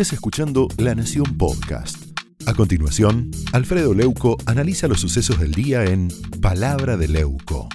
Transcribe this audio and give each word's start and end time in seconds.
estés 0.00 0.12
escuchando 0.12 0.68
La 0.78 0.94
Nación 0.94 1.36
Podcast. 1.36 2.16
A 2.46 2.54
continuación, 2.54 3.32
Alfredo 3.52 3.94
Leuco 3.94 4.36
analiza 4.46 4.86
los 4.86 5.00
sucesos 5.00 5.40
del 5.40 5.50
día 5.50 5.82
en 5.86 6.06
Palabra 6.40 6.96
de 6.96 7.08
Leuco. 7.08 7.68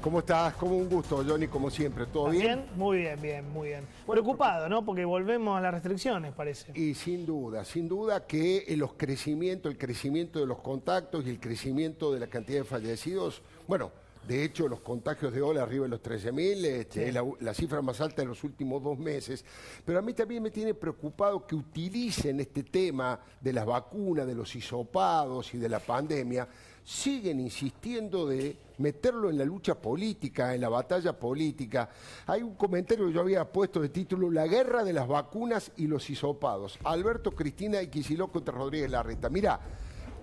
¿Cómo 0.00 0.20
estás? 0.20 0.54
Como 0.54 0.78
un 0.78 0.88
gusto, 0.88 1.22
Johnny, 1.28 1.46
como 1.48 1.68
siempre. 1.68 2.06
¿Todo 2.06 2.30
bien? 2.30 2.42
bien? 2.42 2.64
Muy 2.76 2.98
bien, 3.00 3.20
bien, 3.20 3.52
muy 3.52 3.68
bien. 3.68 3.84
Preocupado, 4.06 4.66
¿no? 4.70 4.82
Porque 4.82 5.04
volvemos 5.04 5.58
a 5.58 5.60
las 5.60 5.74
restricciones, 5.74 6.32
parece. 6.32 6.72
Y 6.74 6.94
sin 6.94 7.26
duda, 7.26 7.66
sin 7.66 7.86
duda 7.86 8.26
que 8.26 8.64
los 8.78 8.94
crecimientos, 8.94 9.70
el 9.70 9.76
crecimiento 9.76 10.40
de 10.40 10.46
los 10.46 10.60
contactos 10.60 11.26
y 11.26 11.28
el 11.28 11.38
crecimiento 11.38 12.14
de 12.14 12.20
la 12.20 12.28
cantidad 12.28 12.60
de 12.60 12.64
fallecidos, 12.64 13.42
bueno, 13.66 13.92
de 14.28 14.44
hecho, 14.44 14.68
los 14.68 14.80
contagios 14.80 15.32
de 15.32 15.40
hoy 15.40 15.56
arriba 15.56 15.84
de 15.84 15.88
los 15.88 16.02
13.000, 16.02 16.64
este, 16.66 17.08
es 17.08 17.14
la, 17.14 17.54
cifra 17.54 17.80
más 17.80 17.98
alta 18.02 18.20
de 18.20 18.28
los 18.28 18.44
últimos 18.44 18.82
dos 18.82 18.98
meses. 18.98 19.42
Pero 19.86 19.98
a 19.98 20.02
mí 20.02 20.12
también 20.12 20.42
me 20.42 20.50
tiene 20.50 20.74
preocupado 20.74 21.46
que 21.46 21.54
utilicen 21.54 22.38
este 22.38 22.62
tema 22.62 23.18
de 23.40 23.54
las 23.54 23.64
vacunas, 23.64 24.26
de 24.26 24.34
los 24.34 24.54
hisopados 24.54 25.54
y 25.54 25.58
de 25.58 25.70
la 25.70 25.80
pandemia, 25.80 26.46
siguen 26.84 27.40
insistiendo 27.40 28.26
de 28.26 28.54
meterlo 28.76 29.30
en 29.30 29.38
la 29.38 29.46
lucha 29.46 29.74
política, 29.74 30.54
en 30.54 30.60
la 30.60 30.68
batalla 30.68 31.18
política. 31.18 31.88
Hay 32.26 32.42
un 32.42 32.54
comentario 32.54 33.06
que 33.06 33.14
yo 33.14 33.22
había 33.22 33.50
puesto 33.50 33.80
de 33.80 33.88
título 33.88 34.30
La 34.30 34.46
guerra 34.46 34.84
de 34.84 34.92
las 34.92 35.08
vacunas 35.08 35.72
y 35.78 35.86
los 35.86 36.10
hisopados. 36.10 36.78
Alberto, 36.84 37.30
Cristina 37.30 37.80
y 37.80 37.88
Quisiló 37.88 38.28
contra 38.28 38.54
Rodríguez 38.54 38.90
Larreta. 38.90 39.30
Mira, 39.30 39.58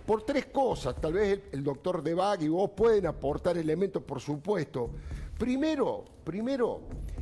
por 0.05 0.23
tres 0.23 0.47
cosas. 0.47 0.95
Tal 1.01 1.13
vez 1.13 1.41
el, 1.51 1.63
doctor 1.63 2.03
Debag 2.03 2.43
y 2.43 2.47
vos 2.47 2.71
pueden 2.75 3.07
aportar 3.07 3.57
elementos, 3.57 4.03
por 4.03 4.19
supuesto. 4.19 4.91
Primero, 5.37 6.05
primero, 6.23 6.81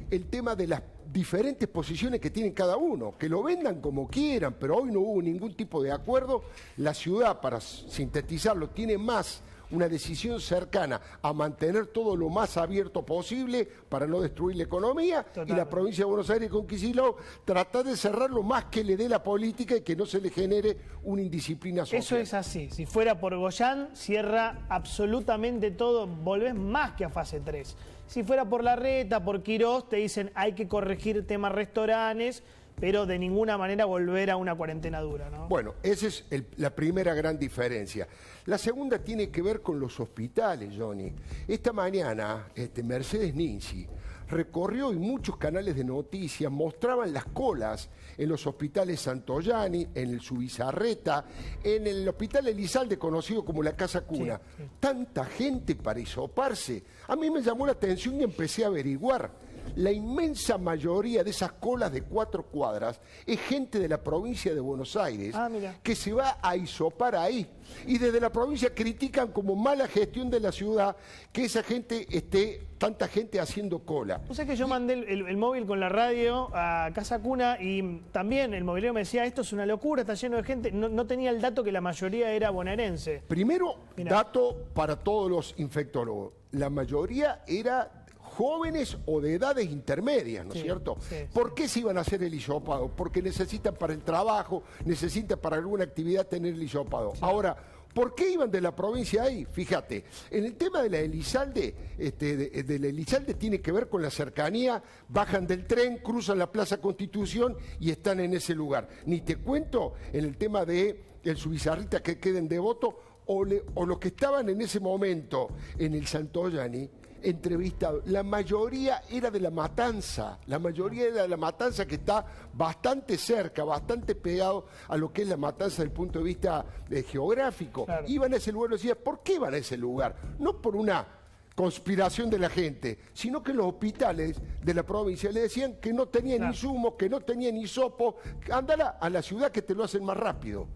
el 0.10 0.26
tema 0.26 0.56
de 0.56 0.68
las 0.68 0.82
diferentes 1.12 1.68
posiciones 1.68 2.20
que 2.20 2.30
tienen 2.30 2.54
cada 2.54 2.78
uno, 2.78 3.16
que 3.18 3.30
lo 3.30 3.44
vendan 3.44 3.82
como 3.82 4.08
quieran, 4.08 4.56
pero 4.60 4.78
hoy 4.78 4.92
no 4.92 5.00
hubo 5.00 5.22
ningún 5.22 5.56
tipo 5.56 5.82
de 5.82 5.92
acuerdo. 5.92 6.44
La 6.78 6.94
ciudad, 6.94 7.40
para 7.40 7.60
sintetizarlo, 7.60 8.70
tiene 8.70 8.98
más 8.98 9.42
una 9.74 9.90
decisión 9.90 10.40
cercana 10.40 11.02
a 11.22 11.34
mantener 11.34 11.88
todo 11.88 12.16
lo 12.16 12.30
más 12.30 12.58
abierto 12.58 13.04
posible 13.04 13.68
para 13.90 14.08
no 14.08 14.22
destruir 14.22 14.56
la 14.58 14.64
economía 14.64 15.26
y 15.46 15.52
la 15.52 15.68
provincia 15.68 16.04
de 16.04 16.10
Buenos 16.10 16.30
Aires 16.30 16.50
con 16.50 16.68
Kicillof 16.68 17.20
tratar 17.44 17.84
de 17.84 17.98
cerrar 17.98 18.30
lo 18.30 18.44
más 18.44 18.66
que 18.66 18.84
le 18.84 18.96
dé 18.96 19.10
la 19.10 19.24
política 19.24 19.76
y 19.76 19.82
que 19.82 19.96
no 19.96 20.06
se 20.06 20.22
le 20.22 20.30
genere 20.30 20.78
una 21.04 21.24
indisciplina 21.24 21.86
social. 21.86 22.02
Eso 22.02 22.18
es 22.18 22.34
así. 22.34 22.70
Si 22.70 22.86
fuera 22.86 23.20
por 23.20 23.36
Goyán, 23.36 23.90
cierra 23.94 24.66
absolutamente 24.70 25.72
todo, 25.72 26.08
volvés 26.08 26.54
más 26.54 26.94
que 26.94 27.06
a 27.06 27.10
fase 27.10 27.40
3. 27.40 27.76
Si 28.06 28.24
fuera 28.24 28.46
por 28.46 28.64
La 28.64 28.76
Reta, 28.76 29.24
por 29.24 29.42
Quirós, 29.42 29.90
te 29.90 29.96
dicen 29.98 30.32
hay 30.36 30.54
que 30.54 30.68
corregir 30.68 31.26
temas 31.26 31.52
restaurantes 31.52 32.44
pero 32.80 33.06
de 33.06 33.20
ninguna 33.20 33.58
manera 33.58 33.86
volver 33.86 34.32
a 34.32 34.38
una 34.38 34.56
cuarentena 34.56 35.00
dura. 35.00 35.30
¿no? 35.30 35.48
Bueno, 35.48 35.76
esa 35.84 36.08
es 36.08 36.26
la 36.58 36.70
primera 36.70 37.14
gran 37.14 37.38
diferencia. 37.38 38.08
La 38.46 38.58
segunda 38.58 39.00
tiene 39.00 39.30
que 39.30 39.42
ver 39.42 39.62
con 39.62 39.80
los 39.80 40.00
hospitales, 40.00 40.74
Johnny. 40.78 41.12
Esta 41.48 41.72
mañana, 41.72 42.48
este, 42.56 42.84
Mercedes 42.84 43.34
Ninzi 43.34 43.88
recorrió 44.34 44.92
y 44.92 44.98
muchos 44.98 45.38
canales 45.38 45.76
de 45.76 45.84
noticias 45.84 46.52
mostraban 46.52 47.14
las 47.14 47.26
colas 47.26 47.90
en 48.18 48.30
los 48.30 48.46
hospitales 48.48 49.02
Santoyani, 49.02 49.88
en 49.94 50.10
el 50.10 50.22
Subizarreta, 50.22 51.26
en 51.64 51.88
el 51.88 52.08
hospital 52.08 52.48
Elizalde, 52.48 52.98
conocido 52.98 53.46
como 53.46 53.64
la 53.64 53.76
Casa 53.76 54.02
Cuna. 54.02 54.40
Tanta 54.80 55.26
gente 55.26 55.76
para 55.76 56.00
hisoparse. 56.00 56.84
A 57.08 57.16
mí 57.16 57.30
me 57.30 57.42
llamó 57.42 57.66
la 57.66 57.74
atención 57.74 58.20
y 58.20 58.24
empecé 58.24 58.64
a 58.64 58.68
averiguar 58.68 59.32
la 59.76 59.92
inmensa 59.92 60.58
mayoría 60.58 61.24
de 61.24 61.32
esas 61.32 61.54
colas 61.54 61.92
de 61.92 62.02
cuatro 62.02 62.44
cuadras 62.44 63.00
es 63.26 63.40
gente 63.40 63.80
de 63.80 63.88
la 63.88 64.02
provincia 64.02 64.54
de 64.54 64.60
Buenos 64.60 64.96
Aires 64.96 65.34
ah, 65.36 65.50
que 65.82 65.96
se 65.96 66.14
va 66.14 66.38
a 66.42 66.56
isopar 66.56 67.16
ahí. 67.16 67.48
Y 67.88 67.98
desde 67.98 68.20
la 68.20 68.32
provincia 68.32 68.74
critican 68.74 69.30
como 69.30 69.56
mala 69.56 69.88
gestión 69.88 70.30
de 70.30 70.40
la 70.40 70.52
ciudad 70.52 70.96
que 71.32 71.46
esa 71.46 71.64
gente 71.64 72.06
esté, 72.10 72.68
tanta 72.78 73.08
gente 73.08 73.40
haciendo 73.40 73.80
cola. 73.80 74.22
O 74.30 74.34
sea 74.34 74.46
que 74.46 74.56
yo 74.56 74.68
mandé 74.68 74.94
el, 74.94 75.38
móvil 75.38 75.66
con 75.66 75.80
la 75.80 75.90
radio 75.90 76.50
a 76.54 76.92
Casa 76.94 77.20
Cuna 77.20 77.58
y 77.60 78.02
también 78.12 78.54
el 78.54 78.64
mobiliario 78.64 78.94
me 78.94 79.02
decía, 79.02 79.26
esto 79.26 79.42
es 79.42 79.54
una 79.54 79.66
locura, 79.66 80.02
está 80.02 80.14
lleno 80.14 80.38
de 80.38 80.44
gente. 80.44 80.72
No, 80.72 81.06
tenía 81.08 81.32
el 81.32 81.42
dato 81.42 81.64
que 81.64 81.72
la 81.72 81.82
mayoría 81.82 82.32
era 82.32 82.50
bonaerense. 82.50 83.24
Primero, 83.28 83.78
dato 83.98 84.68
para 84.74 84.98
todos 84.98 85.30
los 85.30 85.56
infectólogos. 85.58 86.34
La 86.52 86.70
mayoría 86.70 87.44
era 87.48 88.03
jóvenes 88.34 88.98
o 89.06 89.22
de 89.22 89.36
edades 89.36 89.70
intermedias, 89.70 90.46
¿no 90.46 90.54
es 90.54 90.62
cierto? 90.62 90.98
¿Por 91.34 91.54
qué 91.54 91.68
se 91.68 91.82
iban 91.82 91.98
a 91.98 92.02
hacer 92.02 92.24
el 92.24 92.34
hisopado? 92.34 92.90
Porque 92.96 93.22
necesitan 93.22 93.76
para 93.76 93.94
el 93.94 94.02
trabajo, 94.02 94.64
necesitan 94.86 95.40
para 95.40 95.58
alguna 95.58 95.84
actividad 95.84 96.28
tener 96.28 96.54
el 96.54 96.64
hisopado. 96.64 97.14
Ahora, 97.22 97.56
¿Por 97.94 98.16
qué 98.16 98.32
iban 98.32 98.50
de 98.50 98.60
la 98.60 98.76
provincia 98.76 99.24
ahí? 99.24 99.46
Fíjate, 99.46 100.04
en 100.32 100.46
el 100.46 100.56
tema 100.56 100.82
de 100.82 100.90
la 100.90 100.98
Elizalde, 100.98 101.76
este, 101.98 102.36
de, 102.64 102.80
la 102.80 102.88
Elizalde 102.88 103.36
tiene 103.36 103.62
que 103.62 103.72
ver 103.72 103.88
con 103.88 104.02
la 104.02 104.10
cercanía, 104.10 104.82
bajan 105.10 105.46
del 105.46 105.68
tren, 105.68 105.98
cruzan 105.98 106.40
la 106.40 106.52
Plaza 106.52 106.78
Constitución 106.78 107.56
y 107.80 107.92
están 107.92 108.20
en 108.20 108.34
ese 108.34 108.56
lugar. 108.56 108.90
Ni 109.06 109.22
te 109.22 109.36
cuento 109.36 109.94
en 110.12 110.26
el 110.26 110.38
tema 110.38 110.66
de 110.66 111.04
el 111.24 111.38
subizarrita 111.38 112.02
que 112.02 112.18
queden 112.18 112.48
devoto 112.48 113.13
o, 113.28 113.46
o 113.76 113.86
los 113.86 114.00
que 114.00 114.10
estaban 114.10 114.50
en 114.50 114.62
ese 114.62 114.80
momento 114.80 115.50
en 115.78 115.94
el 115.94 116.06
Santoyani, 116.08 116.90
entrevistado, 117.24 118.02
la 118.06 118.22
mayoría 118.22 119.02
era 119.10 119.32
de 119.32 119.40
la 119.40 119.50
matanza, 119.50 120.40
la 120.48 120.60
mayoría 120.60 121.08
era 121.08 121.22
de 121.24 121.28
la 121.28 121.38
matanza 121.38 121.86
que 121.86 121.96
está 121.96 122.26
bastante 122.54 123.18
cerca, 123.18 123.64
bastante 123.64 124.14
pegado 124.16 124.66
a 124.90 124.98
lo 124.98 125.12
que 125.12 125.24
es 125.24 125.28
la 125.30 125.38
matanza 125.38 125.78
desde 125.78 125.84
el 125.86 125.92
punto 125.92 126.20
de 126.20 126.26
vista 126.26 126.66
eh, 126.90 127.04
geográfico. 127.04 127.88
Iban 128.08 128.34
a 128.34 128.38
ese 128.38 128.52
lugar 128.52 128.72
y 128.72 128.74
decían, 128.74 128.98
¿por 129.04 129.24
qué 129.24 129.36
iban 129.36 129.54
a 129.54 129.58
ese 129.58 129.78
lugar? 129.78 130.16
No 130.40 130.62
por 130.62 130.76
una 130.76 131.08
conspiración 131.56 132.30
de 132.30 132.40
la 132.40 132.50
gente, 132.50 133.00
sino 133.14 133.44
que 133.44 133.54
los 133.54 133.68
hospitales 133.68 134.42
de 134.62 134.74
la 134.74 134.84
provincia 134.84 135.32
le 135.32 135.42
decían 135.42 135.76
que 135.76 135.94
no 135.94 136.08
tenían 136.08 136.44
insumos, 136.48 136.96
que 136.96 137.10
no 137.10 137.22
tenían 137.22 137.56
hisopo, 137.58 138.18
ándala 138.52 138.98
a 139.00 139.10
la 139.10 139.22
ciudad 139.22 139.52
que 139.52 139.62
te 139.62 139.76
lo 139.76 139.84
hacen 139.84 140.04
más 140.04 140.18
rápido. 140.18 140.68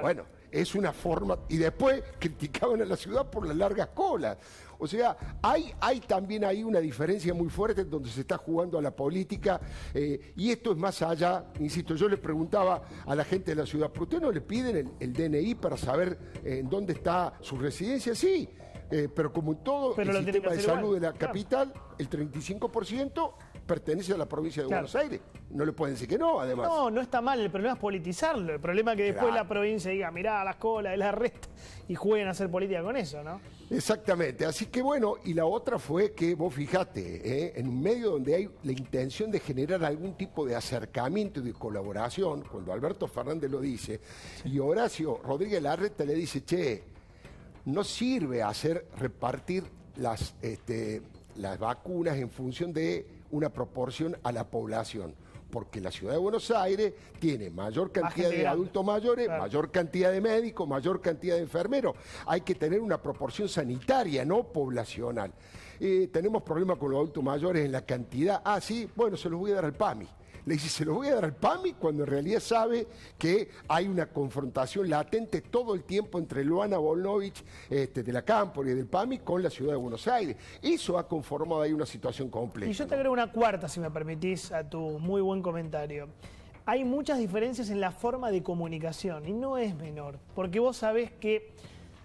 Bueno, 0.00 0.24
es 0.52 0.74
una 0.74 0.92
forma, 0.92 1.38
y 1.48 1.56
después 1.56 2.02
criticaban 2.18 2.82
a 2.82 2.84
la 2.84 2.96
ciudad 2.96 3.28
por 3.30 3.46
las 3.46 3.56
largas 3.56 3.88
colas. 3.88 4.36
O 4.78 4.86
sea, 4.86 5.16
hay, 5.42 5.72
hay 5.80 6.00
también 6.00 6.44
ahí 6.44 6.62
una 6.62 6.80
diferencia 6.80 7.32
muy 7.32 7.48
fuerte 7.48 7.84
donde 7.84 8.10
se 8.10 8.22
está 8.22 8.36
jugando 8.36 8.78
a 8.78 8.82
la 8.82 8.90
política 8.90 9.60
eh, 9.94 10.32
y 10.36 10.50
esto 10.50 10.72
es 10.72 10.76
más 10.76 11.00
allá, 11.02 11.44
insisto, 11.60 11.94
yo 11.94 12.08
le 12.08 12.16
preguntaba 12.16 12.82
a 13.06 13.14
la 13.14 13.24
gente 13.24 13.52
de 13.52 13.56
la 13.62 13.66
ciudad, 13.66 13.90
¿por 13.90 14.08
qué 14.08 14.18
no 14.18 14.32
le 14.32 14.40
piden 14.40 14.92
el, 14.98 15.12
DNI 15.12 15.54
para 15.54 15.76
saber 15.76 16.18
eh, 16.44 16.58
en 16.58 16.68
dónde 16.68 16.94
está 16.94 17.34
su 17.40 17.56
residencia? 17.56 18.14
Sí, 18.14 18.48
eh, 18.90 19.08
pero 19.14 19.32
como 19.32 19.52
en 19.52 19.64
todo 19.64 19.96
el 19.96 20.24
sistema 20.24 20.50
de 20.50 20.60
salud 20.60 20.94
de 20.94 21.00
la 21.00 21.12
capital, 21.12 21.72
el 21.96 22.10
35% 22.10 23.32
pertenece 23.66 24.12
a 24.12 24.16
la 24.16 24.26
provincia 24.26 24.62
de 24.62 24.68
Buenos 24.68 24.94
Aires. 24.94 25.20
No 25.50 25.64
le 25.64 25.72
pueden 25.72 25.94
decir 25.94 26.08
que 26.08 26.18
no, 26.18 26.40
además. 26.40 26.68
No, 26.68 26.90
no 26.90 27.00
está 27.00 27.20
mal, 27.20 27.40
el 27.40 27.50
problema 27.50 27.74
es 27.74 27.80
politizarlo. 27.80 28.54
El 28.54 28.60
problema 28.60 28.92
es 28.92 28.96
que 28.96 29.04
después 29.04 29.34
la 29.34 29.46
provincia 29.46 29.90
diga, 29.90 30.10
mirá, 30.10 30.44
las 30.44 30.56
colas, 30.56 30.96
la 30.96 31.12
resta, 31.12 31.48
y 31.88 31.94
jueguen 31.94 32.28
a 32.28 32.30
hacer 32.30 32.50
política 32.50 32.82
con 32.82 32.96
eso, 32.96 33.22
¿no? 33.22 33.40
Exactamente. 33.70 34.44
Así 34.44 34.66
que 34.66 34.82
bueno, 34.82 35.14
y 35.24 35.34
la 35.34 35.46
otra 35.46 35.78
fue 35.78 36.12
que 36.12 36.34
vos 36.34 36.52
fijate, 36.54 37.46
¿eh? 37.46 37.52
en 37.56 37.68
un 37.68 37.82
medio 37.82 38.10
donde 38.10 38.34
hay 38.34 38.50
la 38.64 38.72
intención 38.72 39.30
de 39.30 39.40
generar 39.40 39.84
algún 39.84 40.14
tipo 40.14 40.44
de 40.44 40.54
acercamiento 40.54 41.40
y 41.40 41.44
de 41.44 41.52
colaboración, 41.52 42.42
cuando 42.42 42.72
Alberto 42.72 43.06
Fernández 43.06 43.50
lo 43.50 43.60
dice, 43.60 44.00
y 44.44 44.58
Horacio 44.58 45.20
Rodríguez 45.24 45.62
Larreta 45.62 46.04
le 46.04 46.14
dice, 46.14 46.44
che, 46.44 46.84
no 47.64 47.84
sirve 47.84 48.42
hacer 48.42 48.88
repartir 48.98 49.64
las, 49.96 50.34
este, 50.42 51.02
las 51.36 51.58
vacunas 51.58 52.16
en 52.16 52.30
función 52.30 52.72
de 52.72 53.21
una 53.32 53.48
proporción 53.48 54.16
a 54.22 54.30
la 54.32 54.48
población 54.48 55.14
porque 55.50 55.82
la 55.82 55.90
ciudad 55.90 56.14
de 56.14 56.18
Buenos 56.18 56.50
Aires 56.50 56.94
tiene 57.18 57.50
mayor 57.50 57.92
cantidad 57.92 58.30
de 58.30 58.46
adultos 58.46 58.82
mayores, 58.82 59.28
mayor 59.28 59.70
cantidad 59.70 60.10
de 60.10 60.18
médicos, 60.18 60.66
mayor 60.66 61.02
cantidad 61.02 61.34
de 61.34 61.42
enfermeros. 61.42 61.94
Hay 62.26 62.40
que 62.40 62.54
tener 62.54 62.80
una 62.80 62.96
proporción 62.96 63.50
sanitaria, 63.50 64.24
no 64.24 64.44
poblacional. 64.44 65.30
Eh, 65.78 66.08
tenemos 66.10 66.42
problemas 66.42 66.78
con 66.78 66.90
los 66.90 67.00
adultos 67.00 67.22
mayores 67.22 67.66
en 67.66 67.72
la 67.72 67.84
cantidad. 67.84 68.40
Ah, 68.42 68.62
sí, 68.62 68.88
bueno, 68.96 69.18
se 69.18 69.28
los 69.28 69.38
voy 69.38 69.50
a 69.50 69.56
dar 69.56 69.66
al 69.66 69.74
PAMI 69.74 70.08
le 70.44 70.54
dice, 70.54 70.68
se 70.68 70.84
lo 70.84 70.94
voy 70.94 71.08
a 71.08 71.14
dar 71.14 71.24
al 71.24 71.36
PAMI 71.36 71.74
cuando 71.74 72.04
en 72.04 72.10
realidad 72.10 72.40
sabe 72.40 72.86
que 73.16 73.48
hay 73.68 73.86
una 73.86 74.06
confrontación 74.06 74.90
latente 74.90 75.40
todo 75.40 75.74
el 75.74 75.84
tiempo 75.84 76.18
entre 76.18 76.44
Luana 76.44 76.78
Volnovich 76.78 77.44
este, 77.70 78.02
de 78.02 78.12
la 78.12 78.22
Cámpora 78.22 78.70
y 78.70 78.74
del 78.74 78.86
PAMI 78.86 79.18
con 79.18 79.42
la 79.42 79.50
ciudad 79.50 79.72
de 79.72 79.78
Buenos 79.78 80.08
Aires. 80.08 80.36
Eso 80.60 80.98
ha 80.98 81.06
conformado 81.06 81.62
ahí 81.62 81.72
una 81.72 81.86
situación 81.86 82.28
compleja. 82.28 82.70
Y 82.70 82.74
yo 82.74 82.86
te 82.86 82.94
agrego 82.94 83.12
una 83.12 83.30
cuarta, 83.30 83.68
si 83.68 83.80
me 83.80 83.90
permitís, 83.90 84.50
a 84.50 84.68
tu 84.68 84.98
muy 84.98 85.20
buen 85.20 85.42
comentario. 85.42 86.08
Hay 86.64 86.84
muchas 86.84 87.18
diferencias 87.18 87.70
en 87.70 87.80
la 87.80 87.90
forma 87.90 88.30
de 88.30 88.42
comunicación 88.42 89.26
y 89.26 89.32
no 89.32 89.58
es 89.58 89.74
menor, 89.74 90.18
porque 90.34 90.60
vos 90.60 90.76
sabés 90.76 91.10
que 91.10 91.52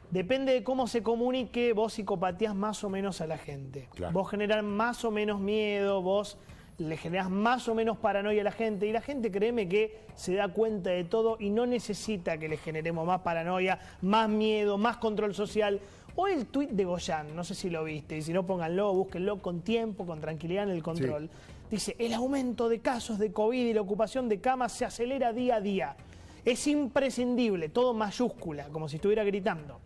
depende 0.09 0.53
de 0.53 0.63
cómo 0.63 0.88
se 0.88 1.03
comunique, 1.03 1.74
vos 1.74 1.94
psicopatías 1.94 2.56
más 2.56 2.83
o 2.83 2.89
menos 2.89 3.21
a 3.21 3.27
la 3.27 3.38
gente. 3.38 3.88
Vos 4.12 4.29
generar 4.29 4.63
más 4.63 5.03
o 5.06 5.12
menos 5.12 5.39
miedo, 5.39 6.01
vos 6.01 6.38
le 6.77 6.97
generas 6.97 7.29
más 7.29 7.68
o 7.68 7.75
menos 7.75 7.97
paranoia 7.97 8.41
a 8.41 8.44
la 8.44 8.51
gente 8.51 8.85
y 8.85 8.91
la 8.91 9.01
gente 9.01 9.31
créeme 9.31 9.68
que 9.68 10.00
se 10.15 10.35
da 10.35 10.47
cuenta 10.50 10.91
de 10.91 11.03
todo 11.03 11.38
y 11.39 11.50
no 11.50 11.65
necesita 11.65 12.38
que 12.38 12.47
le 12.47 12.57
generemos 12.57 13.06
más 13.06 13.21
paranoia, 13.21 13.79
más 14.01 14.29
miedo, 14.29 14.77
más 14.77 14.97
control 14.97 15.33
social. 15.33 15.79
Hoy 16.15 16.33
el 16.33 16.45
tuit 16.45 16.69
de 16.71 16.85
Goyan, 16.85 17.35
no 17.35 17.44
sé 17.44 17.56
si 17.56 17.69
lo 17.69 17.83
viste, 17.83 18.18
y 18.18 18.21
si 18.21 18.33
no 18.33 18.45
pónganlo, 18.45 18.94
búsquenlo 18.94 19.41
con 19.41 19.62
tiempo, 19.62 20.06
con 20.06 20.21
tranquilidad 20.21 20.63
en 20.63 20.69
el 20.69 20.83
control. 20.83 21.29
Dice, 21.69 21.95
el 22.00 22.13
aumento 22.13 22.69
de 22.69 22.79
casos 22.79 23.19
de 23.19 23.31
COVID 23.31 23.68
y 23.68 23.74
la 23.74 23.81
ocupación 23.81 24.29
de 24.29 24.39
camas 24.39 24.71
se 24.71 24.85
acelera 24.85 25.33
día 25.33 25.56
a 25.56 25.62
día. 25.62 25.95
Es 26.45 26.65
imprescindible, 26.68 27.69
todo 27.69 27.94
mayúscula, 27.94 28.65
como 28.69 28.88
si 28.88 28.95
estuviera 28.95 29.24
gritando. 29.24 29.79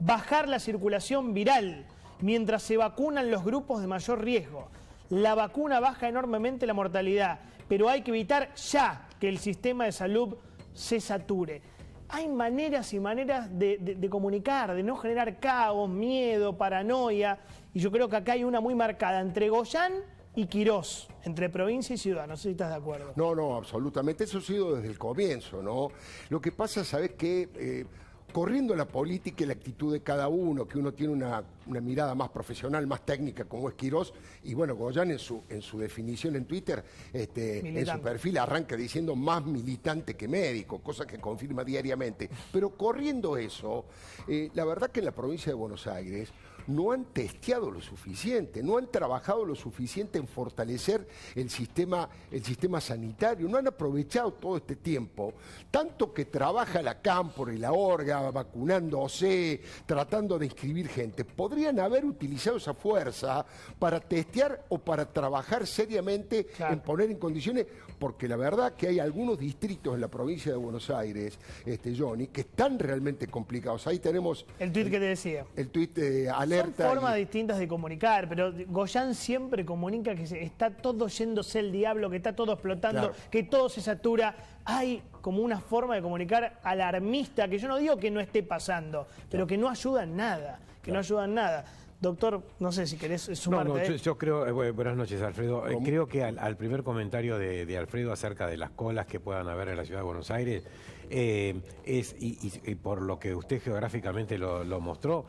Bajar 0.00 0.48
la 0.48 0.58
circulación 0.58 1.34
viral 1.34 1.84
mientras 2.20 2.62
se 2.62 2.76
vacunan 2.76 3.30
los 3.30 3.44
grupos 3.44 3.80
de 3.80 3.88
mayor 3.88 4.22
riesgo. 4.24 4.68
La 5.10 5.34
vacuna 5.34 5.80
baja 5.80 6.08
enormemente 6.08 6.66
la 6.66 6.74
mortalidad, 6.74 7.40
pero 7.68 7.88
hay 7.88 8.02
que 8.02 8.10
evitar 8.10 8.54
ya 8.54 9.08
que 9.18 9.28
el 9.28 9.38
sistema 9.38 9.84
de 9.84 9.92
salud 9.92 10.36
se 10.74 11.00
sature. 11.00 11.62
Hay 12.10 12.28
maneras 12.28 12.92
y 12.94 13.00
maneras 13.00 13.48
de, 13.58 14.08
comunicar, 14.10 14.74
de 14.74 14.82
no 14.82 14.96
generar 14.96 15.40
caos, 15.40 15.88
miedo, 15.88 16.56
paranoia. 16.56 17.38
Y 17.74 17.80
yo 17.80 17.90
creo 17.90 18.08
que 18.08 18.16
acá 18.16 18.32
hay 18.32 18.44
una 18.44 18.60
muy 18.60 18.74
marcada 18.74 19.20
entre 19.20 19.50
Goyán 19.50 19.92
y 20.34 20.46
Quirós, 20.46 21.08
entre 21.24 21.50
provincia 21.50 21.94
y 21.94 21.98
ciudad. 21.98 22.26
No 22.26 22.36
sé 22.36 22.44
si 22.44 22.50
estás 22.50 22.70
de 22.70 22.76
acuerdo. 22.76 23.12
No, 23.16 23.34
no, 23.34 23.56
absolutamente. 23.56 24.24
Eso 24.24 24.38
ha 24.38 24.42
sido 24.42 24.76
desde 24.76 24.88
el 24.88 24.98
comienzo, 24.98 25.62
¿no? 25.62 25.88
Lo 26.30 26.40
que 26.40 26.52
pasa, 26.52 26.82
¿sabes 26.84 27.12
qué? 27.18 27.48
Eh, 27.56 27.84
corriendo 28.32 28.74
la 28.74 28.86
política 28.86 29.44
y 29.44 29.46
la 29.46 29.54
actitud 29.54 29.92
de 29.92 30.02
cada 30.02 30.28
uno, 30.28 30.66
que 30.66 30.78
uno 30.78 30.92
tiene 30.92 31.12
una, 31.12 31.42
mirada 31.68 32.14
más 32.14 32.30
profesional, 32.30 32.86
más 32.86 33.04
técnica, 33.04 33.44
como 33.44 33.68
es 33.68 33.74
Quirós, 33.74 34.12
y 34.44 34.54
bueno, 34.54 34.74
Goyan 34.74 35.10
en 35.10 35.18
su, 35.18 35.42
en 35.48 35.62
su 35.62 35.78
definición 35.78 36.36
en 36.36 36.44
Twitter, 36.44 36.84
este, 37.12 37.80
en 37.80 37.86
su 37.86 38.00
perfil 38.00 38.38
arranca 38.38 38.76
diciendo 38.76 39.14
más 39.14 39.44
militante 39.44 40.16
que 40.16 40.28
médico, 40.28 40.78
cosa 40.80 41.06
que 41.06 41.18
confirma 41.18 41.64
diariamente. 41.64 42.28
Pero 42.52 42.70
corriendo 42.70 43.36
eso, 43.36 43.86
eh, 44.26 44.50
la 44.54 44.64
verdad 44.64 44.90
que 44.90 45.00
en 45.00 45.06
la 45.06 45.12
provincia 45.12 45.50
de 45.50 45.54
Buenos 45.54 45.86
Aires, 45.86 46.32
no 46.68 46.92
han 46.92 47.06
testeado 47.06 47.70
lo 47.70 47.80
suficiente, 47.80 48.62
no 48.62 48.76
han 48.76 48.88
trabajado 48.88 49.44
lo 49.44 49.54
suficiente 49.54 50.18
en 50.18 50.28
fortalecer 50.28 51.08
el 51.34 51.50
sistema, 51.50 52.08
el 52.30 52.44
sistema 52.44 52.80
sanitario, 52.80 53.48
no 53.48 53.56
han 53.56 53.66
aprovechado 53.66 54.32
todo 54.34 54.58
este 54.58 54.76
tiempo, 54.76 55.32
tanto 55.70 56.12
que 56.12 56.26
trabaja 56.26 56.82
la 56.82 57.00
Cámpora 57.00 57.54
y 57.54 57.58
la 57.58 57.72
Orga 57.72 58.30
vacunándose, 58.30 59.62
tratando 59.86 60.38
de 60.38 60.46
inscribir 60.46 60.88
gente. 60.88 61.24
Podrían 61.58 61.80
haber 61.80 62.04
utilizado 62.04 62.58
esa 62.58 62.72
fuerza 62.72 63.44
para 63.80 63.98
testear 63.98 64.66
o 64.68 64.78
para 64.78 65.12
trabajar 65.12 65.66
seriamente 65.66 66.46
en 66.56 66.78
poner 66.78 67.10
en 67.10 67.16
condiciones, 67.16 67.66
porque 67.98 68.28
la 68.28 68.36
verdad 68.36 68.74
que 68.76 68.86
hay 68.86 69.00
algunos 69.00 69.36
distritos 69.36 69.92
en 69.96 70.00
la 70.00 70.06
provincia 70.06 70.52
de 70.52 70.56
Buenos 70.56 70.88
Aires, 70.88 71.36
este 71.66 71.96
Johnny, 71.98 72.28
que 72.28 72.42
están 72.42 72.78
realmente 72.78 73.26
complicados. 73.26 73.88
Ahí 73.88 73.98
tenemos... 73.98 74.46
El 74.60 74.70
tuit 74.70 74.88
que 74.88 75.00
te 75.00 75.06
decía. 75.06 75.46
El 75.56 75.70
tuit 75.70 75.96
de 75.96 76.30
Ale 76.30 76.60
son 76.60 76.74
formas 76.74 77.16
distintas 77.16 77.58
de 77.58 77.66
comunicar, 77.66 78.28
pero 78.28 78.52
Goyan 78.68 79.16
siempre 79.16 79.66
comunica 79.66 80.14
que 80.14 80.22
está 80.40 80.70
todo 80.70 81.08
yéndose 81.08 81.58
el 81.58 81.72
diablo, 81.72 82.08
que 82.08 82.18
está 82.18 82.36
todo 82.36 82.52
explotando, 82.52 83.10
que 83.32 83.42
todo 83.42 83.68
se 83.68 83.80
satura. 83.80 84.57
Hay 84.70 85.02
como 85.22 85.40
una 85.40 85.60
forma 85.60 85.94
de 85.94 86.02
comunicar 86.02 86.60
alarmista, 86.62 87.48
que 87.48 87.58
yo 87.58 87.68
no 87.68 87.78
digo 87.78 87.96
que 87.96 88.10
no 88.10 88.20
esté 88.20 88.42
pasando, 88.42 89.08
pero 89.30 89.46
que 89.46 89.56
no 89.56 89.70
ayuda 89.70 90.02
en 90.02 90.14
nada, 90.14 90.60
que 90.82 90.92
no 90.92 90.98
ayuda 90.98 91.24
en 91.24 91.34
nada. 91.34 91.64
Doctor, 91.98 92.42
no 92.60 92.70
sé 92.70 92.86
si 92.86 92.98
querés 92.98 93.22
sumarte. 93.22 93.72
No, 93.72 93.78
no, 93.78 93.96
yo, 93.96 94.18
creo, 94.18 94.62
eh, 94.62 94.70
buenas 94.72 94.94
noches 94.94 95.22
Alfredo, 95.22 95.66
eh, 95.66 95.78
creo 95.82 96.06
que 96.06 96.22
al, 96.22 96.56
primer 96.58 96.82
comentario 96.82 97.38
de, 97.38 97.78
Alfredo 97.78 98.12
acerca 98.12 98.46
de 98.46 98.58
las 98.58 98.68
colas 98.70 99.06
que 99.06 99.18
puedan 99.20 99.48
haber 99.48 99.70
en 99.70 99.78
la 99.78 99.86
ciudad 99.86 100.00
de 100.00 100.06
Buenos 100.06 100.30
Aires, 100.30 100.64
eh, 101.08 101.58
es, 101.86 102.14
y, 102.18 102.74
por 102.74 103.00
lo 103.00 103.18
que 103.18 103.34
usted 103.34 103.62
geográficamente 103.62 104.36
lo, 104.36 104.64
lo 104.64 104.80
mostró, 104.80 105.24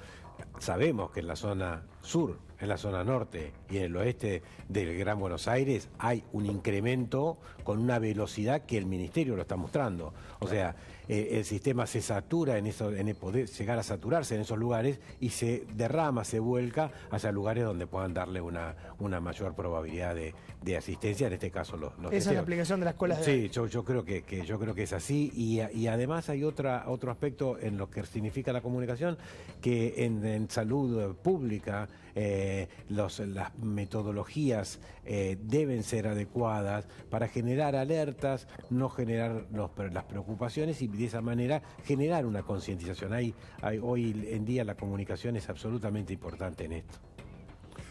sabemos 0.59 1.11
que 1.11 1.21
en 1.21 1.27
la 1.27 1.37
zona 1.37 1.83
sur, 2.01 2.37
en 2.59 2.69
la 2.69 2.77
zona 2.77 3.03
norte 3.03 3.53
y 3.69 3.77
en 3.77 3.83
el 3.83 3.95
oeste 3.95 4.41
del 4.67 4.97
Gran 4.97 5.19
Buenos 5.19 5.47
Aires 5.47 5.89
hay 5.97 6.23
un 6.33 6.45
incremento 6.45 7.37
con 7.63 7.79
una 7.79 7.99
velocidad 7.99 8.63
que 8.63 8.77
el 8.77 8.85
Ministerio 8.85 9.35
lo 9.35 9.43
está 9.43 9.55
mostrando. 9.55 10.13
O 10.39 10.47
sea, 10.47 10.75
eh, 11.07 11.37
el 11.37 11.45
sistema 11.45 11.87
se 11.87 12.01
satura 12.01 12.57
en 12.57 12.67
eso, 12.67 12.91
en 12.93 13.15
poder 13.15 13.47
llegar 13.47 13.79
a 13.79 13.83
saturarse 13.83 14.35
en 14.35 14.41
esos 14.41 14.57
lugares 14.57 14.99
y 15.19 15.29
se 15.29 15.65
derrama, 15.73 16.23
se 16.23 16.39
vuelca 16.39 16.91
hacia 17.09 17.31
lugares 17.31 17.63
donde 17.63 17.87
puedan 17.87 18.13
darle 18.13 18.41
una, 18.41 18.75
una 18.99 19.19
mayor 19.19 19.55
probabilidad 19.55 20.15
de, 20.15 20.33
asistencia, 20.77 21.25
en 21.25 21.33
este 21.33 21.49
caso 21.49 21.77
los, 21.77 21.97
los 21.97 22.13
Esa 22.13 22.29
es 22.29 22.35
la 22.35 22.41
aplicación 22.41 22.79
de 22.79 22.85
las 22.85 22.93
escuelas 22.93 23.19
de... 23.19 23.25
Sí, 23.25 23.49
yo, 23.49 23.65
yo, 23.65 23.83
creo 23.83 24.05
que, 24.05 24.21
que, 24.21 24.45
yo 24.45 24.59
creo 24.59 24.75
que 24.75 24.83
es 24.83 24.93
así 24.93 25.31
y, 25.33 25.61
y, 25.75 25.87
además 25.87 26.29
hay 26.29 26.43
otra, 26.43 26.83
otro 26.87 27.11
aspecto 27.11 27.57
en 27.59 27.77
lo 27.77 27.89
que 27.89 28.05
significa 28.05 28.53
la 28.53 28.61
comunicación 28.61 29.17
que 29.61 30.05
en, 30.05 30.23
en 30.23 30.47
salud 30.49 31.15
pública 31.15 31.89
eh, 32.15 32.67
las 32.89 33.57
metodologías 33.57 34.79
eh, 35.05 35.37
deben 35.41 35.83
ser 35.83 36.07
adecuadas 36.07 36.87
para 37.09 37.27
generar 37.27 37.75
alertas, 37.75 38.47
no 38.69 38.89
generar 38.89 39.45
las 39.91 40.03
preocupaciones 40.03 40.81
y 40.81 40.87
de 40.87 41.05
esa 41.05 41.21
manera 41.21 41.61
generar 41.85 42.25
una 42.25 42.43
concientización. 42.43 43.13
hoy 43.81 44.27
en 44.29 44.45
día 44.45 44.63
la 44.63 44.75
comunicación 44.75 45.35
es 45.35 45.49
absolutamente 45.49 46.13
importante 46.13 46.65
en 46.65 46.73
esto. 46.73 46.99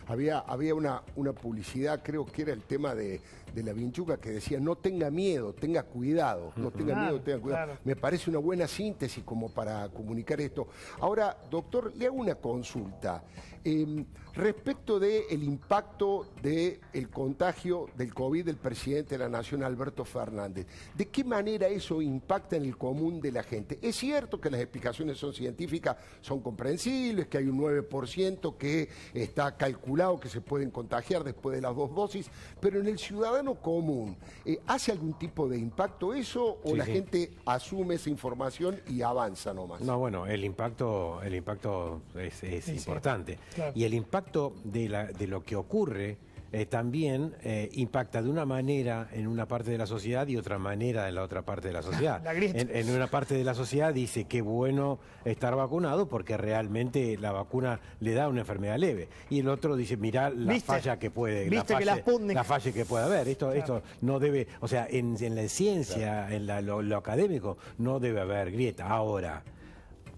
Había, 0.06 0.38
había 0.38 0.74
una, 0.74 1.02
una 1.16 1.34
publicidad, 1.34 2.02
creo 2.02 2.24
que 2.24 2.40
era 2.40 2.54
el 2.54 2.62
tema 2.62 2.94
de, 2.94 3.20
la 3.54 3.72
vinchuca, 3.72 4.18
que 4.18 4.30
decía 4.30 4.60
no 4.60 4.76
tenga 4.76 5.10
miedo, 5.10 5.52
tenga 5.52 5.82
cuidado, 5.82 6.52
no 6.56 6.70
tenga 6.70 6.94
miedo, 6.94 7.20
tenga 7.20 7.40
cuidado. 7.40 7.78
Me 7.84 7.96
parece 7.96 8.30
una 8.30 8.38
buena 8.38 8.66
síntesis 8.66 9.24
como 9.24 9.50
para 9.50 9.88
comunicar 9.88 10.40
esto. 10.40 10.68
Ahora, 11.00 11.36
doctor, 11.50 11.92
le 11.96 12.06
hago 12.06 12.16
una 12.16 12.36
consulta. 12.36 13.24
Em, 13.64 14.04
respecto 14.34 15.00
del 15.00 15.42
impacto 15.42 16.26
del 16.40 17.10
contagio 17.10 17.88
del 17.96 18.14
COVID 18.14 18.44
del 18.44 18.56
presidente 18.56 19.16
de 19.16 19.24
la 19.24 19.28
Nación, 19.28 19.62
Alberto 19.62 20.04
Fernández, 20.04 20.66
¿de 20.94 21.08
qué 21.08 21.24
manera 21.24 21.66
eso 21.66 22.00
impacta 22.00 22.56
en 22.56 22.64
el 22.64 22.76
común 22.76 23.20
de 23.20 23.32
la 23.32 23.42
gente? 23.42 23.78
Es 23.82 23.96
cierto 23.96 24.40
que 24.40 24.48
las 24.48 24.60
explicaciones 24.60 25.18
son 25.18 25.32
científicas, 25.32 25.96
son 26.20 26.40
comprensibles, 26.40 27.26
que 27.26 27.38
hay 27.38 27.48
un 27.48 27.58
9% 27.58 28.56
que 28.56 28.88
está 29.12 29.56
calculado 29.56 30.20
que 30.20 30.28
se 30.28 30.40
pueden 30.40 30.70
contagiar 30.70 31.24
después 31.24 31.56
de 31.56 31.62
las 31.62 31.74
dos 31.74 31.94
dosis, 31.94 32.30
pero 32.60 32.80
en 32.80 32.86
el 32.86 32.98
ciudadano 32.98 33.37
común, 33.56 34.16
eh, 34.44 34.58
¿hace 34.66 34.92
algún 34.92 35.14
tipo 35.14 35.48
de 35.48 35.58
impacto 35.58 36.14
eso 36.14 36.58
o 36.64 36.76
la 36.76 36.84
gente 36.84 37.30
asume 37.46 37.96
esa 37.96 38.10
información 38.10 38.80
y 38.88 39.02
avanza 39.02 39.54
nomás? 39.54 39.80
No, 39.80 39.98
bueno, 39.98 40.26
el 40.26 40.44
impacto, 40.44 41.20
el 41.22 41.34
impacto 41.34 42.02
es, 42.14 42.68
importante. 42.68 43.38
Y 43.74 43.84
el 43.84 43.94
impacto 43.94 44.54
de, 44.64 44.88
la, 44.88 45.04
de 45.06 45.26
lo 45.26 45.44
que 45.44 45.56
ocurre 45.56 46.18
eh, 46.50 46.64
también 46.66 47.34
eh, 47.42 47.68
impacta 47.72 48.22
de 48.22 48.30
una 48.30 48.46
manera 48.46 49.08
en 49.12 49.26
una 49.26 49.46
parte 49.46 49.70
de 49.70 49.76
la 49.78 49.86
sociedad 49.86 50.26
y 50.26 50.36
otra 50.36 50.58
manera 50.58 51.08
en 51.08 51.14
la 51.14 51.22
otra 51.22 51.42
parte 51.42 51.68
de 51.68 51.74
la 51.74 51.82
sociedad. 51.82 52.22
en, 52.36 52.90
una 52.90 53.06
parte 53.06 53.34
de 53.34 53.44
la 53.44 53.54
sociedad 53.54 53.92
dice 53.92 54.24
que 54.24 54.40
bueno 54.40 54.98
estar 55.24 55.54
vacunado 55.56 56.08
porque 56.08 56.36
realmente 56.38 57.18
la 57.18 57.32
vacuna 57.32 57.80
le 58.00 58.14
da 58.14 58.28
una 58.28 58.40
enfermedad 58.40 58.78
leve. 58.78 59.08
Y 59.28 59.40
el 59.40 59.48
otro 59.48 59.76
dice, 59.76 59.96
mira 59.96 60.30
la 60.30 60.58
falla 60.60 60.98
que 60.98 61.10
puede, 61.10 61.50
la 61.50 61.64
falla, 61.64 62.62
que, 62.64 62.72
que 62.72 62.84
puede 62.84 63.04
haber. 63.04 63.28
Esto, 63.28 63.52
esto 63.52 63.82
no 64.00 64.18
debe, 64.18 64.48
o 64.60 64.68
sea, 64.68 64.86
en, 64.90 65.16
la 65.34 65.48
ciencia, 65.48 66.34
en 66.34 66.46
lo 66.46 66.96
académico, 66.96 67.58
no 67.76 68.00
debe 68.00 68.20
haber 68.22 68.50
grieta. 68.52 68.86
Ahora, 68.88 69.42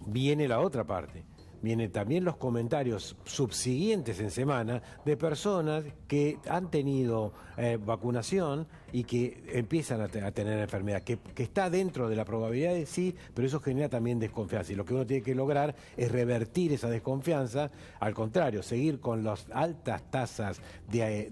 viene 0.06 0.46
la 0.46 0.60
otra 0.60 0.84
parte 0.84 1.24
vienen 1.62 1.92
también 1.92 2.24
los 2.24 2.36
comentarios 2.36 3.16
subsiguientes 3.24 4.20
en 4.20 4.30
semana 4.30 4.82
de 5.04 5.16
personas 5.16 5.84
que 6.08 6.38
han 6.48 6.70
tenido 6.70 7.32
eh, 7.56 7.78
vacunación 7.80 8.66
y 8.92 9.04
que 9.04 9.42
empiezan 9.52 10.00
a, 10.00 10.08
tener 10.08 10.58
enfermedad, 10.58 11.02
que, 11.02 11.18
está 11.36 11.70
dentro 11.70 12.08
de 12.08 12.16
la 12.16 12.24
probabilidad 12.24 12.74
de 12.74 12.86
sí, 12.86 13.14
pero 13.34 13.46
eso 13.46 13.60
genera 13.60 13.88
también 13.88 14.18
desconfianza. 14.18 14.72
Y 14.72 14.76
lo 14.76 14.84
que 14.84 14.94
uno 14.94 15.06
tiene 15.06 15.22
que 15.22 15.34
lograr 15.34 15.74
es 15.96 16.10
revertir 16.10 16.72
esa 16.72 16.88
desconfianza, 16.88 17.70
al 17.98 18.14
contrario, 18.14 18.62
seguir 18.62 19.00
con 19.00 19.24
las 19.24 19.46
altas 19.52 20.02
tasas 20.10 20.60
de, 20.90 21.30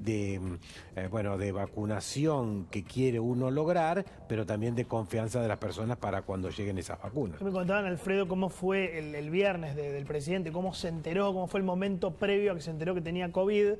eh, 0.97 1.09
bueno, 1.11 1.39
de 1.39 1.53
vacunación 1.53 2.67
que 2.71 2.85
quiere 2.85 3.21
uno 3.21 3.51
lograr, 3.51 4.05
pero 4.29 4.47
también 4.47 4.75
de 4.75 4.85
confianza 4.85 5.41
de 5.41 5.49
las 5.49 5.59
personas 5.59 5.99
para 5.99 6.23
cuando 6.23 6.51
lleguen 6.51 6.79
esas 6.79 7.01
vacunas. 7.01 7.41
Me 7.43 7.51
contaban, 7.51 7.87
Alfredo, 7.87 8.29
cómo 8.29 8.49
fue 8.49 8.99
el, 8.99 9.29
viernes 9.31 9.77
del 9.77 10.05
presidente, 10.05 10.53
cómo 10.53 10.73
se 10.75 10.89
enteró, 10.89 11.33
cómo 11.33 11.49
fue 11.49 11.61
el 11.61 11.67
momento 11.67 12.13
previo 12.13 12.53
a 12.53 12.55
que 12.55 12.61
se 12.61 12.71
enteró 12.71 12.95
que 12.95 13.01
tenía 13.01 13.31
COVID 13.31 13.75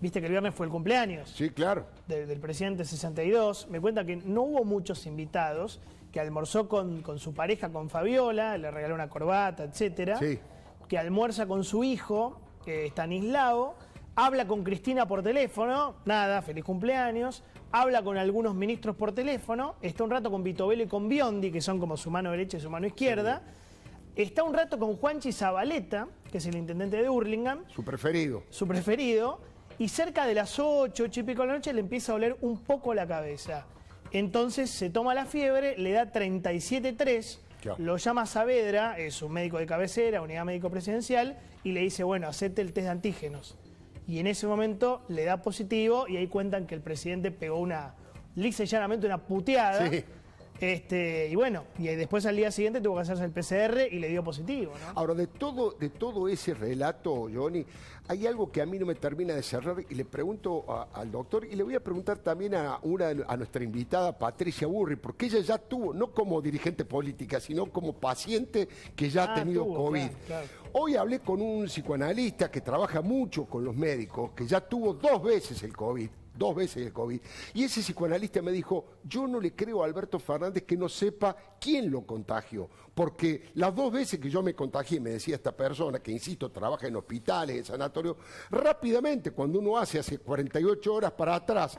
Viste 0.00 0.20
que 0.20 0.26
el 0.26 0.32
viernes 0.32 0.54
fue 0.54 0.66
el 0.66 0.72
cumpleaños. 0.72 1.30
Sí, 1.30 1.50
claro. 1.50 1.86
del 2.06 2.38
presidente 2.40 2.84
62. 2.84 3.68
Me 3.68 3.80
cuenta 3.80 4.04
que 4.04 4.16
no 4.16 4.42
hubo 4.42 4.64
muchos 4.64 5.06
invitados, 5.06 5.80
que 6.12 6.20
almorzó 6.20 6.68
con, 6.68 7.02
con 7.02 7.18
su 7.18 7.34
pareja, 7.34 7.70
con 7.70 7.90
Fabiola, 7.90 8.56
le 8.58 8.70
regaló 8.70 8.94
una 8.94 9.08
corbata, 9.08 9.64
etcétera. 9.64 10.18
Sí. 10.18 10.38
Que 10.86 10.98
almuerza 10.98 11.46
con 11.46 11.64
su 11.64 11.84
hijo, 11.84 12.40
que 12.64 12.86
está 12.86 13.02
Stanislao, 13.02 13.74
habla 14.14 14.46
con 14.46 14.64
Cristina 14.64 15.06
por 15.06 15.22
teléfono, 15.22 15.94
nada, 16.04 16.42
feliz 16.42 16.64
cumpleaños, 16.64 17.42
habla 17.70 18.02
con 18.02 18.16
algunos 18.16 18.54
ministros 18.54 18.96
por 18.96 19.12
teléfono, 19.12 19.76
está 19.80 20.04
un 20.04 20.10
rato 20.10 20.30
con 20.30 20.42
Vitovelo 20.42 20.82
y 20.82 20.86
con 20.86 21.08
Biondi, 21.08 21.52
que 21.52 21.60
son 21.60 21.78
como 21.78 21.96
su 21.96 22.10
mano 22.10 22.30
derecha 22.30 22.56
y 22.56 22.60
su 22.60 22.68
mano 22.68 22.86
izquierda, 22.86 23.42
está 24.16 24.42
un 24.42 24.54
rato 24.54 24.78
con 24.78 24.96
Juanchi 24.96 25.32
Zabaleta, 25.32 26.08
que 26.32 26.38
es 26.38 26.46
el 26.46 26.56
intendente 26.56 26.96
de 26.96 27.08
Hurlingham. 27.08 27.64
Su 27.68 27.84
preferido. 27.84 28.42
Su 28.50 28.66
preferido, 28.66 29.40
y 29.78 29.88
cerca 29.88 30.26
de 30.26 30.34
las 30.34 30.58
8, 30.58 31.04
8 31.04 31.20
y 31.20 31.22
pico 31.22 31.42
de 31.42 31.48
la 31.48 31.54
noche 31.54 31.72
le 31.72 31.80
empieza 31.80 32.12
a 32.12 32.16
oler 32.16 32.36
un 32.40 32.58
poco 32.58 32.94
la 32.94 33.06
cabeza. 33.06 33.66
Entonces 34.10 34.70
se 34.70 34.90
toma 34.90 35.14
la 35.14 35.26
fiebre, 35.26 35.76
le 35.78 35.92
da 35.92 36.12
37.3, 36.12 37.38
lo 37.78 37.96
llama 37.96 38.26
Saavedra, 38.26 38.98
es 38.98 39.20
un 39.22 39.32
médico 39.32 39.58
de 39.58 39.66
cabecera, 39.66 40.22
unidad 40.22 40.44
médico 40.44 40.70
presidencial, 40.70 41.38
y 41.64 41.72
le 41.72 41.80
dice, 41.80 42.04
bueno, 42.04 42.28
acepte 42.28 42.62
el 42.62 42.72
test 42.72 42.86
de 42.86 42.90
antígenos. 42.90 43.56
Y 44.06 44.20
en 44.20 44.26
ese 44.26 44.46
momento 44.46 45.02
le 45.08 45.24
da 45.24 45.42
positivo 45.42 46.08
y 46.08 46.16
ahí 46.16 46.28
cuentan 46.28 46.66
que 46.66 46.74
el 46.74 46.80
presidente 46.80 47.30
pegó 47.30 47.58
una, 47.58 47.94
lisa 48.38 48.62
y 48.62 48.66
llanamente 48.66 49.06
una 49.06 49.18
puteada. 49.18 49.90
Este, 50.60 51.28
y 51.28 51.34
bueno, 51.36 51.64
y 51.78 51.86
después 51.86 52.26
al 52.26 52.36
día 52.36 52.50
siguiente 52.50 52.80
tuvo 52.80 52.96
que 52.96 53.02
hacerse 53.02 53.24
el 53.24 53.30
PCR 53.30 53.92
y 53.92 53.98
le 53.98 54.08
dio 54.08 54.24
positivo. 54.24 54.72
Ahora, 54.94 55.14
de 55.14 55.28
todo, 55.28 55.72
de 55.72 55.88
todo 55.88 56.28
ese 56.28 56.54
relato, 56.54 57.28
Johnny, 57.32 57.64
hay 58.08 58.26
algo 58.26 58.50
que 58.50 58.62
a 58.62 58.66
mí 58.66 58.78
no 58.78 58.86
me 58.86 58.94
termina 58.94 59.34
de 59.34 59.42
cerrar 59.42 59.76
y 59.88 59.94
le 59.94 60.04
pregunto 60.04 60.64
al 60.92 61.10
doctor 61.12 61.44
y 61.44 61.54
le 61.54 61.62
voy 61.62 61.74
a 61.74 61.80
preguntar 61.80 62.18
también 62.18 62.54
a, 62.54 62.78
una, 62.82 63.10
a 63.10 63.36
nuestra 63.36 63.62
invitada, 63.62 64.18
Patricia 64.18 64.66
Burri, 64.66 64.96
porque 64.96 65.26
ella 65.26 65.40
ya 65.40 65.58
tuvo, 65.58 65.92
no 65.94 66.10
como 66.12 66.40
dirigente 66.40 66.84
política, 66.84 67.38
sino 67.38 67.66
como 67.66 67.92
paciente 67.92 68.68
que 68.96 69.10
ya 69.10 69.24
ha 69.24 69.32
ah, 69.32 69.34
tenido 69.34 69.66
COVID. 69.66 70.08
Hoy 70.72 70.96
hablé 70.96 71.20
con 71.20 71.40
un 71.40 71.66
psicoanalista 71.66 72.50
que 72.50 72.62
trabaja 72.62 73.00
mucho 73.00 73.44
con 73.44 73.64
los 73.64 73.76
médicos, 73.76 74.32
que 74.32 74.46
ya 74.46 74.60
tuvo 74.60 74.94
dos 74.94 75.22
veces 75.22 75.62
el 75.62 75.76
COVID 75.76 76.08
dos 76.38 76.54
veces 76.54 76.86
el 76.86 76.92
COVID. 76.92 77.20
Y 77.54 77.64
ese 77.64 77.80
psicoanalista 77.80 78.40
me 78.40 78.52
dijo, 78.52 78.86
yo 79.04 79.26
no 79.26 79.40
le 79.40 79.54
creo 79.54 79.82
a 79.82 79.86
Alberto 79.86 80.18
Fernández 80.18 80.62
que 80.62 80.76
no 80.76 80.88
sepa 80.88 81.36
quién 81.60 81.90
lo 81.90 82.06
contagió, 82.06 82.70
porque 82.94 83.50
las 83.54 83.74
dos 83.74 83.92
veces 83.92 84.20
que 84.20 84.30
yo 84.30 84.42
me 84.42 84.54
contagié, 84.54 85.00
me 85.00 85.10
decía 85.10 85.36
esta 85.36 85.52
persona, 85.52 85.98
que 86.00 86.12
insisto, 86.12 86.50
trabaja 86.50 86.86
en 86.86 86.96
hospitales, 86.96 87.56
en 87.56 87.64
sanatorios, 87.64 88.16
rápidamente, 88.50 89.32
cuando 89.32 89.58
uno 89.58 89.76
hace 89.76 89.98
hace 89.98 90.18
48 90.18 90.94
horas 90.94 91.12
para 91.12 91.34
atrás, 91.34 91.78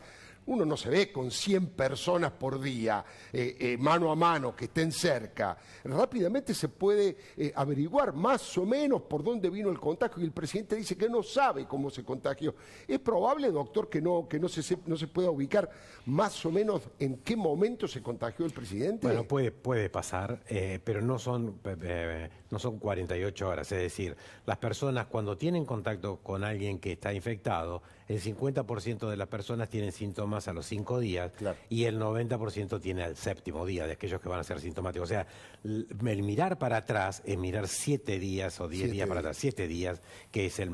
uno 0.49 0.65
no 0.65 0.75
se 0.75 0.89
ve 0.89 1.11
con 1.11 1.29
100 1.29 1.67
personas 1.67 2.31
por 2.31 2.59
día, 2.59 3.05
eh, 3.31 3.55
eh, 3.59 3.77
mano 3.77 4.11
a 4.11 4.15
mano, 4.15 4.55
que 4.55 4.65
estén 4.65 4.91
cerca. 4.91 5.55
Rápidamente 5.83 6.55
se 6.55 6.69
puede 6.69 7.15
eh, 7.37 7.53
averiguar 7.55 8.13
más 8.13 8.57
o 8.57 8.65
menos 8.65 9.03
por 9.03 9.23
dónde 9.23 9.49
vino 9.51 9.69
el 9.69 9.79
contagio 9.79 10.23
y 10.23 10.25
el 10.25 10.31
presidente 10.31 10.75
dice 10.75 10.97
que 10.97 11.07
no 11.07 11.21
sabe 11.21 11.67
cómo 11.67 11.91
se 11.91 12.03
contagió. 12.03 12.55
¿Es 12.87 12.99
probable, 12.99 13.51
doctor, 13.51 13.89
que 13.89 14.01
no, 14.01 14.27
que 14.27 14.39
no, 14.39 14.49
se, 14.49 14.77
no 14.87 14.97
se 14.97 15.07
pueda 15.07 15.29
ubicar 15.29 15.69
más 16.07 16.43
o 16.45 16.51
menos 16.51 16.81
en 16.97 17.17
qué 17.17 17.35
momento 17.35 17.87
se 17.87 18.01
contagió 18.01 18.43
el 18.43 18.51
presidente? 18.51 19.05
Bueno, 19.05 19.25
puede, 19.25 19.51
puede 19.51 19.89
pasar, 19.89 20.41
pero 20.83 21.01
no 21.01 21.19
son, 21.19 21.59
no 22.51 22.59
son 22.59 22.79
48 22.79 23.47
horas. 23.47 23.71
Es 23.71 23.81
decir, 23.81 24.15
las 24.45 24.57
personas 24.57 25.07
cuando 25.07 25.37
tienen 25.37 25.65
contacto 25.65 26.17
con 26.17 26.43
alguien 26.43 26.79
que 26.79 26.93
está 26.93 27.13
infectado, 27.13 27.81
el 28.07 28.19
50% 28.19 29.07
de 29.07 29.17
las 29.17 29.27
personas 29.27 29.69
tienen 29.69 29.91
síntomas 29.91 30.47
a 30.47 30.53
los 30.53 30.65
5 30.65 30.99
días 30.99 31.31
y 31.69 31.83
el 31.83 31.99
90% 31.99 32.81
tiene 32.81 33.03
al 33.03 33.15
séptimo 33.15 33.67
día 33.67 33.85
de 33.85 33.93
aquellos 33.93 34.19
que 34.19 34.27
van 34.27 34.39
a 34.39 34.43
ser 34.43 34.59
sintomáticos. 34.59 35.07
O 35.07 35.13
sea, 35.13 35.27
el 35.63 36.23
mirar 36.23 36.57
para 36.57 36.77
atrás 36.77 37.21
es 37.23 37.37
mirar 37.37 37.67
7 37.67 38.17
días 38.17 38.59
o 38.59 38.67
10 38.67 38.91
días 38.91 39.07
para 39.07 39.19
atrás, 39.19 39.37
7 39.37 39.67
días, 39.67 40.01
que 40.31 40.47
es 40.47 40.59
el, 40.59 40.71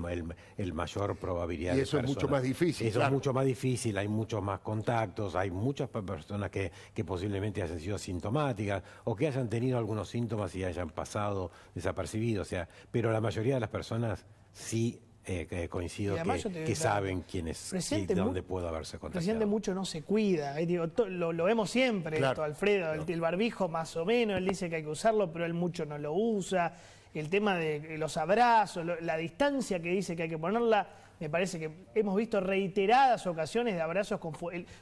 el, 0.57 0.73
mayor 0.73 1.17
probabilidad. 1.17 1.75
Y 1.75 1.81
eso 1.81 1.99
es 1.99 2.05
mucho 2.05 2.29
más 2.29 2.41
difícil. 2.41 2.87
Eso 2.87 3.03
es 3.03 3.11
mucho 3.11 3.33
más 3.33 3.45
difícil, 3.45 3.97
hay 3.97 4.07
muchos 4.07 4.41
más 4.41 4.61
contactos, 4.61 5.35
hay 5.35 5.51
muchas 5.51 5.89
personas 5.89 6.49
que, 6.49 6.71
que 6.93 7.03
posiblemente 7.03 7.61
hayan 7.61 7.79
sido 7.81 7.97
sintomáticas 7.97 8.81
o 9.03 9.13
que 9.13 9.27
hayan 9.27 9.49
tenido 9.49 9.77
algunos 9.77 10.07
síntomas 10.07 10.55
y 10.55 10.63
hayan 10.63 10.89
pasado 10.89 11.51
desapercibidos. 11.73 12.47
O 12.47 12.49
sea, 12.49 12.67
pero 12.91 13.11
la 13.11 13.21
mayoría 13.21 13.55
de 13.55 13.59
las 13.59 13.69
personas 13.69 14.25
sí 14.53 15.01
eh, 15.27 15.67
coincido 15.71 16.15
que, 16.15 16.75
saben 16.75 17.21
quién 17.21 17.47
es 17.47 17.73
y 17.91 18.05
dónde 18.13 18.43
puede 18.43 18.67
haberse 18.67 18.99
contagiado. 18.99 19.07
El 19.07 19.11
presidente 19.11 19.45
mucho 19.47 19.73
no 19.73 19.83
se 19.83 20.03
cuida, 20.03 20.59
eh, 20.59 20.67
lo, 21.07 21.43
vemos 21.43 21.71
siempre, 21.71 22.23
Alfredo, 22.23 22.93
el, 22.93 23.21
barbijo 23.21 23.67
más 23.67 23.95
o 23.97 24.05
menos, 24.05 24.37
él 24.37 24.45
dice 24.47 24.69
que 24.69 24.75
hay 24.75 24.83
que 24.83 24.89
usarlo, 24.89 25.31
pero 25.31 25.45
él 25.45 25.55
mucho 25.55 25.83
no 25.83 25.97
lo 25.97 26.13
usa, 26.13 26.75
el 27.15 27.29
tema 27.29 27.55
de 27.55 27.97
los 27.97 28.17
abrazos, 28.17 28.85
la 29.01 29.17
distancia 29.17 29.81
que 29.81 29.89
dice 29.89 30.15
que 30.15 30.23
hay 30.23 30.29
que 30.29 30.37
ponerla, 30.37 30.87
me 31.19 31.27
parece 31.27 31.57
que 31.57 31.71
hemos 31.95 32.15
visto 32.15 32.39
reiteradas 32.39 33.25
ocasiones 33.25 33.73
de 33.73 33.81
abrazos 33.81 34.19
con, 34.19 34.33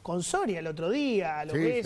con 0.02 0.24
Soria 0.24 0.60
el 0.60 0.68
otro 0.68 0.90
día, 0.90 1.46
lo 1.46 1.54
que 1.54 1.84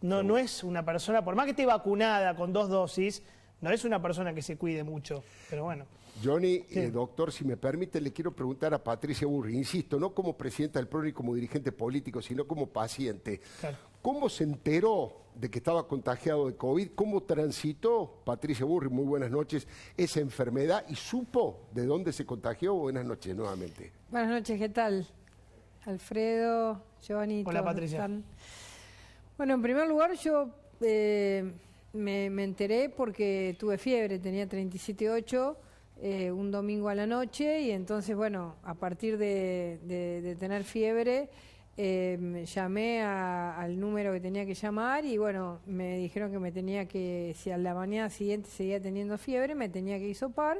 No, 0.00 0.22
no 0.22 0.38
es 0.38 0.64
una 0.64 0.82
persona, 0.86 1.22
por 1.22 1.34
más 1.34 1.44
que 1.44 1.50
esté 1.50 1.66
vacunada 1.66 2.34
con 2.34 2.50
dos 2.52 2.70
dosis, 2.70 3.22
no 3.60 3.70
es 3.70 3.84
una 3.84 4.00
persona 4.00 4.32
que 4.34 4.42
se 4.42 4.56
cuide 4.56 4.84
mucho, 4.84 5.22
pero 5.48 5.64
bueno. 5.64 5.86
Johnny, 6.22 6.64
eh, 6.70 6.90
doctor, 6.90 7.32
si 7.32 7.44
me 7.44 7.56
permite, 7.56 8.00
le 8.00 8.12
quiero 8.12 8.32
preguntar 8.32 8.74
a 8.74 8.82
Patricia 8.82 9.26
Burri, 9.26 9.56
insisto, 9.56 9.98
no 9.98 10.12
como 10.14 10.36
presidenta 10.36 10.78
del 10.78 10.88
PRONI 10.88 11.12
como 11.12 11.34
dirigente 11.34 11.72
político, 11.72 12.20
sino 12.20 12.46
como 12.46 12.66
paciente. 12.66 13.40
¿Cómo 14.02 14.28
se 14.28 14.44
enteró 14.44 15.16
de 15.34 15.50
que 15.50 15.58
estaba 15.58 15.86
contagiado 15.86 16.46
de 16.46 16.56
COVID? 16.56 16.90
¿Cómo 16.94 17.22
transitó, 17.22 18.22
Patricia 18.24 18.64
Burri, 18.64 18.88
muy 18.88 19.04
buenas 19.04 19.30
noches, 19.30 19.66
esa 19.96 20.20
enfermedad 20.20 20.84
y 20.88 20.94
supo 20.94 21.68
de 21.72 21.86
dónde 21.86 22.12
se 22.12 22.26
contagió? 22.26 22.74
Buenas 22.74 23.04
noches 23.04 23.34
nuevamente. 23.34 23.92
Buenas 24.10 24.30
noches, 24.30 24.58
¿qué 24.58 24.68
tal? 24.68 25.06
Alfredo, 25.86 26.82
Johnny. 27.06 27.44
Hola, 27.46 27.64
Patricia. 27.64 28.08
Bueno, 29.38 29.54
en 29.54 29.62
primer 29.62 29.88
lugar, 29.88 30.12
yo 30.14 30.50
eh, 30.82 31.50
me, 31.92 32.26
enteré 32.26 32.88
porque 32.88 33.56
tuve 33.58 33.78
fiebre, 33.78 34.18
tenía 34.18 34.48
37,8 34.48 35.56
eh, 36.02 36.30
un 36.30 36.50
domingo 36.50 36.88
a 36.88 36.94
la 36.94 37.06
noche 37.06 37.60
y 37.60 37.70
entonces, 37.72 38.16
bueno, 38.16 38.56
a 38.62 38.74
partir 38.74 39.18
de, 39.18 40.36
tener 40.38 40.64
fiebre, 40.64 41.28
em, 41.76 42.44
llamé 42.44 43.02
al 43.02 43.78
número 43.78 44.12
que 44.12 44.20
tenía 44.20 44.46
que 44.46 44.54
llamar 44.54 45.04
y 45.04 45.18
bueno, 45.18 45.60
me 45.66 45.98
dijeron 45.98 46.32
que 46.32 46.38
me 46.38 46.52
tenía 46.52 46.86
que, 46.86 47.34
si 47.36 47.50
a 47.50 47.58
la 47.58 47.74
mañana 47.74 48.08
siguiente 48.08 48.48
seguía 48.48 48.80
teniendo 48.80 49.18
fiebre, 49.18 49.54
me 49.54 49.68
tenía 49.68 49.98
que 49.98 50.08
hisopar, 50.08 50.58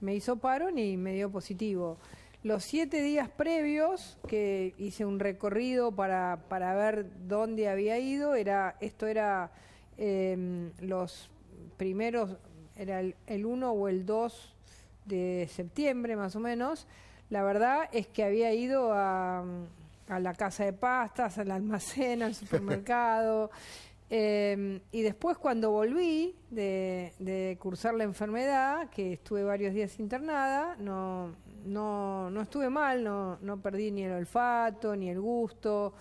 me 0.00 0.14
hisoparon 0.14 0.78
y 0.78 0.96
me 0.96 1.14
dio 1.14 1.30
positivo. 1.30 1.96
Los 2.42 2.62
siete 2.62 3.02
días 3.02 3.28
previos 3.30 4.18
que 4.28 4.74
hice 4.78 5.04
un 5.04 5.18
recorrido 5.18 5.90
para, 5.90 6.44
para 6.48 6.74
ver 6.74 7.06
dónde 7.26 7.68
había 7.68 7.98
ido, 7.98 8.34
era, 8.34 8.76
esto 8.80 9.06
era 9.06 9.50
em, 9.98 10.72
los 10.80 11.30
primeros, 11.76 12.36
era 12.76 13.00
el, 13.00 13.14
el 13.26 13.46
1 13.46 13.70
o 13.70 13.88
el 13.88 14.04
2 14.06 14.54
de 15.06 15.48
septiembre 15.50 16.16
más 16.16 16.36
o 16.36 16.40
menos, 16.40 16.86
la 17.28 17.42
verdad 17.42 17.88
es 17.92 18.06
que 18.06 18.22
había 18.22 18.52
ido 18.54 18.92
a, 18.92 19.44
la 20.08 20.34
casa 20.34 20.64
de 20.64 20.72
pastas, 20.72 21.38
al 21.38 21.50
almacén, 21.50 22.22
al 22.22 22.34
supermercado. 22.34 23.50
Em, 24.08 24.78
y 24.92 25.02
después 25.02 25.36
cuando 25.36 25.72
volví 25.72 26.36
de, 26.48 27.58
cursar 27.60 27.94
la 27.94 28.04
enfermedad, 28.04 28.88
que 28.88 29.14
estuve 29.14 29.42
varios 29.42 29.74
días 29.74 29.98
internada, 29.98 30.76
no, 30.78 31.34
no, 31.64 32.30
no 32.30 32.42
estuve 32.42 32.70
mal, 32.70 33.02
no, 33.02 33.36
no 33.40 33.60
perdí 33.60 33.90
ni 33.90 34.04
el 34.04 34.12
olfato, 34.12 34.94
ni 34.94 35.10
el 35.10 35.20
gusto, 35.20 35.92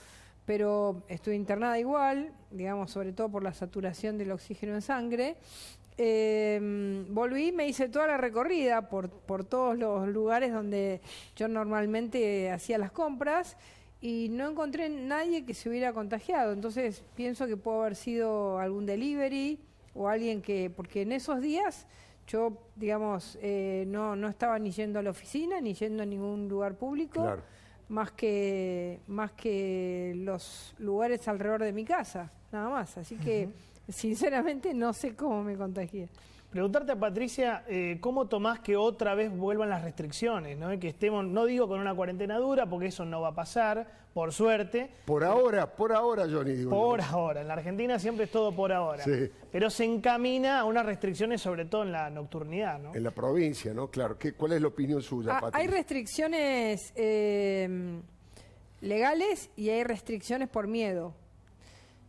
pero 0.45 1.03
estuve 1.07 1.35
internada 1.35 1.79
igual, 1.79 2.31
digamos, 2.51 2.91
sobre 2.91 3.13
todo 3.13 3.29
por 3.29 3.43
la 3.43 3.53
saturación 3.53 4.17
del 4.17 4.31
oxígeno 4.31 4.75
en 4.75 4.81
sangre. 4.81 5.37
Eh, 5.97 7.05
volví, 7.09 7.51
me 7.51 7.67
hice 7.67 7.87
toda 7.87 8.07
la 8.07 8.17
recorrida 8.17 8.89
por, 8.89 9.09
por 9.09 9.45
todos 9.45 9.77
los 9.77 10.07
lugares 10.07 10.51
donde 10.51 11.01
yo 11.35 11.47
normalmente 11.47 12.51
hacía 12.51 12.77
las 12.77 12.91
compras 12.91 13.55
y 14.01 14.27
no 14.29 14.49
encontré 14.49 14.89
nadie 14.89 15.45
que 15.45 15.53
se 15.53 15.69
hubiera 15.69 15.93
contagiado. 15.93 16.53
Entonces 16.53 17.03
pienso 17.15 17.47
que 17.47 17.57
puede 17.57 17.79
haber 17.79 17.95
sido 17.95 18.59
algún 18.59 18.85
delivery 18.85 19.59
o 19.93 20.09
alguien 20.09 20.41
que, 20.41 20.69
porque 20.69 21.03
en 21.03 21.13
esos 21.13 21.41
días 21.41 21.87
yo, 22.27 22.57
digamos, 22.75 23.37
eh, 23.41 23.85
no, 23.87 24.15
no 24.15 24.27
estaba 24.27 24.59
ni 24.59 24.71
yendo 24.71 24.99
a 24.99 25.01
la 25.01 25.11
oficina 25.11 25.61
ni 25.61 25.73
yendo 25.73 26.03
a 26.03 26.05
ningún 26.05 26.49
lugar 26.49 26.75
público. 26.75 27.37
Más 27.89 28.11
que, 28.11 28.99
más 29.07 29.31
que 29.31 30.13
los 30.15 30.73
lugares 30.79 31.27
alrededor 31.27 31.63
de 31.63 31.71
mi 31.73 31.85
casa, 31.85 32.31
nada 32.51 32.69
más. 32.69 32.97
Así 32.97 33.15
que 33.15 33.49
Sinceramente 33.87 34.73
no 34.73 34.93
sé 34.93 35.15
cómo 35.15 35.43
me 35.43 35.55
contagié. 35.55 36.09
Preguntarte 36.55 36.93
a 36.93 36.95
Patricia, 36.95 37.65
eh, 37.67 37.97
¿cómo 37.99 38.29
tomás 38.29 38.61
que 38.61 38.77
otra 38.77 39.13
vez 39.13 39.29
vuelvan 39.29 39.69
las 39.69 39.83
restricciones? 39.83 40.57
¿no? 40.57 40.79
Que 40.79 40.87
estemos, 40.87 41.25
no 41.25 41.43
digo 41.43 41.67
con 41.67 41.81
una 41.81 41.93
cuarentena 41.93 42.37
dura, 42.37 42.65
porque 42.65 42.85
eso 42.85 43.03
no 43.03 43.19
va 43.19 43.27
a 43.27 43.35
pasar, 43.35 43.85
por 44.13 44.31
suerte. 44.31 44.89
Por 45.03 45.25
ahora, 45.25 45.75
por 45.75 45.91
ahora, 45.91 46.23
Johnny. 46.31 46.53
Digo 46.53 46.69
por 46.69 47.01
ahora. 47.01 47.41
En 47.41 47.49
la 47.49 47.55
Argentina 47.55 47.99
siempre 47.99 48.23
es 48.23 48.31
todo 48.31 48.55
por 48.55 48.71
ahora. 48.71 49.03
Sí. 49.03 49.29
Pero 49.51 49.69
se 49.69 49.83
encamina 49.83 50.61
a 50.61 50.63
unas 50.63 50.85
restricciones, 50.85 51.41
sobre 51.41 51.65
todo 51.65 51.83
en 51.83 51.91
la 51.91 52.09
nocturnidad, 52.09 52.79
¿no? 52.79 52.95
En 52.95 53.03
la 53.03 53.11
provincia, 53.11 53.73
¿no? 53.73 53.91
Claro. 53.91 54.17
¿Qué, 54.17 54.31
¿Cuál 54.31 54.53
es 54.53 54.61
la 54.61 54.69
opinión 54.69 55.01
suya, 55.01 55.35
ah, 55.35 55.41
Patricia? 55.41 55.59
Hay 55.59 55.67
restricciones 55.67 56.93
eh, 56.95 57.99
legales 58.79 59.49
y 59.57 59.71
hay 59.71 59.83
restricciones 59.83 60.47
por 60.47 60.67
miedo. 60.67 61.13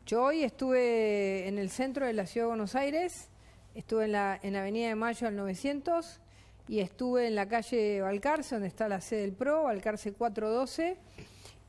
Yo 0.06 0.22
hoy 0.22 0.44
estuve 0.44 1.48
en 1.48 1.58
el 1.58 1.68
centro 1.68 2.06
de 2.06 2.12
la 2.12 2.26
Ciudad 2.26 2.44
de 2.44 2.50
Buenos 2.50 2.76
Aires 2.76 3.28
estuve 3.76 4.06
en 4.06 4.12
la, 4.12 4.40
en 4.42 4.56
Avenida 4.56 4.88
de 4.88 4.94
Mayo 4.94 5.28
al 5.28 5.36
900 5.36 6.20
y 6.68 6.80
estuve 6.80 7.28
en 7.28 7.34
la 7.34 7.46
calle 7.46 8.00
Balcarce, 8.00 8.54
donde 8.54 8.68
está 8.68 8.88
la 8.88 9.00
sede 9.00 9.20
del 9.20 9.32
PRO, 9.32 9.64
Balcarce 9.64 10.12
412, 10.12 10.96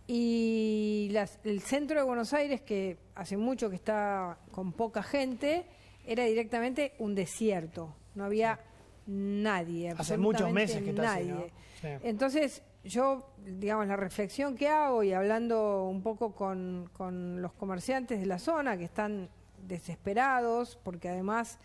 y 0.08 1.14
el 1.44 1.62
centro 1.62 2.00
de 2.00 2.06
Buenos 2.06 2.34
Aires, 2.34 2.62
que 2.62 2.98
hace 3.14 3.36
mucho 3.36 3.70
que 3.70 3.76
está 3.76 4.38
con 4.52 4.72
poca 4.72 5.04
gente, 5.04 5.66
era 6.06 6.24
directamente 6.24 6.94
un 7.00 7.14
desierto, 7.14 7.94
no 8.16 8.24
había 8.24 8.60
nadie. 9.06 9.94
Hace 9.98 10.18
muchos 10.18 10.52
meses 10.52 10.82
que 10.82 10.92
está 10.92 11.02
nadie. 11.04 11.52
Entonces, 12.04 12.64
yo, 12.86 13.30
digamos, 13.46 13.86
la 13.88 13.98
reflexión 13.98 14.56
que 14.56 14.70
hago 14.70 15.04
y 15.04 15.12
hablando 15.12 15.84
un 15.84 16.02
poco 16.02 16.34
con, 16.34 16.90
con 16.94 17.42
los 17.42 17.52
comerciantes 17.54 18.20
de 18.20 18.26
la 18.26 18.40
zona 18.40 18.78
que 18.78 18.86
están 18.86 19.30
desesperados, 19.68 20.80
porque 20.84 21.10
además 21.10 21.60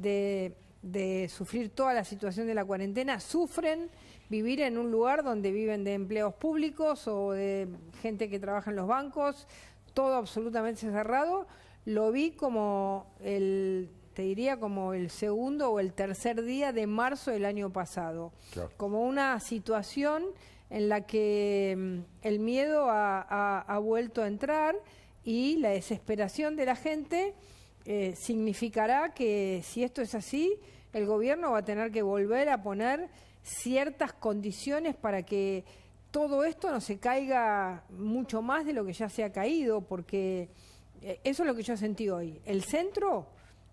de, 0.00 1.28
sufrir 1.28 1.70
toda 1.70 1.94
la 1.94 2.04
situación 2.04 2.46
de 2.46 2.54
la 2.54 2.64
cuarentena, 2.64 3.20
sufren 3.20 3.90
vivir 4.28 4.60
en 4.60 4.78
un 4.78 4.90
lugar 4.90 5.24
donde 5.24 5.52
viven 5.52 5.84
de 5.84 5.94
empleos 5.94 6.34
públicos 6.34 7.08
o 7.08 7.32
de 7.32 7.68
gente 8.02 8.28
que 8.28 8.38
trabaja 8.38 8.70
en 8.70 8.76
los 8.76 8.86
bancos, 8.86 9.46
todo 9.94 10.14
absolutamente 10.14 10.80
cerrado. 10.80 11.46
Lo 11.84 12.12
vi 12.12 12.32
como 12.32 13.06
el, 13.20 13.90
te 14.14 14.22
diría 14.22 14.58
como 14.58 14.92
el 14.92 15.10
segundo 15.10 15.70
o 15.70 15.80
el 15.80 15.92
tercer 15.92 16.42
día 16.42 16.72
de 16.72 16.86
marzo 16.86 17.30
del 17.30 17.44
año 17.44 17.70
pasado, 17.72 18.32
como 18.76 19.04
una 19.04 19.40
situación 19.40 20.24
en 20.70 20.90
la 20.90 21.06
que 21.06 21.74
mm, 21.76 22.26
el 22.26 22.40
miedo 22.40 22.86
ha 22.90 23.78
vuelto 23.82 24.22
a 24.22 24.26
entrar 24.26 24.76
y 25.24 25.56
la 25.56 25.70
desesperación 25.70 26.56
de 26.56 26.66
la 26.66 26.76
gente 26.76 27.34
eh, 27.90 28.14
significará 28.14 29.14
que 29.14 29.62
si 29.64 29.82
esto 29.82 30.02
es 30.02 30.14
así, 30.14 30.60
el 30.92 31.06
gobierno 31.06 31.52
va 31.52 31.60
a 31.60 31.64
tener 31.64 31.90
que 31.90 32.02
volver 32.02 32.50
a 32.50 32.62
poner 32.62 33.08
ciertas 33.42 34.12
condiciones 34.12 34.94
para 34.94 35.22
que 35.22 35.64
todo 36.10 36.44
esto 36.44 36.70
no 36.70 36.82
se 36.82 36.98
caiga 36.98 37.84
mucho 37.88 38.42
más 38.42 38.66
de 38.66 38.74
lo 38.74 38.84
que 38.84 38.92
ya 38.92 39.08
se 39.08 39.24
ha 39.24 39.32
caído, 39.32 39.80
porque 39.80 40.50
eh, 41.00 41.18
eso 41.24 41.42
es 41.42 41.46
lo 41.46 41.54
que 41.54 41.62
yo 41.62 41.78
sentí 41.78 42.10
hoy. 42.10 42.38
El 42.44 42.62
centro, 42.62 43.26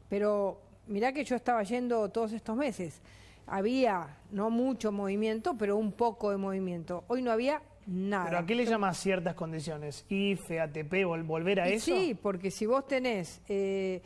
pero 0.07 0.61
mirá 0.87 1.11
que 1.11 1.25
yo 1.25 1.35
estaba 1.35 1.61
yendo 1.63 2.07
todos 2.07 2.31
estos 2.31 2.55
meses, 2.55 3.01
había 3.45 4.17
no 4.31 4.49
mucho 4.49 4.93
movimiento, 4.93 5.57
pero 5.57 5.75
un 5.75 5.91
poco 5.91 6.31
de 6.31 6.37
movimiento. 6.37 7.03
Hoy 7.09 7.21
no 7.21 7.33
había 7.33 7.61
Nada. 7.87 8.25
¿Pero 8.25 8.37
a 8.39 8.45
qué 8.45 8.55
le 8.55 8.65
llamas 8.65 8.97
ciertas 8.97 9.35
condiciones? 9.35 10.05
¿IFE, 10.09 10.59
ATP, 10.59 11.05
volver 11.05 11.59
a 11.59 11.67
eso? 11.67 11.85
Sí, 11.85 12.17
porque 12.19 12.49
si 12.49 12.65
vos 12.65 12.87
tenés, 12.87 13.41
eh, 13.47 14.01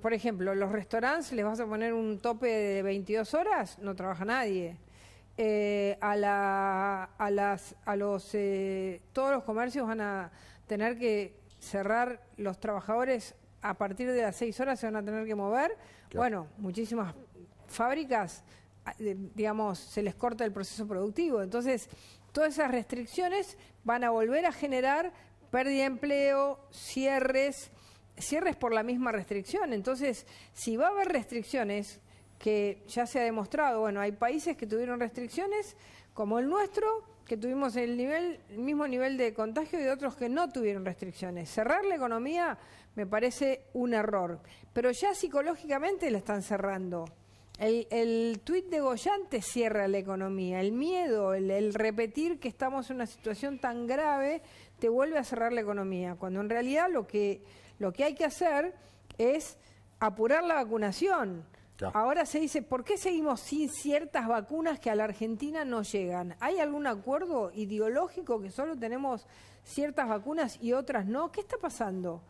por 0.00 0.14
ejemplo, 0.14 0.54
los 0.54 0.72
restaurantes 0.72 1.32
les 1.32 1.44
vas 1.44 1.60
a 1.60 1.66
poner 1.66 1.92
un 1.92 2.18
tope 2.18 2.46
de 2.46 2.82
22 2.82 3.34
horas, 3.34 3.78
no 3.80 3.94
trabaja 3.94 4.24
nadie. 4.24 4.78
Eh, 5.36 5.98
a, 6.00 6.16
la, 6.16 7.04
a, 7.18 7.30
las, 7.30 7.74
a 7.84 7.96
los, 7.96 8.30
eh, 8.34 9.02
todos 9.12 9.32
los 9.32 9.42
comercios 9.42 9.86
van 9.86 10.00
a 10.00 10.30
tener 10.66 10.98
que 10.98 11.34
cerrar 11.58 12.22
los 12.36 12.60
trabajadores 12.60 13.34
a 13.64 13.74
partir 13.74 14.12
de 14.12 14.20
las 14.20 14.36
6 14.36 14.60
horas 14.60 14.78
se 14.78 14.86
van 14.86 14.96
a 14.96 15.04
tener 15.04 15.26
que 15.26 15.34
mover. 15.34 15.76
Bueno, 16.14 16.48
muchísimas 16.58 17.14
fábricas, 17.66 18.44
digamos, 18.98 19.78
se 19.78 20.02
les 20.02 20.14
corta 20.14 20.44
el 20.44 20.52
proceso 20.52 20.86
productivo. 20.86 21.42
Entonces, 21.42 21.88
todas 22.34 22.54
esas 22.54 22.72
restricciones 22.72 23.56
van 23.84 24.02
a 24.02 24.10
volver 24.10 24.44
a 24.44 24.52
generar 24.52 25.12
pérdida 25.52 25.82
de 25.82 25.84
empleo, 25.84 26.58
cierres, 26.72 27.70
cierres 28.18 28.56
por 28.56 28.74
la 28.74 28.82
misma 28.82 29.12
restricción. 29.12 29.72
Entonces, 29.72 30.26
si 30.52 30.76
va 30.76 30.88
a 30.88 30.90
haber 30.90 31.08
restricciones, 31.08 32.00
que 32.40 32.82
ya 32.88 33.06
se 33.06 33.20
ha 33.20 33.22
demostrado, 33.22 33.80
bueno, 33.80 34.00
hay 34.00 34.10
países 34.10 34.56
que 34.56 34.66
tuvieron 34.66 34.98
restricciones, 34.98 35.76
como 36.12 36.40
el 36.40 36.48
nuestro, 36.48 37.04
que 37.24 37.36
tuvimos 37.36 37.76
el, 37.76 37.96
nivel, 37.96 38.40
el 38.50 38.58
mismo 38.58 38.88
nivel 38.88 39.16
de 39.16 39.32
contagio 39.32 39.80
y 39.80 39.86
otros 39.86 40.16
que 40.16 40.28
no 40.28 40.50
tuvieron 40.50 40.84
restricciones. 40.84 41.48
Cerrar 41.48 41.84
la 41.84 41.94
economía 41.94 42.58
me 42.96 43.06
parece 43.06 43.66
un 43.74 43.94
error, 43.94 44.40
pero 44.72 44.90
ya 44.90 45.14
psicológicamente 45.14 46.10
la 46.10 46.18
están 46.18 46.42
cerrando. 46.42 47.04
El, 47.58 47.86
el 47.90 48.40
tuit 48.42 48.66
de 48.66 48.80
Goyán 48.80 49.28
te 49.28 49.40
cierra 49.40 49.86
la 49.86 49.98
economía. 49.98 50.60
El 50.60 50.72
miedo, 50.72 51.34
el, 51.34 51.72
repetir 51.72 52.40
que 52.40 52.48
estamos 52.48 52.90
en 52.90 52.96
una 52.96 53.06
situación 53.06 53.58
tan 53.58 53.86
grave, 53.86 54.42
te 54.80 54.88
vuelve 54.88 55.18
a 55.18 55.24
cerrar 55.24 55.52
la 55.52 55.60
economía. 55.60 56.16
Cuando 56.16 56.40
en 56.40 56.50
realidad 56.50 56.88
lo 56.90 57.06
que, 57.06 57.42
lo 57.78 57.92
que 57.92 58.04
hay 58.04 58.14
que 58.14 58.24
hacer 58.24 58.74
es 59.18 59.56
apurar 60.00 60.42
la 60.42 60.54
vacunación. 60.54 61.44
Ahora 61.92 62.24
se 62.24 62.40
dice, 62.40 62.62
¿por 62.62 62.84
qué 62.84 62.96
seguimos 62.96 63.40
sin 63.40 63.68
ciertas 63.68 64.28
vacunas 64.28 64.78
que 64.78 64.90
a 64.90 64.94
la 64.94 65.04
Argentina 65.04 65.64
no 65.64 65.82
llegan? 65.82 66.36
¿Hay 66.40 66.58
algún 66.58 66.86
acuerdo 66.86 67.50
ideológico 67.52 68.40
que 68.40 68.50
solo 68.50 68.76
tenemos 68.76 69.26
ciertas 69.64 70.08
vacunas 70.08 70.58
y 70.62 70.72
otras 70.72 71.06
no? 71.06 71.32
¿Qué 71.32 71.40
está 71.40 71.56
pasando? 71.58 72.22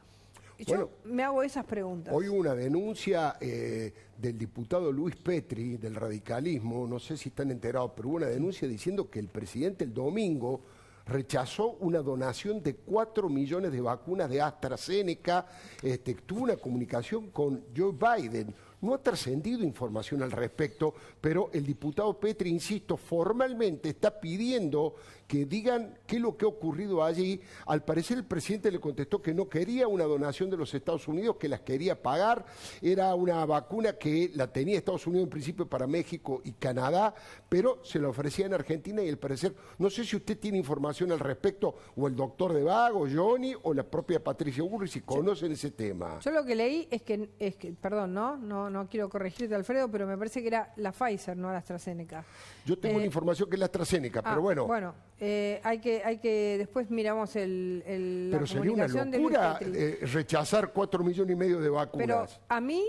Yo 0.59 0.91
me 1.05 1.23
hago 1.23 1.43
esas 1.43 1.65
preguntas. 1.65 2.15
Hoy 2.15 2.29
hubo 2.29 2.39
una 2.39 2.55
denuncia 2.55 3.37
eh, 3.41 3.93
del 4.17 4.39
diputado 4.39 4.93
Luis 4.93 5.17
Petri, 5.17 5.77
del 5.77 5.95
radicalismo, 5.95 6.87
no 6.87 6.99
sé 6.99 7.17
si 7.17 7.31
están 7.31 7.51
enterados, 7.51 7.93
pero 7.97 8.09
hubo 8.09 8.17
una 8.17 8.27
denuncia 8.27 8.69
diciendo 8.69 9.11
que 9.11 9.19
el 9.19 9.29
presidente 9.29 9.85
el 9.85 9.93
domingo 9.93 10.63
rechazó 11.07 11.73
una 11.81 11.99
donación 11.99 12.63
de 12.63 12.77
4 12.77 13.29
millones 13.29 13.73
de 13.73 13.81
vacunas 13.81 14.31
de 14.31 14.41
AstraZeneca, 14.41 15.47
este, 15.83 16.15
tuvo 16.15 16.45
una 16.45 16.57
comunicación 16.57 17.31
con 17.31 17.65
Joe 17.77 17.93
Biden. 17.93 18.55
No 18.85 18.95
ha 18.95 19.03
trascendido 19.03 19.65
información 19.65 20.23
al 20.23 20.31
respecto, 20.31 20.95
pero 21.19 21.49
el 21.55 21.65
diputado 21.65 22.21
Petri, 22.21 22.51
insisto, 22.51 22.99
formalmente 22.99 23.89
está 23.89 24.21
pidiendo 24.21 24.95
que 25.27 25.47
digan 25.47 25.99
qué 26.07 26.17
es 26.17 26.23
lo 26.23 26.37
que 26.37 26.45
ha 26.45 26.49
ocurrido 26.49 27.03
allí. 27.03 27.41
Al 27.67 27.83
parecer 27.83 28.19
el 28.19 28.25
presidente 28.25 28.71
le 28.71 28.79
contestó 28.79 29.23
que 29.23 29.33
no 29.33 29.49
quería 29.49 29.89
una 29.89 30.05
donación 30.05 30.51
de 30.51 30.59
los 30.59 30.75
Estados 30.75 31.09
Unidos, 31.09 31.37
que 31.37 31.49
las 31.49 31.61
quería 31.61 32.03
pagar. 32.03 32.45
Era 32.83 33.15
una 33.15 33.45
vacuna 33.47 33.95
que 33.95 34.31
la 34.35 34.53
tenía 34.53 34.77
Estados 34.77 35.07
Unidos 35.07 35.25
en 35.25 35.31
principio 35.31 35.67
para 35.67 35.87
México 35.87 36.43
y 36.45 36.53
Canadá, 36.53 37.15
pero 37.49 37.83
se 37.85 37.99
la 37.99 38.09
ofrecía 38.09 38.45
en 38.45 38.55
Argentina 38.55 39.03
y 39.03 39.09
al 39.09 39.19
parecer, 39.19 39.55
no 39.79 39.89
sé 39.89 40.05
si 40.05 40.17
usted 40.17 40.39
tiene 40.39 40.59
información 40.59 41.11
al 41.11 41.21
respecto, 41.21 41.75
o 41.97 42.07
el 42.07 42.15
doctor 42.15 42.53
de 42.53 42.63
Vago, 42.63 43.07
Johnny, 43.11 43.55
o 43.63 43.73
la 43.73 43.85
propia 43.85 44.23
Patricia 44.23 44.63
Burri, 44.63 44.89
si 44.89 45.01
conocen 45.01 45.53
ese 45.53 45.71
tema. 45.71 46.19
Yo 46.21 46.31
lo 46.33 46.45
que 46.45 46.55
leí 46.55 46.87
es 46.91 47.01
que, 47.01 47.31
es 47.39 47.57
que 47.57 47.73
perdón, 47.73 48.13
¿no? 48.13 48.37
no, 48.37 48.71
no 48.75 48.89
quiero 48.89 49.09
corregirte, 49.09 49.55
Alfredo, 49.55 49.89
pero 49.89 50.07
me 50.07 50.19
parece 50.19 50.43
que 50.43 50.49
era 50.49 50.73
la 50.77 50.93
Pfizer, 50.93 51.37
no 51.37 51.51
la 51.51 51.59
AstraZeneca. 51.59 52.25
Yo 52.67 52.77
tengo 52.77 53.01
eh, 53.01 53.07
información 53.07 53.49
que 53.49 53.55
es 53.55 53.61
la 53.61 53.67
AstraZeneca, 53.67 54.21
pero 54.21 54.37
ah, 54.37 54.39
bueno. 54.41 54.67
Bueno, 54.67 54.95
eh, 55.21 55.61
hay 55.63 55.79
que, 55.79 56.03
hay 56.05 56.19
que 56.19 56.57
después 56.59 56.91
miramos 56.91 57.37
el, 57.37 57.83
el 57.87 58.29
Pero 58.33 58.47
sería 58.47 58.73
una 58.73 58.89
locura 58.89 59.59
eh, 59.61 60.01
rechazar 60.13 60.73
cuatro 60.73 61.05
millones 61.05 61.33
y 61.33 61.39
medio 61.39 61.61
de 61.61 61.69
vacunas. 61.71 62.07
Pero 62.07 62.27
a 62.49 62.61
mí 62.61 62.85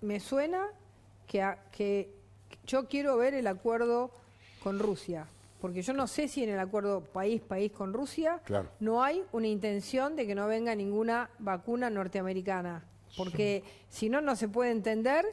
me 0.00 0.20
suena 0.20 0.68
que, 1.26 1.44
que 1.72 2.14
yo 2.64 2.86
quiero 2.86 3.16
ver 3.16 3.34
el 3.34 3.48
acuerdo 3.48 4.12
con 4.62 4.78
Rusia, 4.78 5.26
porque 5.60 5.82
yo 5.82 5.92
no 5.92 6.06
sé 6.06 6.28
si 6.28 6.44
en 6.44 6.50
el 6.50 6.60
acuerdo 6.60 7.00
país 7.02 7.42
país 7.42 7.72
con 7.72 7.92
Rusia 7.92 8.40
no 8.78 9.02
hay 9.02 9.24
una 9.32 9.48
intención 9.48 10.14
de 10.14 10.26
que 10.26 10.36
no 10.36 10.46
venga 10.46 10.74
ninguna 10.76 11.30
vacuna 11.40 11.90
norteamericana, 11.90 12.84
porque 13.16 13.62
si 13.88 14.08
no 14.08 14.20
no 14.20 14.36
se 14.36 14.48
puede 14.48 14.70
entender 14.70 15.24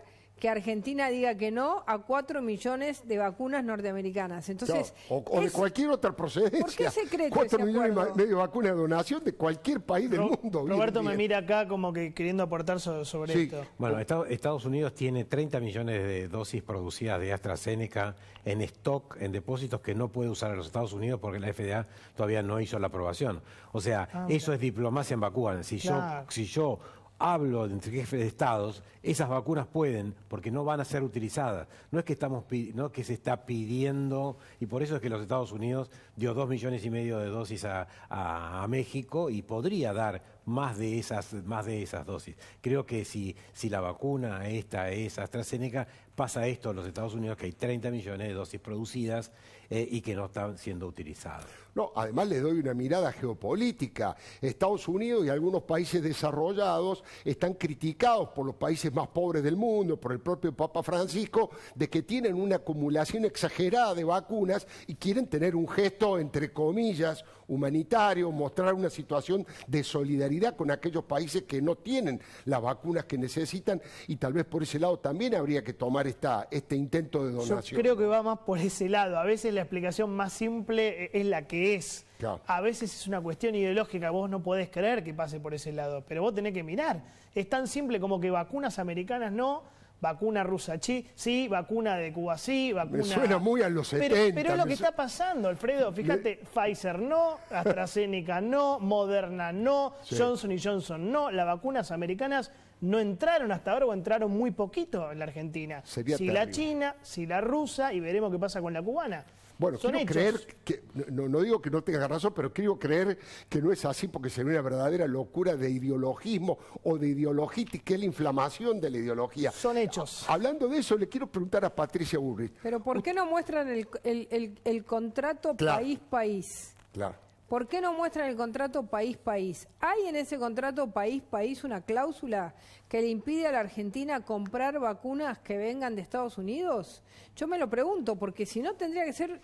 que 0.43 0.49
Argentina 0.49 1.09
diga 1.09 1.35
que 1.35 1.51
no 1.51 1.85
a 1.87 1.99
cuatro 1.99 2.41
millones 2.41 3.07
de 3.07 3.17
vacunas 3.17 3.63
norteamericanas. 3.63 4.49
Entonces, 4.49 4.93
o, 5.07 5.23
de 5.39 5.49
cualquier 5.49 5.89
otra 5.89 6.13
procedencia. 6.13 6.59
¿Por 6.59 6.75
qué 6.75 6.89
secreto 6.89 7.33
Cuatro 7.33 7.65
millones 7.65 7.91
y 7.91 8.17
medio 8.17 8.29
de 8.29 8.33
vacunas 8.33 8.73
de 8.73 8.77
donación 8.77 9.23
de 9.23 9.33
cualquier 9.35 9.79
país 9.79 10.09
del 10.09 10.19
mundo. 10.19 10.65
Roberto 10.67 11.01
me 11.01 11.15
mira 11.15 11.37
acá 11.37 11.65
como 11.65 11.93
que 11.93 12.13
queriendo 12.13 12.43
aportar 12.43 12.81
sobre, 12.81 13.43
esto. 13.43 13.65
Bueno, 13.77 13.99
Estados 13.99 14.65
Unidos 14.65 14.93
tiene 14.93 15.23
30 15.23 15.61
millones 15.61 16.03
de 16.03 16.27
dosis 16.27 16.61
producidas 16.61 17.21
de 17.21 17.31
AstraZeneca 17.31 18.15
en 18.43 18.61
stock, 18.63 19.15
en 19.21 19.31
depósitos 19.31 19.79
que 19.79 19.95
no 19.95 20.09
puede 20.09 20.29
usar 20.29 20.51
en 20.51 20.57
los 20.57 20.65
Estados 20.65 20.91
Unidos 20.91 21.21
porque 21.21 21.39
la 21.39 21.53
FDA 21.53 21.87
todavía 22.17 22.43
no 22.43 22.59
hizo 22.59 22.77
la 22.79 22.87
aprobación. 22.87 23.41
O 23.71 23.79
sea, 23.79 24.09
ah, 24.11 24.25
eso 24.27 24.51
es 24.51 24.59
diplomacia 24.59 25.13
en 25.13 25.21
vacunas. 25.21 25.65
Si 25.65 25.77
yo, 25.77 25.97
si 26.27 26.43
yo 26.43 26.79
hablo 27.23 27.65
entre 27.65 27.89
jefes 27.89 28.19
de 28.19 28.27
estados, 28.27 28.83
esas 29.01 29.29
vacunas 29.29 29.65
pueden, 29.65 30.13
porque 30.27 30.51
no 30.51 30.65
van 30.65 30.81
a 30.81 30.85
ser 30.85 31.03
utilizadas. 31.03 31.69
No 31.89 31.99
es 31.99 32.03
que 32.03 32.11
estamos 32.11 32.43
no 32.73 32.91
que 32.91 33.05
se 33.05 33.13
está 33.13 33.45
pidiendo, 33.45 34.37
y 34.59 34.65
por 34.65 34.83
eso 34.83 34.97
es 34.97 35.01
que 35.01 35.09
los 35.09 35.21
Estados 35.21 35.53
Unidos 35.53 35.89
dio 36.17 36.33
dos 36.33 36.49
millones 36.49 36.83
y 36.83 36.89
medio 36.89 37.19
de 37.19 37.27
dosis 37.27 37.63
a, 37.63 37.87
a 38.09 38.67
México 38.67 39.29
y 39.29 39.41
podría 39.41 39.93
dar 39.93 40.21
más 40.45 40.77
de 40.77 40.99
esas, 40.99 41.33
más 41.45 41.65
de 41.65 41.81
esas 41.81 42.05
dosis. 42.05 42.35
Creo 42.61 42.85
que 42.85 43.05
si, 43.05 43.35
si 43.53 43.69
la 43.69 43.81
vacuna 43.81 44.47
esta 44.49 44.91
es 44.91 45.17
AstraZeneca, 45.17 45.87
pasa 46.15 46.47
esto 46.47 46.69
en 46.69 46.77
los 46.77 46.87
Estados 46.87 47.13
Unidos, 47.13 47.37
que 47.37 47.45
hay 47.45 47.53
30 47.53 47.89
millones 47.91 48.27
de 48.27 48.33
dosis 48.33 48.59
producidas 48.59 49.31
eh, 49.69 49.87
y 49.89 50.01
que 50.01 50.13
no 50.15 50.25
están 50.25 50.57
siendo 50.57 50.85
utilizadas. 50.87 51.45
No, 51.73 51.91
además 51.95 52.27
le 52.27 52.39
doy 52.39 52.59
una 52.59 52.75
mirada 52.75 53.11
geopolítica. 53.11 54.15
Estados 54.39 54.87
Unidos 54.87 55.25
y 55.25 55.29
algunos 55.29 55.63
países 55.63 56.03
desarrollados 56.03 57.03
están 57.25 57.55
criticados 57.55 58.29
por 58.29 58.45
los 58.45 58.55
países 58.55 58.93
más 58.93 59.07
pobres 59.07 59.41
del 59.41 59.55
mundo, 59.55 59.99
por 59.99 60.11
el 60.11 60.19
propio 60.19 60.55
Papa 60.55 60.83
Francisco, 60.83 61.49
de 61.73 61.89
que 61.89 62.03
tienen 62.03 62.35
una 62.35 62.57
acumulación 62.57 63.25
exagerada 63.25 63.95
de 63.95 64.03
vacunas 64.03 64.67
y 64.85 64.95
quieren 64.95 65.27
tener 65.27 65.55
un 65.55 65.67
gesto, 65.67 66.19
entre 66.19 66.53
comillas, 66.53 67.25
humanitario, 67.53 68.31
mostrar 68.31 68.73
una 68.73 68.89
situación 68.89 69.45
de 69.67 69.83
solidaridad 69.83 70.55
con 70.55 70.71
aquellos 70.71 71.03
países 71.03 71.43
que 71.43 71.61
no 71.61 71.75
tienen 71.75 72.19
las 72.45 72.61
vacunas 72.61 73.05
que 73.05 73.17
necesitan 73.17 73.81
y 74.07 74.15
tal 74.17 74.33
vez 74.33 74.45
por 74.45 74.63
ese 74.63 74.79
lado 74.79 74.97
también 74.99 75.35
habría 75.35 75.63
que 75.63 75.73
tomar 75.73 76.07
esta, 76.07 76.47
este 76.51 76.75
intento 76.75 77.25
de 77.25 77.31
donación. 77.31 77.77
Yo 77.77 77.77
creo 77.77 77.97
que 77.97 78.05
va 78.05 78.23
más 78.23 78.39
por 78.39 78.59
ese 78.59 78.89
lado. 78.89 79.17
A 79.17 79.23
veces 79.23 79.53
la 79.53 79.61
explicación 79.61 80.09
más 80.15 80.33
simple 80.33 81.09
es 81.13 81.25
la 81.25 81.47
que 81.47 81.75
es. 81.75 82.05
A 82.47 82.61
veces 82.61 82.93
es 82.93 83.07
una 83.07 83.19
cuestión 83.19 83.53
ideológica, 83.53 84.09
vos 84.09 84.29
no 84.29 84.41
podés 84.41 84.69
creer 84.69 85.03
que 85.03 85.13
pase 85.13 85.41
por 85.41 85.53
ese 85.53 85.73
lado, 85.73 86.03
pero 86.07 86.21
vos 86.21 86.33
tenés 86.33 86.53
que 86.53 86.63
mirar. 86.63 87.03
Es 87.35 87.49
tan 87.49 87.67
simple 87.67 87.99
como 87.99 88.19
que 88.19 88.31
vacunas 88.31 88.79
americanas 88.79 89.31
no, 89.31 89.63
vacuna 90.03 90.43
rusa 90.43 90.75
sí, 90.81 91.47
vacuna 91.47 91.95
de 91.95 92.11
Cuba 92.11 92.37
sí, 92.37 92.73
vacuna... 92.73 92.97
Me 92.97 93.03
suena 93.05 93.37
muy 93.37 93.61
a 93.61 93.69
los 93.69 93.87
70. 93.87 94.35
Pero, 94.35 94.51
es 94.51 94.57
lo 94.57 94.65
que 94.65 94.73
está 94.73 94.91
pasando, 94.91 95.47
Alfredo. 95.47 95.93
Fíjate, 95.93 96.41
Pfizer 96.53 96.99
no, 96.99 97.37
AstraZeneca 97.49 98.41
no, 98.41 98.81
Moderna 98.81 99.53
no, 99.53 99.95
Johnson 100.05 100.51
y 100.51 100.59
Johnson 100.61 101.09
no. 101.09 101.31
Las 101.31 101.45
vacunas 101.45 101.91
americanas 101.91 102.51
no 102.81 102.99
entraron 102.99 103.53
hasta 103.53 103.71
ahora 103.71 103.85
o 103.85 103.93
entraron 103.93 104.29
muy 104.29 104.51
poquito 104.51 105.09
en 105.09 105.19
la 105.19 105.25
Argentina. 105.25 105.81
si 105.85 106.27
la 106.27 106.49
china, 106.49 106.97
si 107.01 107.25
la 107.25 107.39
rusa 107.39 107.93
y 107.93 108.01
veremos 108.01 108.29
qué 108.29 108.37
pasa 108.37 108.61
con 108.61 108.73
la 108.73 108.81
cubana. 108.81 109.23
Bueno, 109.57 109.77
quiero 109.77 109.99
creer 110.05 110.47
que, 110.63 110.83
no, 111.11 111.41
digo 111.41 111.61
que 111.61 111.69
no 111.69 111.83
tenga 111.83 112.07
razón, 112.07 112.33
pero 112.35 112.51
quiero 112.51 112.77
creer 112.77 113.17
que 113.47 113.61
no 113.61 113.71
es 113.71 113.85
así 113.85 114.07
porque 114.07 114.29
sería 114.29 114.51
una 114.51 114.61
verdadera 114.61 115.07
locura 115.07 115.55
de 115.55 115.69
ideologismo 115.69 116.57
o 116.83 116.97
de 116.97 117.09
ideologitis, 117.09 117.83
que 117.83 117.93
es 117.93 117.99
la 117.99 118.05
inflamación 118.05 118.81
de 118.81 118.89
la 118.89 118.97
ideología. 118.97 119.51
Son 119.51 119.77
hechos. 119.77 120.25
Hablando 120.27 120.67
de 120.67 120.79
eso, 120.79 120.97
le 120.97 121.07
quiero 121.07 121.27
preguntar 121.27 121.63
a 121.65 121.73
Patricia 121.73 122.19
Burrich. 122.19 122.53
Pero 122.61 122.79
¿por 122.81 123.01
qué 123.01 123.13
no 123.13 123.25
muestran 123.25 123.69
el, 123.69 124.83
contrato 124.85 125.55
país-país? 125.55 126.75
Claro. 126.91 127.15
¿Por 127.53 127.67
qué 127.67 127.81
no 127.81 127.93
muestran 127.93 128.27
el 128.27 128.35
contrato 128.35 128.87
país-país? 128.87 129.67
¿Hay 129.79 130.07
en 130.07 130.15
ese 130.15 130.39
contrato 130.39 130.89
país-país 130.89 131.63
una 131.63 131.81
cláusula 131.81 132.55
que 132.89 132.99
le 132.99 133.09
impide 133.09 133.45
a 133.45 133.51
la 133.51 133.59
Argentina 133.59 134.25
comprar 134.25 134.79
vacunas 134.79 135.37
que 135.37 135.55
vengan 135.57 135.95
de 135.95 136.01
Estados 136.01 136.39
Unidos? 136.39 137.03
Yo 137.35 137.47
me 137.47 137.59
lo 137.59 137.69
pregunto, 137.69 138.15
porque 138.15 138.47
si 138.47 138.59
no 138.63 138.73
tendría 138.73 139.05
que 139.05 139.13
ser 139.13 139.39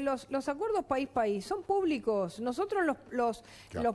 los, 0.00 0.30
los, 0.30 0.48
acuerdos 0.48 0.84
país-país 0.84 1.44
son 1.44 1.62
públicos. 1.62 2.40
Nosotros 2.40 2.84
los, 2.86 2.96
los, 3.10 3.44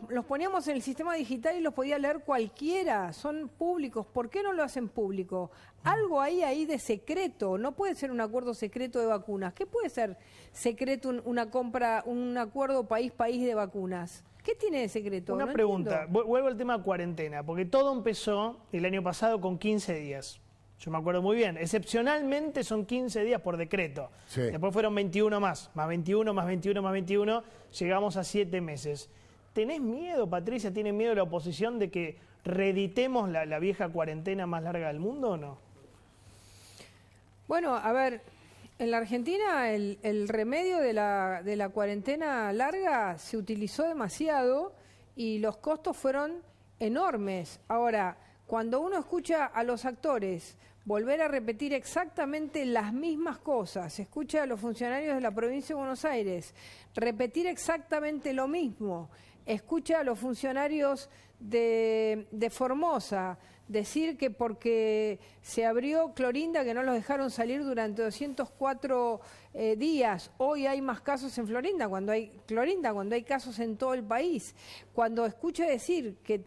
los, 0.10 0.26
poníamos 0.26 0.68
en 0.68 0.76
el 0.76 0.82
sistema 0.82 1.16
digital 1.16 1.56
y 1.56 1.62
los 1.62 1.74
podía 1.74 1.98
leer 1.98 2.20
cualquiera. 2.20 3.14
Son 3.14 3.50
públicos. 3.50 4.06
¿Por 4.06 4.30
qué 4.30 4.44
no 4.44 4.54
lo 4.54 4.64
hacen 4.64 4.90
público? 4.90 5.52
Algo 5.84 6.22
hay 6.22 6.44
ahí 6.44 6.66
de 6.66 6.80
secreto. 6.80 7.58
No 7.58 7.76
puede 7.76 7.96
ser 7.96 8.12
un 8.12 8.22
acuerdo 8.22 8.54
secreto 8.54 9.00
de 9.00 9.06
vacunas. 9.06 9.54
¿Qué 9.54 9.66
puede 9.66 9.90
ser 9.90 10.18
secreto 10.52 11.10
una 11.24 11.50
compra, 11.50 12.04
un 12.06 12.38
acuerdo 12.38 12.88
país-país 12.88 13.46
de 13.46 13.56
vacunas? 13.56 14.24
¿Qué 14.44 14.56
tiene 14.56 14.82
de 14.82 14.90
secreto? 14.90 15.34
Una 15.34 15.52
pregunta. 15.52 16.08
Vuelvo 16.10 16.48
al 16.48 16.58
tema 16.58 16.82
cuarentena, 16.82 17.44
porque 17.44 17.66
todo 17.66 17.94
empezó 17.94 18.58
el 18.72 18.86
año 18.86 19.04
pasado 19.04 19.40
con 19.42 19.58
15 19.58 19.96
días. 19.96 20.42
Yo 20.80 20.92
me 20.92 20.98
acuerdo 20.98 21.22
muy 21.22 21.36
bien. 21.36 21.58
Excepcionalmente 21.58 22.64
son 22.64 22.86
15 22.86 23.24
días 23.24 23.42
por 23.42 23.58
decreto. 23.58 24.10
Después 24.34 24.72
fueron 24.72 24.96
21 24.96 25.40
más. 25.40 25.70
Más 25.74 25.88
21, 25.90 26.34
más 26.34 26.46
21, 26.46 26.82
más 26.82 26.94
21. 26.94 27.44
Llegamos 27.78 28.16
a 28.16 28.24
7 28.24 28.62
meses. 28.62 29.10
¿Tenés 29.52 29.82
miedo, 29.82 30.30
Patricia? 30.30 30.72
¿Tiene 30.72 30.94
miedo 30.94 31.14
la 31.16 31.24
oposición 31.24 31.80
de 31.80 31.92
que 31.92 32.18
reeditemos 32.46 33.30
la, 33.30 33.60
vieja 33.60 33.90
cuarentena 33.90 34.46
más 34.46 34.64
larga 34.64 34.88
del 34.88 35.00
mundo 35.00 35.32
o 35.32 35.38
no? 35.38 35.58
Bueno, 37.50 37.76
a 37.76 37.92
ver, 37.92 38.22
en 38.78 38.92
la 38.92 39.00
Argentina 39.00 39.72
el, 39.72 40.28
remedio 40.30 40.78
de 40.78 40.94
la, 40.94 41.42
de 41.44 41.58
la 41.58 41.70
cuarentena 41.70 42.54
larga 42.54 43.18
se 43.18 43.36
utilizó 43.36 43.84
demasiado 43.84 44.74
y 45.18 45.40
los 45.40 45.58
costos 45.58 45.98
fueron 45.98 46.42
enormes. 46.80 47.60
Ahora, 47.68 48.18
cuando 48.50 48.82
uno 48.82 48.98
escucha 48.98 49.46
a 49.46 49.64
los 49.64 49.86
actores 49.86 50.58
volver 50.84 51.22
a 51.22 51.28
repetir 51.28 51.72
exactamente 51.72 52.66
las 52.66 52.92
mismas 52.92 53.38
cosas, 53.38 54.00
escucha 54.00 54.42
a 54.42 54.48
los 54.48 54.60
funcionarios 54.60 55.14
de 55.14 55.22
la 55.22 55.30
provincia 55.30 55.76
de 55.76 55.80
Buenos 55.80 56.04
Aires 56.04 56.56
repetir 56.96 57.46
exactamente 57.46 58.34
lo 58.34 58.48
mismo, 58.48 59.12
escucha 59.46 60.00
a 60.00 60.04
los 60.04 60.18
funcionarios 60.18 61.12
de, 61.40 62.26
Formosa 62.52 63.38
decir 63.68 64.18
que 64.18 64.32
porque 64.32 65.20
se 65.44 65.68
abrió 65.68 66.16
Clorinda, 66.16 66.64
que 66.64 66.74
no 66.74 66.82
los 66.82 66.96
dejaron 66.96 67.30
salir 67.30 67.64
durante 67.64 68.02
204 68.02 69.22
eh, 69.54 69.76
días, 69.76 70.32
hoy 70.40 70.66
hay 70.66 70.82
más 70.82 71.02
casos 71.02 71.38
en 71.38 71.46
Florinda, 71.46 71.88
cuando 71.88 72.12
hay 72.14 72.32
Clorinda, 72.48 72.96
cuando 72.96 73.14
hay 73.14 73.22
casos 73.22 73.60
en 73.60 73.78
todo 73.78 73.94
el 73.94 74.04
país, 74.04 74.56
cuando 74.92 75.28
escucha 75.28 75.68
decir 75.68 76.16
que 76.24 76.40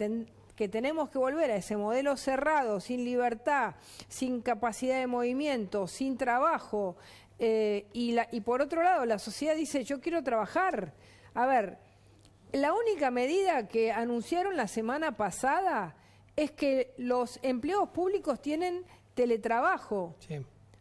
que 0.62 0.68
tenemos 0.68 1.10
que 1.10 1.18
volver 1.18 1.50
a 1.50 1.56
ese 1.56 1.76
modelo 1.76 2.16
cerrado, 2.16 2.78
sin 2.78 3.04
libertad, 3.04 3.74
sin 4.06 4.40
capacidad 4.40 4.96
de 4.96 5.08
movimiento, 5.08 5.88
sin 5.88 6.16
trabajo. 6.16 6.94
Eh, 7.40 7.86
y, 7.92 8.12
la, 8.12 8.28
y 8.30 8.42
por 8.42 8.62
otro 8.62 8.80
lado, 8.80 9.04
la 9.04 9.18
sociedad 9.18 9.56
dice, 9.56 9.82
yo 9.82 10.00
quiero 10.00 10.22
trabajar. 10.22 10.92
A 11.34 11.46
ver, 11.46 11.78
la 12.52 12.72
única 12.74 13.10
medida 13.10 13.66
que 13.66 13.90
anunciaron 13.90 14.56
la 14.56 14.68
semana 14.68 15.16
pasada 15.16 15.96
es 16.36 16.52
que 16.52 16.94
los 16.96 17.40
empleos 17.42 17.88
públicos 17.88 18.40
tienen 18.40 18.84
teletrabajo. 19.14 20.14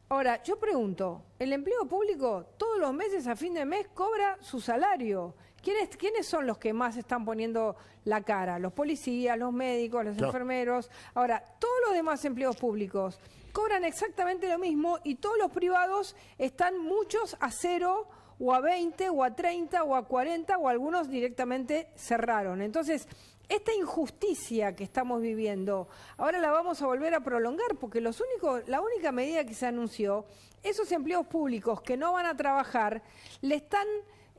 Ahora, 0.09 0.43
yo 0.43 0.59
pregunto, 0.59 1.23
¿el 1.39 1.53
empleo 1.53 1.87
público 1.87 2.45
todos 2.55 2.77
los 2.77 2.93
meses 2.93 3.25
a 3.25 3.35
fin 3.35 3.55
de 3.55 3.65
mes 3.65 3.87
cobra 3.95 4.37
su 4.41 4.61
salario? 4.61 5.33
¿Quiénes, 5.61 5.95
¿Quiénes 5.95 6.25
son 6.25 6.47
los 6.47 6.57
que 6.57 6.73
más 6.73 6.97
están 6.97 7.23
poniendo 7.23 7.75
la 8.05 8.21
cara? 8.23 8.57
Los 8.57 8.73
policías, 8.73 9.37
los 9.37 9.53
médicos, 9.53 10.03
los 10.05 10.17
enfermeros. 10.17 10.89
Ahora, 11.13 11.43
todos 11.59 11.75
los 11.85 11.93
demás 11.93 12.25
empleos 12.25 12.55
públicos 12.57 13.19
cobran 13.51 13.83
exactamente 13.83 14.49
lo 14.49 14.57
mismo 14.57 14.99
y 15.03 15.15
todos 15.15 15.37
los 15.37 15.51
privados 15.51 16.15
están 16.37 16.79
muchos 16.79 17.37
a 17.39 17.51
cero 17.51 18.07
o 18.39 18.53
a 18.53 18.59
20 18.59 19.09
o 19.09 19.23
a 19.23 19.35
30 19.35 19.83
o 19.83 19.95
a 19.95 20.07
40 20.07 20.57
o 20.57 20.67
algunos 20.67 21.09
directamente 21.09 21.89
cerraron. 21.95 22.61
Entonces, 22.61 23.07
esta 23.47 23.73
injusticia 23.73 24.75
que 24.75 24.83
estamos 24.83 25.21
viviendo, 25.21 25.89
ahora 26.17 26.39
la 26.39 26.51
vamos 26.51 26.81
a 26.81 26.87
volver 26.87 27.13
a 27.13 27.19
prolongar 27.19 27.75
porque 27.79 28.01
los 28.01 28.19
únicos, 28.21 28.67
la 28.67 28.81
única 28.81 29.11
medida 29.11 29.45
que 29.45 29.53
se 29.53 29.67
anunció, 29.67 30.25
esos 30.63 30.91
empleos 30.91 31.27
públicos 31.27 31.81
que 31.81 31.97
no 31.97 32.13
van 32.13 32.25
a 32.25 32.35
trabajar, 32.37 33.03
le 33.41 33.55
están 33.55 33.85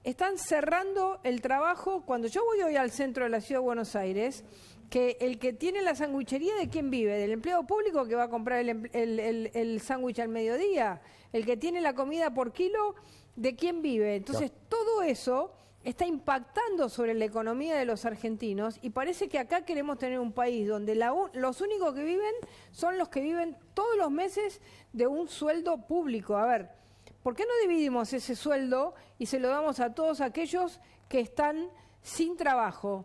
están 0.04 0.38
cerrando 0.38 1.20
el 1.22 1.40
trabajo. 1.40 2.02
Cuando 2.04 2.28
yo 2.28 2.44
voy 2.44 2.62
hoy 2.62 2.76
al 2.76 2.90
centro 2.90 3.24
de 3.24 3.30
la 3.30 3.40
ciudad 3.40 3.60
de 3.60 3.64
Buenos 3.64 3.96
Aires, 3.96 4.44
que 4.90 5.16
el 5.20 5.38
que 5.38 5.52
tiene 5.52 5.80
la 5.82 5.94
sanguichería, 5.94 6.54
¿de 6.56 6.68
quién 6.68 6.90
vive? 6.90 7.16
¿Del 7.16 7.32
empleo 7.32 7.64
público 7.66 8.04
que 8.06 8.14
va 8.14 8.24
a 8.24 8.28
comprar 8.28 8.58
el, 8.58 9.50
el, 9.54 9.80
sándwich 9.80 10.18
al 10.20 10.28
mediodía? 10.28 11.00
¿El 11.32 11.46
que 11.46 11.56
tiene 11.56 11.80
la 11.80 11.94
comida 11.94 12.34
por 12.34 12.52
kilo? 12.52 12.94
¿De 13.34 13.56
quién 13.56 13.80
vive? 13.80 14.16
Entonces, 14.16 14.52
todo 14.68 15.02
eso 15.02 15.54
está 15.82 16.04
impactando 16.06 16.88
sobre 16.88 17.14
la 17.14 17.24
economía 17.24 17.76
de 17.76 17.84
los 17.84 18.04
argentinos 18.04 18.78
y 18.82 18.90
parece 18.90 19.28
que 19.28 19.38
acá 19.38 19.64
queremos 19.64 19.98
tener 19.98 20.18
un 20.18 20.32
país 20.32 20.68
donde 20.68 20.94
los 20.94 21.60
únicos 21.60 21.94
que 21.94 22.04
viven 22.04 22.34
son 22.70 22.98
los 22.98 23.08
que 23.08 23.20
viven 23.20 23.56
todos 23.74 23.96
los 23.96 24.10
meses 24.10 24.60
de 24.92 25.06
un 25.06 25.26
sueldo 25.28 25.86
público. 25.86 26.36
A 26.36 26.46
ver, 26.46 26.81
¿por 27.22 27.34
qué 27.34 27.44
no 27.44 27.52
dividimos 27.62 28.12
ese 28.12 28.36
sueldo 28.36 28.94
y 29.18 29.26
se 29.26 29.38
lo 29.38 29.48
damos 29.48 29.80
a 29.80 29.94
todos 29.94 30.20
aquellos 30.20 30.80
que 31.08 31.20
están 31.20 31.68
sin 32.02 32.36
trabajo? 32.36 33.04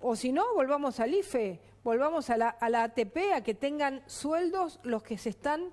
O 0.00 0.14
si 0.16 0.32
no, 0.32 0.54
volvamos 0.54 1.00
al 1.00 1.14
IFE, 1.14 1.60
volvamos 1.82 2.30
a 2.30 2.36
la, 2.36 2.48
a 2.48 2.68
la 2.68 2.84
ATP, 2.84 3.32
a 3.34 3.42
que 3.42 3.54
tengan 3.54 4.02
sueldos 4.06 4.78
los 4.82 5.02
que 5.02 5.18
se 5.18 5.30
están 5.30 5.72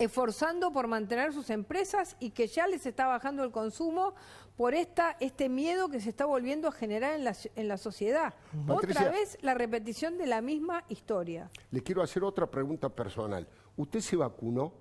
esforzando 0.00 0.72
por 0.72 0.88
mantener 0.88 1.32
sus 1.32 1.50
empresas 1.50 2.16
y 2.20 2.30
que 2.30 2.46
ya 2.46 2.66
les 2.66 2.86
está 2.86 3.06
bajando 3.06 3.44
el 3.44 3.50
consumo 3.50 4.14
por 4.56 4.74
esta, 4.74 5.16
este 5.20 5.48
miedo 5.48 5.90
que 5.90 6.00
se 6.00 6.08
está 6.08 6.24
volviendo 6.24 6.68
a 6.68 6.72
generar 6.72 7.14
en 7.14 7.24
la, 7.24 7.36
en 7.54 7.68
la 7.68 7.76
sociedad. 7.76 8.34
otra 8.66 9.10
vez 9.10 9.38
la 9.42 9.54
repetición 9.54 10.16
de 10.16 10.26
la 10.26 10.40
misma 10.40 10.84
historia. 10.88 11.50
Le 11.70 11.82
quiero 11.82 12.02
hacer 12.02 12.24
otra 12.24 12.46
pregunta 12.46 12.88
personal. 12.88 13.46
¿Usted 13.76 14.00
se 14.00 14.16
vacunó? 14.16 14.72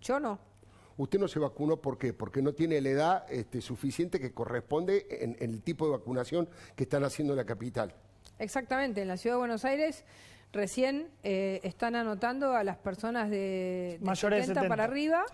Yo 0.00 0.20
no. 0.20 0.38
Usted 0.98 1.18
no 1.18 1.28
se 1.28 1.38
vacunó, 1.38 1.78
¿por 1.78 1.96
qué? 1.96 2.12
Porque 2.12 2.42
no 2.42 2.52
tiene 2.52 2.80
la 2.82 2.88
edad 2.90 3.32
este, 3.32 3.62
suficiente 3.62 4.20
que 4.20 4.32
corresponde 4.32 5.06
en, 5.08 5.36
el 5.40 5.62
tipo 5.62 5.86
de 5.86 5.92
vacunación 5.92 6.48
que 6.76 6.82
están 6.82 7.04
haciendo 7.04 7.32
en 7.32 7.38
la 7.38 7.46
capital. 7.46 7.94
Exactamente, 8.38 9.00
en 9.00 9.08
la 9.08 9.16
Ciudad 9.16 9.36
de 9.36 9.38
Buenos 9.38 9.64
Aires 9.64 10.04
recién 10.52 11.08
eh, 11.22 11.60
están 11.62 11.94
anotando 11.94 12.54
a 12.54 12.64
las 12.64 12.76
personas 12.76 13.30
de, 13.30 13.98
de 14.00 14.16
70, 14.16 14.66
para 14.68 14.84
arriba, 14.84 15.24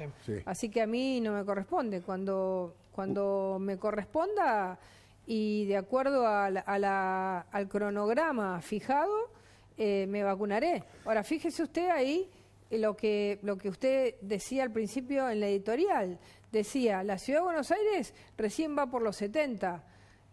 así 0.44 0.68
que 0.68 0.82
a 0.82 0.86
mí 0.86 1.20
no 1.20 1.32
me 1.32 1.44
corresponde. 1.44 2.02
Cuando 2.02 2.74
cuando 2.94 3.58
me 3.60 3.76
corresponda 3.76 4.78
y 5.26 5.66
de 5.66 5.76
acuerdo 5.76 6.26
al 6.28 7.68
cronograma 7.68 8.60
fijado, 8.60 9.30
eh, 9.76 10.06
me 10.08 10.22
vacunaré. 10.22 10.84
Ahora, 11.04 11.24
fíjese 11.24 11.64
usted 11.64 11.90
ahí 11.90 12.30
lo 12.78 12.96
que, 12.96 13.38
lo 13.42 13.56
que 13.56 13.68
usted 13.68 14.14
decía 14.20 14.62
al 14.62 14.72
principio 14.72 15.28
en 15.28 15.40
la 15.40 15.48
editorial. 15.48 16.18
Decía, 16.52 17.02
la 17.02 17.18
Ciudad 17.18 17.40
de 17.40 17.44
Buenos 17.44 17.70
Aires 17.70 18.14
recién 18.36 18.76
va 18.76 18.86
por 18.86 19.02
los 19.02 19.16
70. 19.16 19.84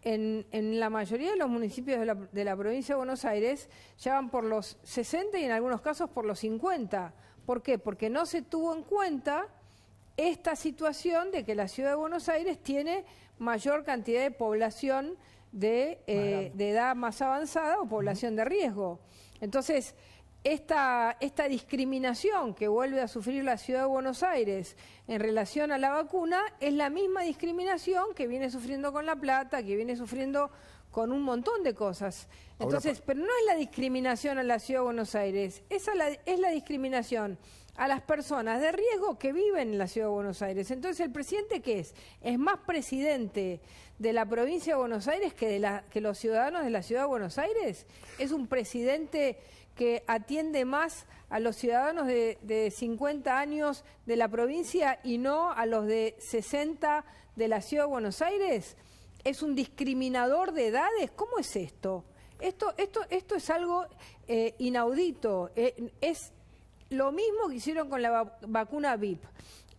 En, 0.04 0.48
en 0.52 0.80
la 0.80 0.90
mayoría 0.90 1.32
de 1.32 1.38
los 1.38 1.50
municipios 1.50 2.00
de 2.00 2.06
la, 2.06 2.16
de 2.16 2.44
la 2.44 2.56
provincia 2.56 2.96
de 2.96 2.98
Buenos 2.98 3.24
Aires 3.24 3.70
ya 4.00 4.16
van 4.16 4.30
por 4.32 4.44
los 4.44 4.78
60 4.84 5.38
y 5.38 5.44
en 5.44 5.52
algunos 5.52 5.82
casos 5.82 6.10
por 6.10 6.26
los 6.26 6.40
50. 6.40 7.14
¿Por 7.46 7.62
qué? 7.62 7.78
Porque 7.78 8.10
no 8.10 8.26
se 8.26 8.42
tuvo 8.42 8.76
en 8.76 8.84
cuenta 8.84 9.48
esta 10.18 10.56
situación 10.56 11.32
de 11.32 11.44
que 11.44 11.56
la 11.56 11.68
ciudad 11.68 11.92
de 11.92 11.96
Buenos 11.96 12.30
Aires 12.30 12.62
tiene 12.62 13.06
mayor 13.40 13.84
cantidad 13.84 14.22
de 14.22 14.32
población 14.32 15.18
de, 15.52 16.00
eh, 16.08 16.52
edad 16.58 16.96
más 16.96 17.22
avanzada 17.22 17.80
o 17.80 17.88
población 17.88 18.36
de 18.36 18.46
riesgo. 18.46 19.00
Entonces, 19.42 19.96
esta, 20.44 21.18
esta 21.20 21.48
discriminación 21.48 22.54
que 22.56 22.68
vuelve 22.68 23.02
a 23.02 23.08
sufrir 23.08 23.44
la 23.44 23.58
ciudad 23.58 23.82
de 23.82 23.88
Buenos 23.88 24.24
Aires 24.24 24.76
en 25.08 25.20
relación 25.20 25.72
a 25.72 25.78
la 25.78 25.92
vacuna 25.92 26.42
es 26.60 26.74
la 26.74 26.90
misma 26.90 27.22
discriminación 27.22 28.14
que 28.16 28.28
viene 28.28 28.50
sufriendo 28.50 28.92
con 28.92 29.06
La 29.06 29.16
Plata, 29.16 29.64
que 29.64 29.76
viene 29.76 29.96
sufriendo 29.96 30.50
con 30.90 31.12
un 31.12 31.22
montón 31.22 31.64
de 31.64 31.74
cosas. 31.74 32.28
Entonces, 32.60 33.02
pero 33.06 33.20
no 33.20 33.26
es 33.26 33.46
la 33.48 33.56
discriminación 33.56 34.40
a 34.40 34.44
la 34.44 34.60
ciudad 34.60 34.82
de 34.82 34.86
Buenos 34.86 35.16
Aires, 35.16 35.64
esa 35.70 35.94
es 36.26 36.40
la 36.40 36.50
discriminación 36.50 37.38
a 37.76 37.88
las 37.88 38.02
personas 38.02 38.62
de 38.62 38.72
riesgo 38.72 39.18
que 39.18 39.34
viven 39.34 39.70
en 39.70 39.78
la 39.78 39.88
ciudad 39.88 40.08
de 40.08 40.14
Buenos 40.14 40.42
Aires. 40.42 40.70
Entonces, 40.72 41.00
¿el 41.06 41.12
presidente 41.12 41.62
qué 41.62 41.80
es? 41.80 41.96
Es 42.22 42.38
más 42.38 42.58
presidente 42.66 43.62
de 43.98 44.14
la 44.14 44.26
provincia 44.28 44.74
de 44.74 44.80
Buenos 44.80 45.08
Aires 45.08 45.34
que, 45.34 45.48
de 45.48 45.60
la, 45.60 45.84
que 45.90 46.02
los 46.02 46.18
ciudadanos 46.18 46.64
de 46.64 46.70
la 46.70 46.84
ciudad 46.84 47.02
de 47.02 47.08
Buenos 47.08 47.38
Aires. 47.38 47.86
Es 48.20 48.32
un 48.32 48.48
presidente 48.48 49.40
que 49.76 50.04
atiende 50.08 50.66
más 50.66 51.06
a 51.30 51.40
los 51.40 51.56
ciudadanos 51.56 52.08
de, 52.08 52.38
de 52.42 52.72
50 52.72 53.40
años 53.40 53.84
de 54.06 54.16
la 54.16 54.28
provincia 54.28 55.00
y 55.04 55.18
no 55.18 55.52
a 55.52 55.66
los 55.66 55.86
de 55.86 56.16
60 56.20 57.06
de 57.36 57.48
la 57.48 57.62
ciudad 57.62 57.84
de 57.86 57.90
Buenos 57.90 58.22
Aires. 58.22 58.76
Es 59.24 59.42
un 59.42 59.56
discriminador 59.56 60.52
de 60.52 60.68
edades. 60.68 61.12
¿Cómo 61.12 61.38
es 61.40 61.56
esto? 61.56 62.04
Esto, 62.40 62.74
esto, 62.78 63.02
esto 63.10 63.36
es 63.36 63.50
algo 63.50 63.86
eh, 64.28 64.56
inaudito. 64.58 65.52
Eh, 65.56 65.92
es 66.02 66.32
lo 66.90 67.12
mismo 67.12 67.48
que 67.48 67.56
hicieron 67.56 67.90
con 67.90 68.02
la 68.02 68.38
vacuna 68.48 68.96
VIP. 68.98 69.24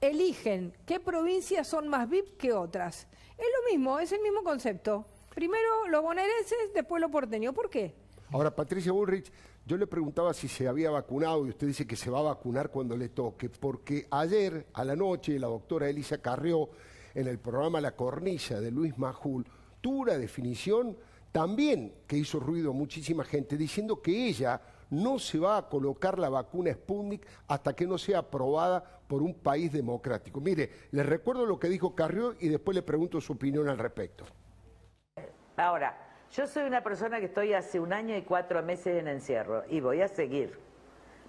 Eligen 0.00 0.72
qué 0.86 1.00
provincias 1.00 1.66
son 1.66 1.88
más 1.88 2.08
VIP 2.08 2.36
que 2.36 2.52
otras. 2.52 3.06
Es 3.36 3.46
lo 3.46 3.70
mismo, 3.70 3.98
es 3.98 4.12
el 4.12 4.20
mismo 4.20 4.42
concepto. 4.42 5.04
Primero 5.34 5.88
los 5.88 6.02
bonaerenses, 6.02 6.72
después 6.74 7.00
los 7.00 7.10
porteños. 7.10 7.54
¿Por 7.54 7.68
qué? 7.68 7.94
Ahora, 8.30 8.54
Patricia 8.54 8.92
Bullrich, 8.92 9.30
yo 9.64 9.76
le 9.76 9.86
preguntaba 9.86 10.34
si 10.34 10.48
se 10.48 10.66
había 10.66 10.90
vacunado 10.90 11.46
y 11.46 11.50
usted 11.50 11.68
dice 11.68 11.86
que 11.86 11.96
se 11.96 12.10
va 12.10 12.18
a 12.18 12.22
vacunar 12.22 12.70
cuando 12.70 12.96
le 12.96 13.10
toque, 13.10 13.48
porque 13.48 14.06
ayer 14.10 14.66
a 14.72 14.84
la 14.84 14.96
noche 14.96 15.38
la 15.38 15.46
doctora 15.46 15.88
Elisa 15.88 16.18
Carrió, 16.18 16.70
en 17.14 17.28
el 17.28 17.38
programa 17.38 17.80
La 17.80 17.94
Cornilla 17.94 18.60
de 18.60 18.70
Luis 18.70 18.98
Majul, 18.98 19.46
tuvo 19.80 20.00
una 20.00 20.18
definición 20.18 20.96
también 21.30 21.94
que 22.06 22.16
hizo 22.16 22.40
ruido 22.40 22.72
muchísima 22.72 23.24
gente, 23.24 23.56
diciendo 23.56 24.02
que 24.02 24.28
ella 24.28 24.60
no 24.90 25.18
se 25.18 25.38
va 25.38 25.56
a 25.56 25.68
colocar 25.68 26.18
la 26.18 26.28
vacuna 26.28 26.72
Sputnik 26.72 27.26
hasta 27.48 27.74
que 27.74 27.86
no 27.86 27.96
sea 27.96 28.18
aprobada 28.18 29.00
por 29.06 29.22
un 29.22 29.34
país 29.34 29.72
democrático. 29.72 30.40
Mire, 30.40 30.70
les 30.90 31.06
recuerdo 31.06 31.46
lo 31.46 31.58
que 31.58 31.68
dijo 31.68 31.94
Carrió 31.94 32.34
y 32.40 32.48
después 32.48 32.74
le 32.74 32.82
pregunto 32.82 33.20
su 33.20 33.32
opinión 33.32 33.68
al 33.68 33.78
respecto. 33.78 34.24
Ahora, 35.56 36.11
yo 36.32 36.46
soy 36.46 36.64
una 36.64 36.82
persona 36.82 37.20
que 37.20 37.26
estoy 37.26 37.52
hace 37.52 37.78
un 37.78 37.92
año 37.92 38.16
y 38.16 38.22
cuatro 38.22 38.62
meses 38.62 38.98
en 38.98 39.08
encierro 39.08 39.64
y 39.68 39.80
voy 39.80 40.00
a 40.00 40.08
seguir, 40.08 40.58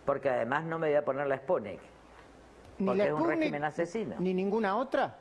porque 0.05 0.29
además 0.29 0.63
no 0.65 0.79
me 0.79 0.87
voy 0.87 0.95
a 0.95 1.03
poner 1.03 1.27
la 1.27 1.37
Sputnik, 1.37 1.79
porque 2.83 3.07
es 3.07 3.13
un 3.13 3.27
régimen 3.27 3.63
asesino. 3.63 4.15
¿Ni 4.19 4.33
ninguna 4.33 4.77
otra? 4.77 5.17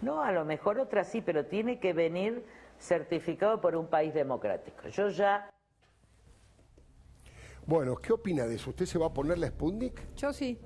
No, 0.00 0.22
a 0.22 0.32
lo 0.32 0.46
mejor 0.46 0.78
otra 0.78 1.04
sí, 1.04 1.20
pero 1.20 1.44
tiene 1.44 1.78
que 1.78 1.92
venir 1.92 2.44
certificado 2.78 3.60
por 3.60 3.76
un 3.76 3.86
país 3.86 4.14
democrático. 4.14 4.88
Yo 4.88 5.08
ya 5.10 5.50
bueno, 7.66 7.94
¿qué 7.96 8.12
opina 8.12 8.46
de 8.46 8.56
eso? 8.56 8.70
¿Usted 8.70 8.86
se 8.86 8.98
va 8.98 9.06
a 9.06 9.12
poner 9.12 9.38
la 9.38 9.46
Sputnik? 9.46 10.14
Yo 10.16 10.32
sí. 10.32 10.58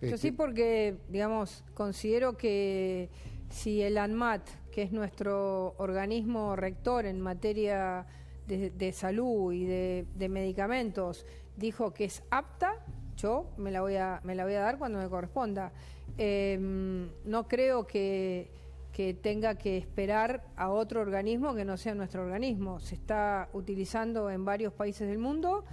Yo 0.00 0.16
sí 0.16 0.28
este- 0.28 0.32
porque, 0.32 0.96
digamos, 1.08 1.62
considero 1.74 2.36
que 2.36 3.10
si 3.50 3.82
el 3.82 3.98
ANMAT, 3.98 4.42
que 4.72 4.82
es 4.82 4.90
nuestro 4.90 5.74
organismo 5.78 6.56
rector 6.56 7.06
en 7.06 7.20
materia 7.20 8.06
de, 8.48 8.92
salud 8.92 9.52
y 9.52 9.64
de, 9.64 10.28
medicamentos, 10.28 11.24
dijo 11.56 11.94
que 11.94 12.04
es 12.06 12.24
apta, 12.30 12.84
yo 13.16 13.50
me 13.56 13.70
la 13.70 13.82
voy 13.82 13.94
a, 13.94 14.20
dar 14.24 14.78
cuando 14.78 14.98
me 14.98 15.08
corresponda. 15.08 15.72
Em, 16.18 17.08
no 17.24 17.46
creo 17.46 17.86
que 17.86 18.50
que 18.92 19.14
tenga 19.14 19.56
que 19.56 19.78
esperar 19.78 20.44
a 20.54 20.70
otro 20.70 21.00
organismo 21.00 21.54
que 21.54 21.64
no 21.64 21.76
sea 21.76 21.94
nuestro 21.94 22.22
organismo. 22.22 22.78
Se 22.78 22.94
está 22.94 23.48
utilizando 23.54 24.30
en 24.30 24.44
varios 24.44 24.72
países 24.74 25.08
del 25.08 25.18
mundo, 25.18 25.64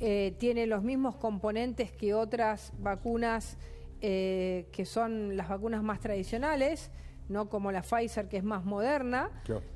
eh, 0.00 0.34
tiene 0.38 0.66
los 0.66 0.82
mismos 0.82 1.14
componentes 1.16 1.92
que 1.92 2.14
otras 2.14 2.72
vacunas 2.80 3.56
eh, 4.00 4.66
que 4.72 4.84
son 4.84 5.36
las 5.36 5.48
vacunas 5.48 5.82
más 5.82 6.00
tradicionales, 6.00 6.90
no 7.28 7.48
como 7.48 7.72
la 7.72 7.82
Pfizer 7.82 8.28
que 8.28 8.36
es 8.36 8.44
más 8.44 8.64
moderna, 8.64 9.30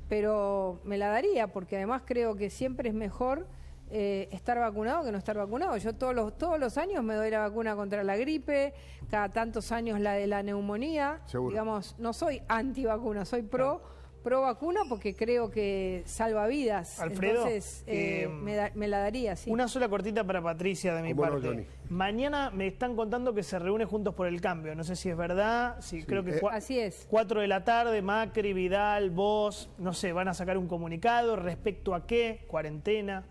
pero 0.07 0.79
me 0.83 0.97
la 0.97 1.09
daría 1.09 1.47
porque 1.47 1.77
además 1.77 2.03
creo 2.05 2.35
que 2.35 2.49
siempre 2.49 2.89
es 2.89 2.95
mejor 2.95 3.47
eh, 3.91 4.29
estar 4.31 4.59
vacunado 4.59 5.03
que 5.03 5.11
no 5.11 5.17
estar 5.17 5.35
vacunado. 5.35 5.75
Yo 5.77 5.93
todos 5.93 6.13
los, 6.13 6.37
todos 6.37 6.59
los 6.59 6.77
años 6.77 7.03
me 7.03 7.15
doy 7.15 7.31
la 7.31 7.39
vacuna 7.39 7.75
contra 7.75 8.03
la 8.03 8.17
gripe, 8.17 8.73
cada 9.09 9.29
tantos 9.29 9.71
años 9.71 9.99
la 9.99 10.13
de 10.13 10.27
la 10.27 10.43
neumonía. 10.43 11.21
Digamos, 11.49 11.95
no 11.97 12.13
soy 12.13 12.41
anti 12.47 12.85
vacuna, 12.85 13.25
soy 13.25 13.41
pro. 13.41 13.81
Pro 14.23 14.41
vacuna 14.41 14.81
porque 14.89 15.15
creo 15.15 15.49
que 15.49 16.03
salva 16.05 16.47
vidas. 16.47 16.99
Alfredo, 16.99 17.47
Entonces, 17.47 17.83
eh, 17.87 18.23
eh, 18.23 18.71
me, 18.75 18.87
la 18.87 18.99
daría, 18.99 19.35
sí. 19.35 19.49
Una 19.49 19.67
sola 19.67 19.87
cortita 19.87 20.23
para 20.25 20.41
Patricia 20.41 20.93
de 20.93 21.01
mi 21.01 21.13
parte. 21.13 21.65
Mañana 21.89 22.51
me 22.51 22.67
están 22.67 22.95
contando 22.95 23.33
que 23.33 23.43
se 23.43 23.57
reúne 23.59 23.85
Juntos 23.85 24.13
por 24.13 24.27
el 24.27 24.41
Cambio. 24.41 24.75
No 24.75 24.83
sé 24.83 24.95
si 24.95 25.09
es 25.09 25.17
verdad, 25.17 25.77
si 25.79 26.03
creo 26.03 26.23
que 26.23 26.39
así 26.51 26.79
es. 26.79 27.07
Cuatro 27.09 27.41
de 27.41 27.47
la 27.47 27.63
tarde, 27.63 28.01
Macri, 28.01 28.53
Vidal, 28.53 29.09
vos, 29.09 29.69
no 29.77 29.93
sé, 29.93 30.11
van 30.11 30.27
a 30.27 30.33
sacar 30.33 30.57
un 30.57 30.67
comunicado 30.67 31.35
respecto 31.35 31.95
a 31.95 32.05
qué, 32.05 32.45
cuarentena. 32.47 33.23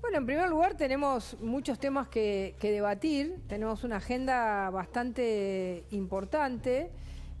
Bueno, 0.00 0.18
en 0.18 0.26
primer 0.26 0.48
lugar 0.48 0.74
tenemos 0.74 1.36
muchos 1.40 1.78
temas 1.78 2.08
que, 2.08 2.54
debatir, 2.60 3.40
tenemos 3.48 3.82
una 3.84 3.96
agenda 3.96 4.70
bastante 4.70 5.84
importante. 5.90 6.90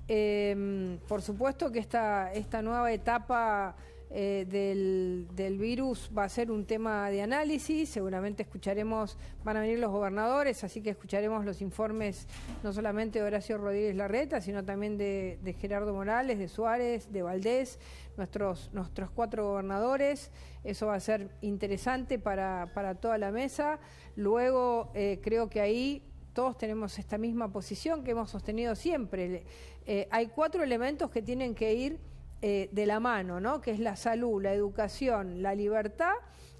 Em, 0.08 0.98
por 1.06 1.20
supuesto 1.20 1.70
que 1.70 1.78
esta, 1.78 2.32
esta 2.32 2.62
nueva 2.62 2.90
etapa 2.90 3.76
eh, 4.10 4.46
del, 4.48 5.58
virus 5.58 6.10
va 6.16 6.24
a 6.24 6.28
ser 6.30 6.50
un 6.50 6.64
tema 6.64 7.10
de 7.10 7.20
análisis, 7.20 7.90
seguramente 7.90 8.42
escucharemos, 8.42 9.18
van 9.44 9.58
a 9.58 9.60
venir 9.60 9.78
los 9.78 9.90
gobernadores, 9.90 10.64
así 10.64 10.80
que 10.80 10.90
escucharemos 10.90 11.44
los 11.44 11.60
informes 11.60 12.26
no 12.62 12.72
solamente 12.72 13.18
de 13.18 13.26
Horacio 13.26 13.58
Rodríguez 13.58 13.94
Larreta, 13.96 14.40
sino 14.40 14.64
también 14.64 14.96
de, 14.96 15.56
Gerardo 15.60 15.92
Morales, 15.92 16.38
de 16.38 16.48
Suárez, 16.48 17.12
de 17.12 17.20
Valdés, 17.20 17.78
nuestros, 18.16 18.70
nuestros 18.72 19.10
cuatro 19.10 19.46
gobernadores, 19.46 20.30
eso 20.64 20.86
va 20.86 20.94
a 20.94 21.00
ser 21.00 21.28
interesante 21.42 22.18
para, 22.18 22.70
para 22.72 22.94
toda 22.94 23.18
la 23.18 23.30
mesa. 23.30 23.78
Luego 24.16 24.90
eh, 24.94 25.20
creo 25.22 25.50
que 25.50 25.60
ahí 25.60 26.02
todos 26.38 26.56
tenemos 26.56 26.96
esta 27.00 27.18
misma 27.18 27.50
posición 27.50 28.04
que 28.04 28.12
hemos 28.12 28.30
sostenido 28.30 28.76
siempre. 28.76 29.42
Eh, 29.84 30.06
hay 30.08 30.28
cuatro 30.28 30.62
elementos 30.62 31.10
que 31.10 31.20
tienen 31.20 31.52
que 31.52 31.74
ir 31.74 31.98
eh, 32.42 32.68
de 32.70 32.86
la 32.86 33.00
mano, 33.00 33.40
¿no? 33.40 33.60
que 33.60 33.72
es 33.72 33.80
la 33.80 33.96
salud, 33.96 34.40
la 34.40 34.52
educación, 34.52 35.42
la 35.42 35.56
libertad 35.56 36.12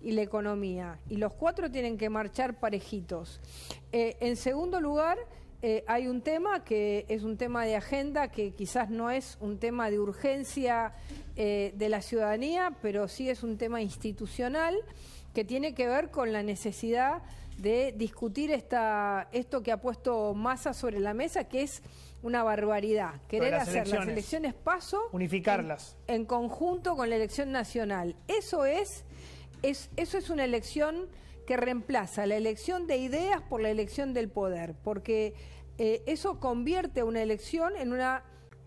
y 0.02 0.10
la 0.10 0.22
economía. 0.22 0.98
Y 1.08 1.18
los 1.18 1.32
cuatro 1.32 1.70
tienen 1.70 1.96
que 1.96 2.10
marchar 2.10 2.58
parejitos. 2.58 3.40
Eh, 3.92 4.16
en 4.18 4.34
segundo 4.34 4.80
lugar, 4.80 5.16
hay 5.86 6.08
un 6.08 6.22
tema 6.22 6.64
que 6.64 7.04
es 7.08 7.22
un 7.22 7.36
tema 7.36 7.64
de 7.64 7.76
agenda, 7.76 8.32
que 8.32 8.54
quizás 8.54 8.90
no 8.90 9.12
es 9.12 9.38
un 9.40 9.58
tema 9.58 9.90
de 9.90 10.00
urgencia 10.00 10.92
de 11.36 11.88
la 11.88 12.00
ciudadanía, 12.00 12.76
pero 12.80 13.06
sí 13.06 13.28
es 13.28 13.44
un 13.44 13.58
tema 13.58 13.80
institucional 13.82 14.76
que 15.34 15.44
tiene 15.44 15.74
que 15.74 15.88
ver 15.88 16.10
con 16.10 16.32
la 16.32 16.44
necesidad 16.44 17.22
de 17.58 17.92
discutir 17.96 18.50
esta, 18.52 19.28
esto 19.32 19.62
que 19.62 19.72
ha 19.72 19.80
puesto 19.80 20.32
Massa 20.34 20.72
sobre 20.72 21.00
la 21.00 21.12
mesa, 21.12 21.44
que 21.44 21.62
es 21.62 21.82
una 22.22 22.42
barbaridad. 22.42 23.20
Querer 23.28 23.54
hacer 23.54 23.88
las 23.88 24.06
elecciones 24.06 24.54
paso. 24.54 25.00
Unificarlas. 25.12 25.96
En, 26.06 26.24
conjunto 26.24 26.96
con 26.96 27.10
la 27.10 27.16
elección 27.16 27.52
nacional. 27.52 28.16
Eso 28.28 28.64
es, 28.64 29.04
es, 29.62 29.90
eso 29.96 30.18
es 30.18 30.30
una 30.30 30.44
elección 30.44 31.08
que 31.46 31.56
reemplaza 31.56 32.26
la 32.26 32.36
elección 32.36 32.86
de 32.86 32.98
ideas 32.98 33.42
por 33.42 33.60
la 33.60 33.70
elección 33.70 34.14
del 34.14 34.28
poder, 34.28 34.74
porque 34.84 35.34
eh, 35.78 36.02
eso 36.06 36.40
convierte 36.40 37.02
una 37.02 37.22
elección 37.22 37.76
en 37.76 37.92
una, 37.92 38.22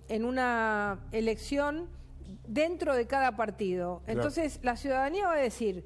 en 0.10 0.26
una 0.26 1.00
elección 1.12 1.90
dentro 2.48 2.96
de 2.96 3.08
cada 3.08 3.36
partido. 3.36 4.02
Entonces 4.08 4.60
la 4.64 4.76
ciudadanía 4.76 5.28
va 5.28 5.34
a 5.34 5.38
decir, 5.38 5.86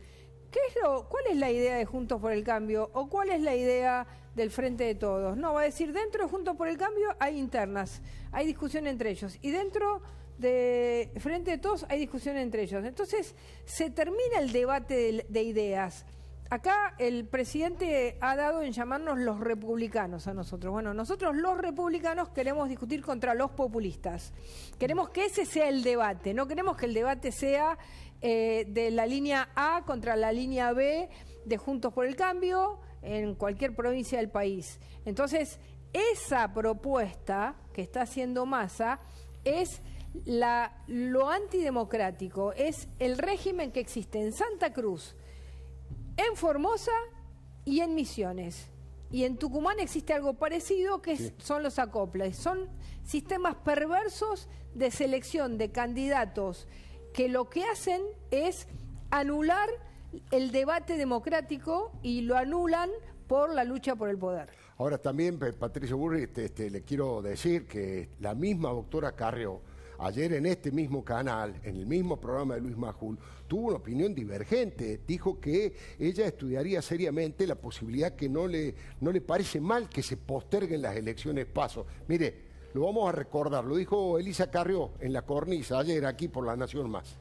¿qué 0.55 0.61
es 0.69 0.81
lo, 0.81 1.09
¿cuál 1.09 1.25
es 1.29 1.35
la 1.35 1.51
idea 1.51 1.75
de 1.75 1.83
Juntos 1.83 2.21
por 2.21 2.31
el 2.31 2.45
Cambio 2.45 2.89
o 2.93 3.09
cuál 3.09 3.29
es 3.29 3.41
la 3.41 3.53
idea 3.53 4.07
del 4.35 4.51
Frente 4.51 4.85
de 4.85 4.95
Todos? 4.95 5.35
No, 5.35 5.53
va 5.53 5.61
a 5.61 5.63
decir, 5.65 5.91
dentro 5.91 6.23
de 6.23 6.29
Juntos 6.29 6.55
por 6.55 6.69
el 6.69 6.77
Cambio 6.77 7.13
hay 7.19 7.37
internas, 7.37 8.01
hay 8.31 8.47
discusión 8.47 8.87
entre 8.87 9.09
ellos 9.09 9.37
y 9.41 9.51
dentro 9.51 10.01
de 10.37 11.11
Frente 11.17 11.51
de 11.51 11.57
Todos 11.57 11.85
hay 11.89 11.99
discusión 11.99 12.37
entre 12.37 12.63
ellos. 12.63 12.85
Entonces 12.85 13.35
se 13.65 13.89
termina 13.89 14.39
el 14.39 14.53
debate 14.53 15.25
de 15.27 15.43
ideas 15.43 16.05
acá 16.49 16.95
el 16.99 17.25
presidente 17.25 18.17
ha 18.21 18.35
dado 18.35 18.61
en 18.61 18.71
llamarnos 18.71 19.19
los 19.19 19.39
republicanos 19.39 20.27
a 20.27 20.33
nosotros. 20.33 20.71
Bueno, 20.71 20.93
nosotros 20.93 21.35
los 21.35 21.57
republicanos 21.57 22.29
queremos 22.29 22.69
discutir 22.69 23.01
contra 23.03 23.33
los 23.33 23.51
populistas. 23.51 24.33
Queremos 24.79 25.09
que 25.09 25.25
ese 25.25 25.45
sea 25.45 25.69
el 25.69 25.83
debate, 25.83 26.33
no 26.33 26.47
queremos 26.47 26.77
que 26.77 26.85
el 26.85 26.93
debate 26.93 27.31
sea 27.31 27.77
eh, 28.21 28.65
de 28.67 28.91
la 28.91 29.06
línea 29.06 29.49
A 29.56 29.84
contra 29.86 30.15
la 30.15 30.32
línea 30.32 30.73
B 30.73 31.10
de 31.45 31.58
Juntos 31.58 31.93
por 31.93 32.06
el 32.06 32.15
Cambio 32.15 32.80
en 33.01 33.36
cualquier 33.36 33.75
provincia 33.75 34.17
del 34.17 34.30
país. 34.30 34.80
Entonces, 35.06 35.60
esa 35.93 36.54
propuesta 36.54 37.56
que 37.73 37.82
está 37.82 38.01
haciendo 38.01 38.45
Massa 38.45 38.99
es 39.43 39.82
la, 40.25 40.84
lo 40.88 41.30
antidemocrático, 41.30 42.54
es 42.54 42.88
el 42.99 43.17
régimen 43.17 43.71
que 43.71 43.80
existe 43.80 44.21
en 44.21 44.34
Santa 44.34 44.73
Cruz, 44.73 45.15
en 46.17 46.36
Formosa 46.36 46.91
y 47.63 47.82
en 47.82 47.95
Misiones. 47.95 48.71
Y 49.12 49.23
en 49.23 49.38
Tucumán 49.38 49.80
existe 49.80 50.13
algo 50.13 50.34
parecido 50.34 51.01
que 51.01 51.32
son 51.38 51.63
los 51.63 51.80
acoples. 51.80 52.36
Son 52.36 52.69
sistemas 53.04 53.56
perversos 53.56 54.49
de 54.73 54.91
selección 54.91 55.58
de 55.58 55.71
candidatos 55.71 56.67
que 57.15 57.30
lo 57.30 57.49
que 57.49 57.63
hacen 57.63 58.01
es 58.30 58.67
anular 59.10 59.69
el 60.32 60.51
debate 60.51 60.97
democrático 60.97 61.93
y 62.04 62.21
lo 62.21 62.36
anulan 62.36 62.89
por 63.28 63.54
la 63.56 63.63
lucha 63.63 63.95
por 63.95 64.10
el 64.10 64.17
poder. 64.17 64.49
Ahora 64.78 64.97
también, 64.97 65.39
Patricio 65.39 65.97
Burri, 65.97 66.23
este, 66.23 66.45
este, 66.45 66.69
le 66.69 66.82
quiero 66.82 67.21
decir 67.21 67.67
que 67.67 68.10
la 68.19 68.36
misma 68.36 68.69
doctora 68.69 69.13
Carrió 69.15 69.62
ayer 69.99 70.34
en 70.34 70.45
este 70.45 70.71
mismo 70.71 71.06
canal, 71.06 71.56
en 71.63 71.78
el 71.78 71.86
mismo 71.86 72.19
programa 72.19 72.56
de 72.56 72.62
Luis 72.62 72.75
Majul, 72.75 73.17
tuvo 73.47 73.67
una 73.67 73.78
opinión 73.78 74.13
divergente. 74.13 74.99
Dijo 75.08 75.39
que 75.39 75.73
ella 75.97 76.28
estudiaría 76.28 76.82
seriamente 76.82 77.47
la 77.47 77.56
posibilidad 77.56 78.13
que 78.13 78.28
no 78.28 78.45
le, 78.45 78.75
no 78.99 79.13
le 79.13 79.21
parece 79.21 79.62
mal 79.62 79.88
que 79.88 80.04
se 80.04 80.17
posterguen 80.17 80.82
las 80.82 80.97
elecciones 80.97 81.45
paso. 81.45 81.86
Mire, 82.10 82.44
lo 82.75 82.81
vamos 82.81 83.07
a 83.07 83.13
recordar, 83.13 83.63
lo 83.63 83.77
dijo 83.77 84.19
Elisa 84.19 84.51
Carrió 84.51 84.91
en 84.99 85.13
la 85.13 85.21
cornisa 85.21 85.79
ayer 85.79 86.05
aquí 86.05 86.27
por 86.27 86.45
La 86.45 86.57
Nación 86.57 86.89
Más. 86.89 87.17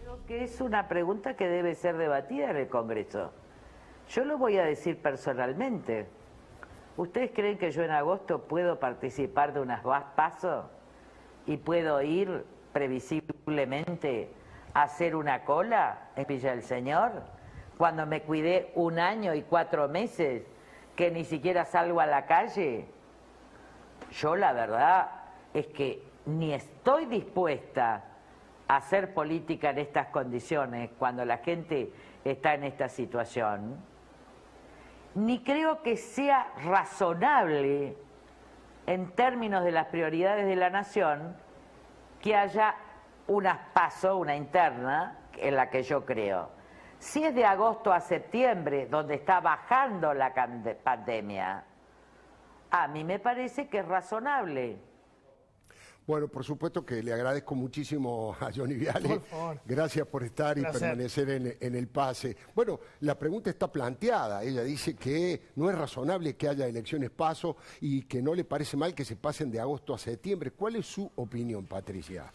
Creo 0.00 0.24
que 0.24 0.44
es 0.44 0.60
una 0.60 0.86
pregunta 0.86 1.34
que 1.34 1.48
debe 1.48 1.74
ser 1.74 1.96
debatida 1.96 2.50
en 2.50 2.56
el 2.58 2.68
Congreso. 2.68 3.32
Yo 4.08 4.24
lo 4.24 4.38
voy 4.38 4.56
a 4.58 4.64
decir 4.64 5.02
personalmente. 5.02 6.06
¿Ustedes 6.96 7.32
creen 7.34 7.58
que 7.58 7.72
yo 7.72 7.82
en 7.82 7.90
agosto 7.90 8.42
puedo 8.42 8.78
participar 8.78 9.52
de 9.52 9.58
unas 9.58 9.82
pasos? 10.14 10.66
y 11.46 11.56
puedo 11.56 12.00
ir 12.00 12.44
previsiblemente 12.72 14.30
a 14.74 14.84
hacer 14.84 15.14
una 15.14 15.44
cola 15.44 16.10
en 16.16 16.24
Villa 16.26 16.52
del 16.52 16.62
Señor, 16.62 17.22
cuando 17.76 18.06
me 18.06 18.22
cuidé 18.22 18.70
un 18.76 19.00
año 19.00 19.34
y 19.34 19.42
cuatro 19.42 19.88
meses 19.88 20.44
que 20.96 21.10
ni 21.10 21.24
siquiera 21.24 21.64
salgo 21.64 22.00
a 22.00 22.06
la 22.06 22.26
calle. 22.26 22.86
Yo 24.20 24.36
la 24.36 24.52
verdad 24.52 25.10
es 25.52 25.66
que 25.68 26.02
ni 26.26 26.52
estoy 26.52 27.06
dispuesta 27.06 28.04
a 28.68 28.76
hacer 28.76 29.12
política 29.12 29.70
en 29.70 29.78
estas 29.78 30.08
condiciones 30.08 30.90
cuando 30.98 31.24
la 31.24 31.38
gente 31.38 31.92
está 32.24 32.54
en 32.54 32.64
esta 32.64 32.88
situación, 32.88 33.76
ni 35.14 35.42
creo 35.42 35.82
que 35.82 35.96
sea 35.96 36.48
razonable 36.64 37.96
en 38.86 39.10
términos 39.12 39.64
de 39.64 39.72
las 39.72 39.86
prioridades 39.86 40.46
de 40.46 40.56
la 40.56 40.70
nación, 40.70 41.36
que 42.20 42.36
haya 42.36 42.74
una 43.26 43.72
paso, 43.72 44.16
una 44.16 44.36
interna, 44.36 45.18
en 45.36 45.56
la 45.56 45.68
que 45.70 45.82
yo 45.82 46.04
creo. 46.04 46.50
Si 46.98 47.22
es 47.24 47.34
de 47.34 47.44
agosto 47.44 47.92
a 47.92 48.00
septiembre, 48.00 48.86
donde 48.86 49.14
está 49.14 49.40
bajando 49.40 50.14
la 50.14 50.32
pandemia, 50.82 51.64
a 52.74 52.88
mí 52.88 53.04
me 53.04 53.20
parece 53.20 53.68
que 53.68 53.78
es 53.78 53.86
razonable. 53.86 54.76
Bueno, 56.04 56.26
por 56.26 56.44
supuesto 56.44 56.84
que 56.84 57.04
le 57.04 57.12
agradezco 57.12 57.54
muchísimo 57.54 58.36
a 58.40 58.50
Johnny 58.52 58.74
Viale. 58.74 59.22
Gracias 59.64 60.06
por 60.08 60.24
estar 60.24 60.58
y 60.58 60.62
permanecer 60.62 61.56
en, 61.60 61.74
el 61.76 61.86
pase. 61.86 62.36
Bueno, 62.52 62.80
la 63.00 63.16
pregunta 63.16 63.48
está 63.48 63.70
planteada. 63.70 64.42
Ella 64.42 64.62
dice 64.64 64.96
que 64.96 65.50
no 65.54 65.70
es 65.70 65.78
razonable 65.78 66.36
que 66.36 66.48
haya 66.48 66.66
elecciones 66.66 67.10
paso 67.10 67.56
y 67.80 68.02
que 68.02 68.20
no 68.20 68.34
le 68.34 68.44
parece 68.44 68.76
mal 68.76 68.92
que 68.92 69.04
se 69.04 69.14
pasen 69.14 69.52
de 69.52 69.60
agosto 69.60 69.94
a 69.94 69.98
septiembre. 69.98 70.50
¿Cuál 70.50 70.76
es 70.76 70.86
su 70.86 71.08
opinión, 71.14 71.66
Patricia? 71.66 72.30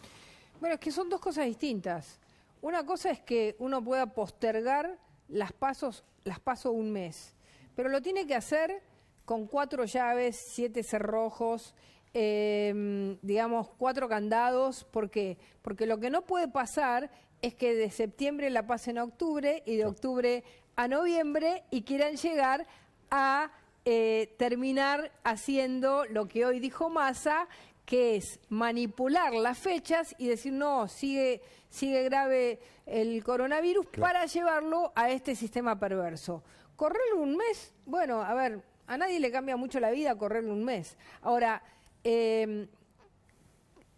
Bueno, 0.62 0.76
es 0.76 0.80
que 0.80 0.92
son 0.92 1.10
dos 1.10 1.20
cosas 1.20 1.46
distintas. 1.46 2.18
Una 2.62 2.86
cosa 2.86 3.12
es 3.12 3.20
que 3.20 3.58
uno 3.60 3.84
pueda 3.84 4.06
postergar 4.08 4.98
las 5.28 5.52
pasos, 5.52 6.06
las 6.24 6.40
paso 6.40 6.72
un 6.72 6.92
mes, 6.92 7.36
pero 7.76 7.90
lo 7.90 8.02
tiene 8.02 8.26
que 8.26 8.36
hacer 8.36 8.82
con 9.30 9.46
cuatro 9.46 9.86
llaves, 9.86 10.44
siete 10.44 10.82
cerrojos 10.82 11.76
eh, 12.16 13.16
digamos, 13.22 13.70
cuatro 13.78 14.10
candados. 14.10 14.86
¿Por 14.86 15.12
qué? 15.12 15.38
Porque 15.62 15.86
lo 15.86 16.00
que 16.00 16.10
no 16.10 16.24
puede 16.24 16.48
pasar 16.48 17.12
es 17.44 17.54
que 17.54 17.76
de 17.76 17.92
septiembre 17.92 18.50
la 18.50 18.66
pasen 18.66 18.98
a 18.98 19.04
octubre 19.04 19.62
y 19.68 19.76
de 19.76 19.86
octubre 19.86 20.44
a 20.76 20.88
noviembre 20.88 21.64
y 21.70 21.84
quieran 21.84 22.16
llegar 22.16 22.66
a 23.12 23.52
eh, 23.86 24.34
terminar 24.40 25.12
haciendo 25.24 26.06
lo 26.06 26.28
que 26.28 26.48
hoy 26.48 26.60
dijo 26.60 26.90
Massa, 26.90 27.48
que 27.86 28.16
es 28.16 28.40
manipular 28.50 29.32
las 29.36 29.60
fechas 29.60 30.16
y 30.18 30.28
decir, 30.28 30.54
no, 30.54 30.88
sigue, 30.88 31.44
sigue 31.70 32.02
grave 32.02 32.60
el 32.88 33.24
coronavirus 33.24 33.86
para 34.00 34.26
llevarlo 34.26 34.92
a 34.96 35.12
este 35.12 35.36
sistema 35.36 35.78
perverso. 35.78 36.42
Correrlo 36.76 37.22
un 37.22 37.38
mes, 37.38 37.76
bueno, 37.86 38.24
a 38.24 38.34
ver, 38.34 38.64
a 38.90 38.98
nadie 38.98 39.20
le 39.20 39.32
cambia 39.32 39.56
mucho 39.56 39.80
la 39.80 39.92
vida 39.92 40.18
correrlo 40.18 40.52
un 40.52 40.66
mes. 40.66 40.98
Ahora, 41.22 41.62
eh, 42.04 42.68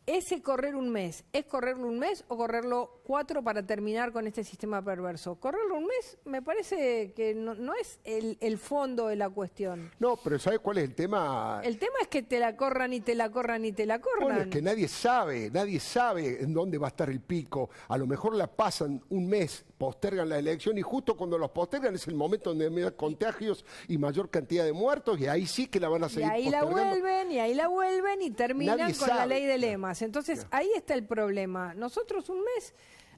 ese 0.06 0.42
correr 0.42 0.76
un 0.76 0.90
mes, 0.90 1.24
¿es 1.32 1.46
correrlo 1.46 1.88
un 1.88 1.98
mes 1.98 2.26
o 2.28 2.36
correrlo 2.36 3.01
cuatro 3.12 3.44
para 3.44 3.62
terminar 3.62 4.14
con 4.14 4.26
este 4.26 4.42
sistema 4.42 4.82
perverso? 4.82 5.36
Correrlo 5.36 5.76
un 5.76 5.86
mes 5.86 6.18
me 6.24 6.42
parece 6.42 7.12
que 7.14 7.36
no, 7.36 7.74
es 7.74 8.00
el, 8.06 8.58
fondo 8.58 9.08
de 9.08 9.18
la 9.18 9.30
cuestión. 9.30 9.92
No, 10.00 10.16
pero 10.16 10.40
¿sabes 10.40 10.60
cuál 10.60 10.78
es 10.78 10.86
el 10.86 10.96
tema? 10.96 11.60
El 11.62 11.78
tema 11.78 11.96
es 12.00 12.08
que 12.08 12.24
te 12.24 12.40
la 12.40 12.56
corran 12.56 12.94
y 12.94 13.02
te 13.02 13.14
la 13.14 13.30
corran 13.30 13.66
y 13.66 13.74
te 13.74 13.86
la 13.86 14.00
corran. 14.00 14.24
Bueno, 14.24 14.42
es 14.44 14.48
que 14.48 14.62
nadie 14.62 14.88
sabe, 14.88 15.50
nadie 15.52 15.82
sabe 15.82 16.42
en 16.42 16.54
dónde 16.54 16.78
va 16.78 16.88
a 16.88 16.92
estar 16.92 17.10
el 17.10 17.20
pico. 17.20 17.70
A 17.90 17.98
lo 17.98 18.08
mejor 18.08 18.34
la 18.34 18.48
pasan 18.48 19.04
un 19.10 19.28
mes 19.28 19.66
postergan 19.78 20.30
la 20.30 20.38
elección 20.38 20.78
y 20.78 20.84
justo 20.84 21.18
cuando 21.18 21.40
los 21.40 21.50
postergan 21.50 21.96
es 21.96 22.08
el 22.08 22.14
momento 22.14 22.54
donde 22.54 22.68
hay 22.68 22.92
contagios 22.92 23.66
y 23.88 23.98
mayor 23.98 24.30
cantidad 24.30 24.64
de 24.64 24.74
muertos 24.74 25.20
y 25.20 25.26
ahí 25.26 25.48
sí 25.48 25.66
que 25.66 25.80
la 25.80 25.90
van 25.90 26.04
a 26.04 26.08
seguir 26.08 26.28
Y 26.28 26.32
ahí 26.32 26.50
la 26.50 26.64
vuelven 26.64 27.32
y 27.32 27.40
ahí 27.40 27.56
la 27.56 27.68
vuelven 27.68 28.22
y 28.22 28.30
terminan 28.30 28.94
con 28.94 29.10
la 29.10 29.26
ley 29.26 29.46
de 29.46 29.58
lemas. 29.58 30.02
Entonces 30.02 30.46
ahí 30.52 30.70
está 30.76 30.94
el 30.94 31.04
problema. 31.04 31.74
Nosotros 31.74 32.30
un 32.30 32.42
mes... 32.44 32.74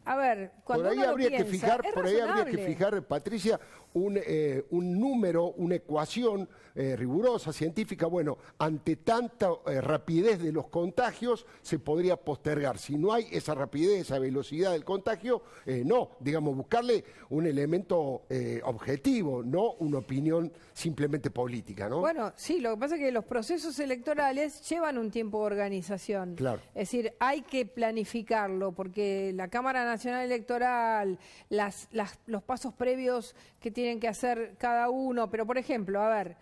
A 0.05 0.15
ver, 0.15 0.51
cuando 0.63 0.89
por 0.89 0.97
ahí 0.97 1.03
habría 1.03 1.29
que 1.29 1.45
fijar, 1.45 1.81
por 1.93 2.05
ahí 2.05 2.19
habría 2.19 2.45
que 2.45 2.57
fijar, 2.57 3.01
Patricia, 3.03 3.59
un, 3.93 4.17
eh, 4.17 4.65
un 4.71 4.99
número, 4.99 5.53
una 5.57 5.75
ecuación 5.75 6.47
eh, 6.75 6.95
rigurosa, 6.95 7.53
científica, 7.53 8.07
bueno, 8.07 8.37
ante 8.57 8.97
tanta 8.97 9.49
eh, 9.67 9.81
rapidez 9.81 10.41
de 10.41 10.51
los 10.51 10.67
contagios 10.67 11.45
se 11.61 11.79
podría 11.79 12.17
postergar. 12.17 12.77
Si 12.77 12.97
no 12.97 13.13
hay 13.13 13.27
esa 13.31 13.53
rapidez, 13.53 14.01
esa 14.01 14.19
velocidad 14.19 14.71
del 14.71 14.83
contagio, 14.83 15.43
no, 15.85 16.11
digamos, 16.19 16.55
buscarle 16.55 17.03
un 17.29 17.45
elemento 17.45 18.23
objetivo, 18.63 19.43
no 19.43 19.73
una 19.79 19.99
opinión 19.99 20.51
simplemente 20.73 21.29
política, 21.29 21.87
¿no? 21.87 21.99
Bueno, 21.99 22.33
sí, 22.35 22.59
lo 22.59 22.71
que 22.71 22.79
pasa 22.79 22.95
es 22.95 23.01
que 23.01 23.11
los 23.11 23.25
procesos 23.25 23.77
electorales 23.79 24.67
llevan 24.69 24.97
un 24.97 25.11
tiempo 25.11 25.39
de 25.39 25.45
organización. 25.45 26.35
Claro. 26.35 26.61
Es 26.73 26.89
decir, 26.89 27.13
hay 27.19 27.41
que 27.41 27.65
planificarlo 27.65 28.71
porque 28.71 29.31
la 29.35 29.47
Cámara 29.47 29.85
Nacional 29.85 30.25
Electoral, 30.25 31.19
las, 31.49 31.89
los 32.25 32.43
pasos 32.43 32.73
previos 32.73 33.35
que 33.59 33.71
tienen 33.83 33.99
que 33.99 34.07
hacer 34.07 34.55
cada 34.57 34.89
uno, 34.89 35.29
pero 35.29 35.45
por 35.45 35.57
ejemplo, 35.57 36.01
a 36.01 36.07
ver, 36.07 36.37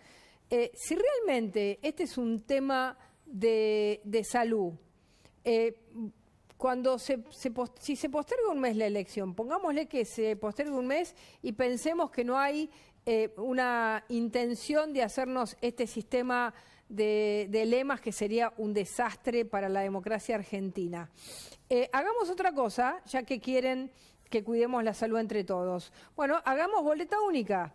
eh, 0.48 0.70
si 0.76 0.94
realmente 0.94 1.80
este 1.82 2.04
es 2.04 2.16
un 2.16 2.42
tema 2.42 2.96
de, 3.26 4.00
salud, 4.22 4.74
eh, 5.42 5.76
cuando 6.56 7.00
se, 7.00 7.18
si 7.80 7.96
se 7.96 8.08
posterga 8.10 8.48
un 8.48 8.60
mes 8.60 8.76
la 8.76 8.86
elección, 8.86 9.34
pongámosle 9.34 9.86
que 9.86 10.04
se 10.04 10.36
postergue 10.36 10.70
un 10.70 10.86
mes 10.86 11.16
y 11.42 11.50
pensemos 11.50 12.12
que 12.12 12.22
no 12.22 12.38
hay 12.38 12.70
eh, 13.06 13.34
una 13.38 14.04
intención 14.08 14.92
de 14.92 15.02
hacernos 15.02 15.56
este 15.62 15.88
sistema 15.88 16.54
de, 16.88 17.64
lemas 17.66 18.00
que 18.00 18.12
sería 18.12 18.52
un 18.56 18.72
desastre 18.72 19.44
para 19.44 19.68
la 19.68 19.80
democracia 19.80 20.36
argentina. 20.36 21.10
Eh, 21.68 21.90
hagamos 21.92 22.30
otra 22.30 22.52
cosa, 22.52 23.02
ya 23.06 23.24
que 23.24 23.40
quieren 23.40 23.90
que 24.32 24.42
cuidemos 24.42 24.82
la 24.82 24.94
salud 24.94 25.18
entre 25.18 25.44
todos. 25.44 25.92
Bueno, 26.16 26.40
hagamos 26.44 26.82
boleta 26.82 27.20
única. 27.20 27.74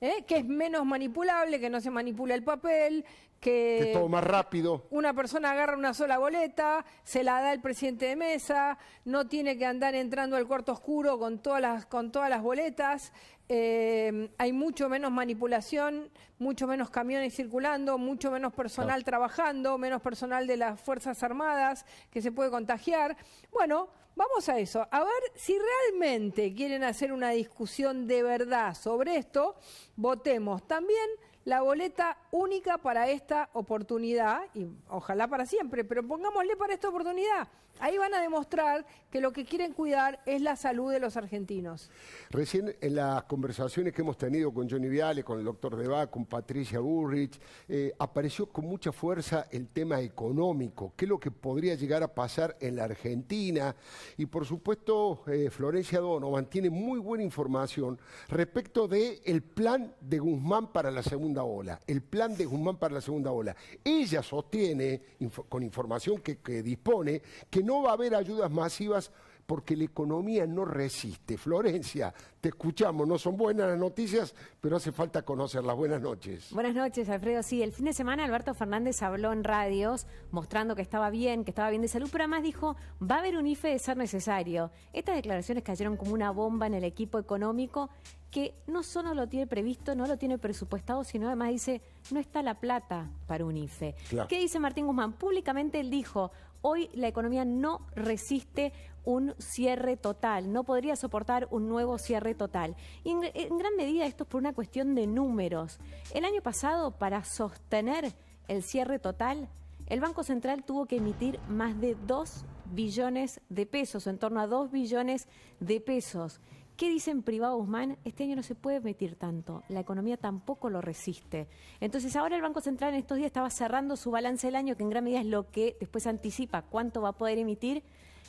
¿Eh? 0.00 0.24
que 0.26 0.36
es 0.36 0.44
menos 0.44 0.84
manipulable, 0.84 1.58
que 1.58 1.70
no 1.70 1.80
se 1.80 1.90
manipula 1.90 2.34
el 2.34 2.44
papel, 2.44 3.04
que, 3.40 3.90
todo 3.92 4.08
más 4.08 4.22
rápido. 4.22 4.86
Una 4.90 5.12
persona 5.14 5.52
agarra 5.52 5.76
una 5.76 5.94
sola 5.94 6.18
boleta, 6.18 6.84
se 7.02 7.24
la 7.24 7.40
da 7.40 7.52
el 7.52 7.60
presidente 7.60 8.06
de 8.06 8.16
mesa, 8.16 8.78
no 9.04 9.26
tiene 9.26 9.56
que 9.56 9.66
andar 9.66 9.94
entrando 9.94 10.36
al 10.36 10.46
cuarto 10.46 10.72
oscuro 10.72 11.18
con 11.18 11.40
todas 11.40 11.60
las, 11.60 11.86
con 11.86 12.12
todas 12.12 12.30
las 12.30 12.42
boletas. 12.42 13.12
Eh, 13.48 14.30
hay 14.36 14.52
mucho 14.52 14.88
menos 14.88 15.10
manipulación, 15.10 16.10
mucho 16.38 16.66
menos 16.66 16.90
camiones 16.90 17.34
circulando, 17.34 17.96
mucho 17.96 18.30
menos 18.30 18.52
personal 18.52 19.04
trabajando, 19.04 19.78
menos 19.78 20.02
personal 20.02 20.46
de 20.46 20.56
las 20.58 20.80
Fuerzas 20.80 21.22
Armadas 21.22 21.86
que 22.10 22.20
se 22.20 22.30
puede 22.30 22.50
contagiar. 22.50 23.16
Bueno, 23.50 23.88
vamos 24.14 24.48
a 24.48 24.58
eso. 24.58 24.86
A 24.90 25.00
ver 25.00 25.22
si 25.34 25.56
realmente 25.58 26.52
quieren 26.54 26.84
hacer 26.84 27.12
una 27.12 27.30
discusión 27.30 28.06
de 28.06 28.22
verdad 28.22 28.74
sobre 28.74 29.16
esto, 29.16 29.56
votemos 29.96 30.66
también 30.68 31.08
la 31.44 31.62
boleta 31.62 32.18
única 32.30 32.78
para 32.78 33.08
esta 33.08 33.48
oportunidad, 33.52 34.42
y 34.54 34.66
ojalá 34.88 35.28
para 35.28 35.46
siempre, 35.46 35.84
pero 35.84 36.06
pongámosle 36.06 36.56
para 36.56 36.74
esta 36.74 36.88
oportunidad. 36.88 37.48
Ahí 37.80 37.96
van 37.96 38.12
a 38.12 38.20
demostrar 38.20 38.84
que 39.10 39.20
lo 39.20 39.32
que 39.32 39.44
quieren 39.44 39.72
cuidar 39.72 40.20
es 40.26 40.42
la 40.42 40.56
salud 40.56 40.90
de 40.90 40.98
los 40.98 41.16
argentinos. 41.16 41.90
Recién 42.30 42.74
en 42.80 42.96
las 42.96 43.22
conversaciones 43.24 43.92
que 43.92 44.02
hemos 44.02 44.18
tenido 44.18 44.52
con 44.52 44.68
Johnny 44.68 44.88
Viale, 44.88 45.22
con 45.22 45.38
el 45.38 45.44
doctor 45.44 45.76
Deba, 45.76 46.08
con 46.08 46.26
Patricia 46.26 46.80
Burrich, 46.80 47.40
eh, 47.68 47.92
apareció 47.98 48.46
con 48.46 48.66
mucha 48.66 48.90
fuerza 48.90 49.46
el 49.50 49.68
tema 49.68 50.00
económico, 50.00 50.92
qué 50.96 51.04
es 51.04 51.08
lo 51.08 51.20
que 51.20 51.30
podría 51.30 51.74
llegar 51.76 52.02
a 52.02 52.12
pasar 52.12 52.56
en 52.60 52.76
la 52.76 52.84
Argentina. 52.84 53.74
Y 54.16 54.26
por 54.26 54.44
supuesto, 54.44 55.22
eh, 55.26 55.48
Florencia 55.50 56.00
Donovan 56.00 56.46
tiene 56.46 56.70
muy 56.70 56.98
buena 56.98 57.22
información 57.22 57.98
respecto 58.28 58.88
del 58.88 59.20
el 59.24 59.42
plan 59.42 59.94
de 60.00 60.18
Guzmán 60.18 60.72
para 60.72 60.90
la 60.90 61.02
segunda 61.02 61.44
ola. 61.44 61.80
El 61.86 62.02
de 62.26 62.44
Guzmán 62.44 62.76
para 62.76 62.94
la 62.94 63.00
segunda 63.00 63.30
ola. 63.30 63.54
Ella 63.84 64.22
sostiene, 64.22 65.00
con 65.48 65.62
información 65.62 66.18
que, 66.18 66.38
que 66.38 66.62
dispone, 66.62 67.22
que 67.48 67.62
no 67.62 67.82
va 67.82 67.90
a 67.90 67.92
haber 67.92 68.14
ayudas 68.14 68.50
masivas 68.50 69.12
porque 69.48 69.74
la 69.78 69.84
economía 69.84 70.46
no 70.46 70.66
resiste. 70.66 71.38
Florencia, 71.38 72.12
te 72.38 72.50
escuchamos, 72.50 73.08
no 73.08 73.16
son 73.16 73.38
buenas 73.38 73.66
las 73.66 73.78
noticias, 73.78 74.34
pero 74.60 74.76
hace 74.76 74.92
falta 74.92 75.22
conocerlas. 75.22 75.74
Buenas 75.74 76.02
noches. 76.02 76.52
Buenas 76.52 76.74
noches, 76.74 77.08
Alfredo. 77.08 77.42
Sí, 77.42 77.62
el 77.62 77.72
fin 77.72 77.86
de 77.86 77.94
semana 77.94 78.26
Alberto 78.26 78.52
Fernández 78.52 79.00
habló 79.00 79.32
en 79.32 79.44
radios 79.44 80.06
mostrando 80.32 80.76
que 80.76 80.82
estaba 80.82 81.08
bien, 81.08 81.44
que 81.44 81.50
estaba 81.50 81.70
bien 81.70 81.80
de 81.80 81.88
salud, 81.88 82.10
pero 82.12 82.24
además 82.24 82.42
dijo, 82.42 82.76
va 83.00 83.16
a 83.16 83.18
haber 83.20 83.38
un 83.38 83.46
IFE 83.46 83.68
de 83.68 83.78
ser 83.78 83.96
necesario. 83.96 84.70
Estas 84.92 85.16
declaraciones 85.16 85.64
cayeron 85.64 85.96
como 85.96 86.12
una 86.12 86.30
bomba 86.30 86.66
en 86.66 86.74
el 86.74 86.84
equipo 86.84 87.18
económico 87.18 87.88
que 88.30 88.54
no 88.66 88.82
solo 88.82 89.14
lo 89.14 89.28
tiene 89.28 89.46
previsto, 89.46 89.94
no 89.94 90.06
lo 90.06 90.18
tiene 90.18 90.36
presupuestado, 90.36 91.04
sino 91.04 91.28
además 91.28 91.48
dice, 91.48 91.80
no 92.10 92.20
está 92.20 92.42
la 92.42 92.60
plata 92.60 93.08
para 93.26 93.46
un 93.46 93.56
IFE. 93.56 93.94
¿Qué 94.28 94.38
dice 94.38 94.60
Martín 94.60 94.84
Guzmán? 94.84 95.14
Públicamente 95.14 95.80
él 95.80 95.88
dijo, 95.88 96.32
hoy 96.60 96.90
la 96.94 97.08
economía 97.08 97.44
no 97.44 97.86
resiste 97.94 98.72
un 99.08 99.34
cierre 99.38 99.96
total, 99.96 100.52
no 100.52 100.64
podría 100.64 100.94
soportar 100.94 101.48
un 101.50 101.66
nuevo 101.66 101.96
cierre 101.96 102.34
total. 102.34 102.76
Y 103.04 103.12
en, 103.12 103.56
gran 103.56 103.74
medida 103.74 104.04
esto 104.04 104.24
es 104.24 104.28
por 104.28 104.38
una 104.38 104.52
cuestión 104.52 104.94
de 104.94 105.06
números. 105.06 105.78
El 106.12 106.26
año 106.26 106.42
pasado, 106.42 106.90
para 106.90 107.24
sostener 107.24 108.12
el 108.48 108.62
cierre 108.62 108.98
total, 108.98 109.48
el 109.86 110.00
Banco 110.00 110.24
Central 110.24 110.62
tuvo 110.62 110.84
que 110.84 110.96
emitir 110.96 111.40
más 111.48 111.80
de 111.80 111.96
2 112.06 112.44
billones 112.66 113.40
de 113.48 113.64
pesos, 113.64 114.06
en 114.06 114.18
torno 114.18 114.40
a 114.40 114.46
2 114.46 114.70
billones 114.70 115.26
de 115.58 115.80
pesos. 115.80 116.42
¿Qué 116.76 116.90
dicen 116.90 117.22
privado 117.22 117.56
Guzmán? 117.56 117.96
Este 118.04 118.24
año 118.24 118.36
no 118.36 118.42
se 118.42 118.54
puede 118.54 118.76
emitir 118.76 119.16
tanto, 119.16 119.62
la 119.70 119.80
economía 119.80 120.18
tampoco 120.18 120.68
lo 120.68 120.82
resiste. 120.82 121.48
Entonces 121.80 122.14
ahora 122.14 122.36
el 122.36 122.42
Banco 122.42 122.60
Central 122.60 122.92
en 122.92 123.00
estos 123.00 123.16
días 123.16 123.28
estaba 123.28 123.48
cerrando 123.48 123.96
su 123.96 124.10
balance 124.10 124.48
del 124.48 124.56
año, 124.56 124.76
que 124.76 124.82
en 124.82 124.90
gran 124.90 125.04
medida 125.04 125.20
es 125.20 125.26
lo 125.26 125.50
que 125.50 125.78
después 125.80 126.06
anticipa 126.06 126.60
cuánto 126.60 127.00
va 127.00 127.08
a 127.08 127.16
poder 127.16 127.38
emitir, 127.38 127.82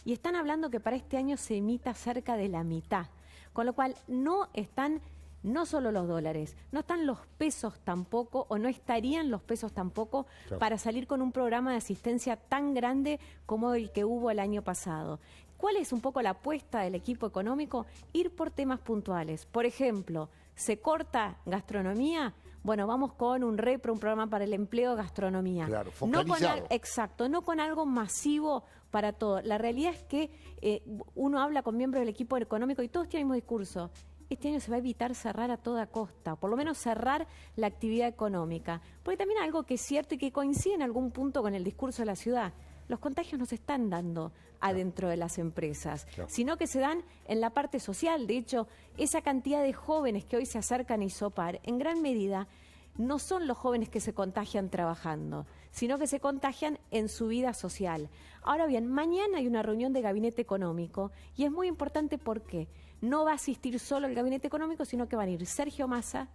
y 0.06 0.14
están 0.14 0.36
hablando 0.36 0.70
que 0.70 0.80
para 0.80 0.96
este 0.96 1.18
año 1.18 1.38
se 1.38 1.58
emita 1.58 1.94
cerca 1.94 2.38
de 2.38 2.50
la 2.50 2.64
mitad, 2.64 3.08
con 3.54 3.66
lo 3.66 3.74
cual 3.74 3.96
no 4.08 4.48
están 4.54 5.02
no 5.44 5.66
solo 5.66 5.92
los 5.92 6.08
dólares, 6.08 6.56
no 6.72 6.82
están 6.82 7.06
los 7.06 7.20
pesos 7.38 7.80
tampoco, 7.84 8.46
o 8.50 8.58
no 8.58 8.68
estarían 8.68 9.30
los 9.30 9.42
pesos 9.42 9.72
tampoco 9.72 10.26
para 10.60 10.78
salir 10.78 11.08
con 11.08 11.22
un 11.22 11.32
programa 11.32 11.72
de 11.72 11.78
asistencia 11.78 12.36
tan 12.36 12.74
grande 12.74 13.20
como 13.46 13.74
el 13.74 13.92
que 13.92 14.06
hubo 14.06 14.32
el 14.32 14.40
año 14.40 14.62
pasado. 14.64 15.20
¿Cuál 15.58 15.78
es 15.78 15.92
un 15.92 16.02
poco 16.02 16.22
la 16.22 16.32
apuesta 16.32 16.82
del 16.82 16.96
equipo 16.96 17.28
económico? 17.28 17.86
Ir 18.14 18.34
por 18.34 18.50
temas 18.50 18.80
puntuales. 18.80 19.46
Por 19.46 19.66
ejemplo, 19.66 20.30
¿se 20.56 20.80
corta 20.80 21.38
gastronomía? 21.46 22.34
Bueno, 22.64 22.88
vamos 22.88 23.14
con 23.14 23.44
un 23.44 23.58
repro, 23.58 23.94
un 23.94 24.00
programa 24.00 24.28
para 24.28 24.44
el 24.44 24.54
empleo, 24.54 24.96
gastronomía. 24.96 25.66
Claro, 25.66 25.92
no 26.08 26.26
con 26.26 26.40
Exacto, 26.70 27.30
no 27.30 27.42
con 27.42 27.60
algo 27.60 27.86
masivo 27.86 28.64
para 28.92 29.14
todo. 29.14 29.42
La 29.42 29.58
realidad 29.58 29.94
es 29.94 30.04
que 30.04 30.30
eh, 30.62 30.82
uno 31.16 31.42
habla 31.42 31.64
con 31.64 31.78
miembros 31.78 32.02
del 32.02 32.10
equipo 32.10 32.38
económico 32.38 32.82
y 32.82 32.90
todos 32.90 33.08
tienen 33.08 33.24
el 33.24 33.26
mismo 33.28 33.36
discurso. 33.36 33.92
Este 34.30 34.50
año 34.50 34.60
se 34.60 34.70
va 34.70 34.76
a 34.76 34.80
evitar 34.80 35.16
cerrar 35.16 35.50
a 35.50 35.58
toda 35.58 35.88
costa, 35.88 36.36
por 36.36 36.52
lo 36.52 36.58
menos 36.58 36.78
cerrar 36.78 37.28
la 37.56 37.68
actividad 37.68 38.08
económica. 38.08 38.82
Porque 39.04 39.18
también 39.18 39.42
algo 39.42 39.64
que 39.64 39.76
es 39.76 39.82
cierto 39.82 40.16
y 40.16 40.18
que 40.18 40.32
coincide 40.32 40.76
en 40.76 40.84
algún 40.84 41.12
punto 41.12 41.42
con 41.42 41.56
el 41.56 41.64
discurso 41.64 42.04
de 42.04 42.08
la 42.08 42.16
ciudad 42.16 42.54
los 42.90 43.00
contagios 43.00 43.40
no 43.40 43.46
se 43.46 43.56
están 43.56 43.90
dando 43.90 44.34
adentro 44.60 45.08
de 45.08 45.16
las 45.16 45.38
empresas, 45.38 46.06
sino 46.28 46.58
que 46.58 46.68
se 46.68 46.80
dan 46.80 47.04
en 47.26 47.40
la 47.40 47.52
parte 47.52 47.80
social. 47.80 48.28
De 48.28 48.36
hecho, 48.36 48.68
esa 48.98 49.22
cantidad 49.22 49.64
de 49.64 49.72
jóvenes 49.72 50.26
que 50.26 50.36
hoy 50.36 50.46
se 50.46 50.58
acercan 50.58 51.02
a 51.02 51.06
Isopar, 51.06 51.62
en 51.64 51.78
gran 51.78 52.02
medida, 52.02 52.48
no 52.98 53.20
son 53.20 53.48
los 53.48 53.58
jóvenes 53.58 53.90
que 53.90 54.02
se 54.02 54.14
contagian 54.14 54.70
trabajando, 54.70 55.46
sino 55.72 55.98
que 55.98 56.08
se 56.08 56.20
contagian 56.20 56.80
en 56.92 57.10
su 57.10 57.28
vida 57.28 57.54
social. 57.54 58.10
Ahora 58.42 58.68
bien, 58.68 58.88
mañana 58.88 59.38
hay 59.38 59.48
una 59.48 59.64
reunión 59.64 59.94
de 59.94 60.02
gabinete 60.02 60.42
económico 60.42 61.12
y 61.36 61.44
es 61.44 61.52
muy 61.52 61.68
importante 61.68 62.18
porque 62.18 62.68
no 63.02 63.26
va 63.26 63.32
a 63.32 63.36
asistir 63.36 63.80
solo 63.80 64.08
el 64.08 64.16
gabinete 64.16 64.48
económico, 64.48 64.86
sino 64.86 65.08
que 65.08 65.16
van 65.16 65.30
a 65.30 65.32
ir 65.32 65.46
Sergio 65.46 65.88
Massa, 65.88 66.30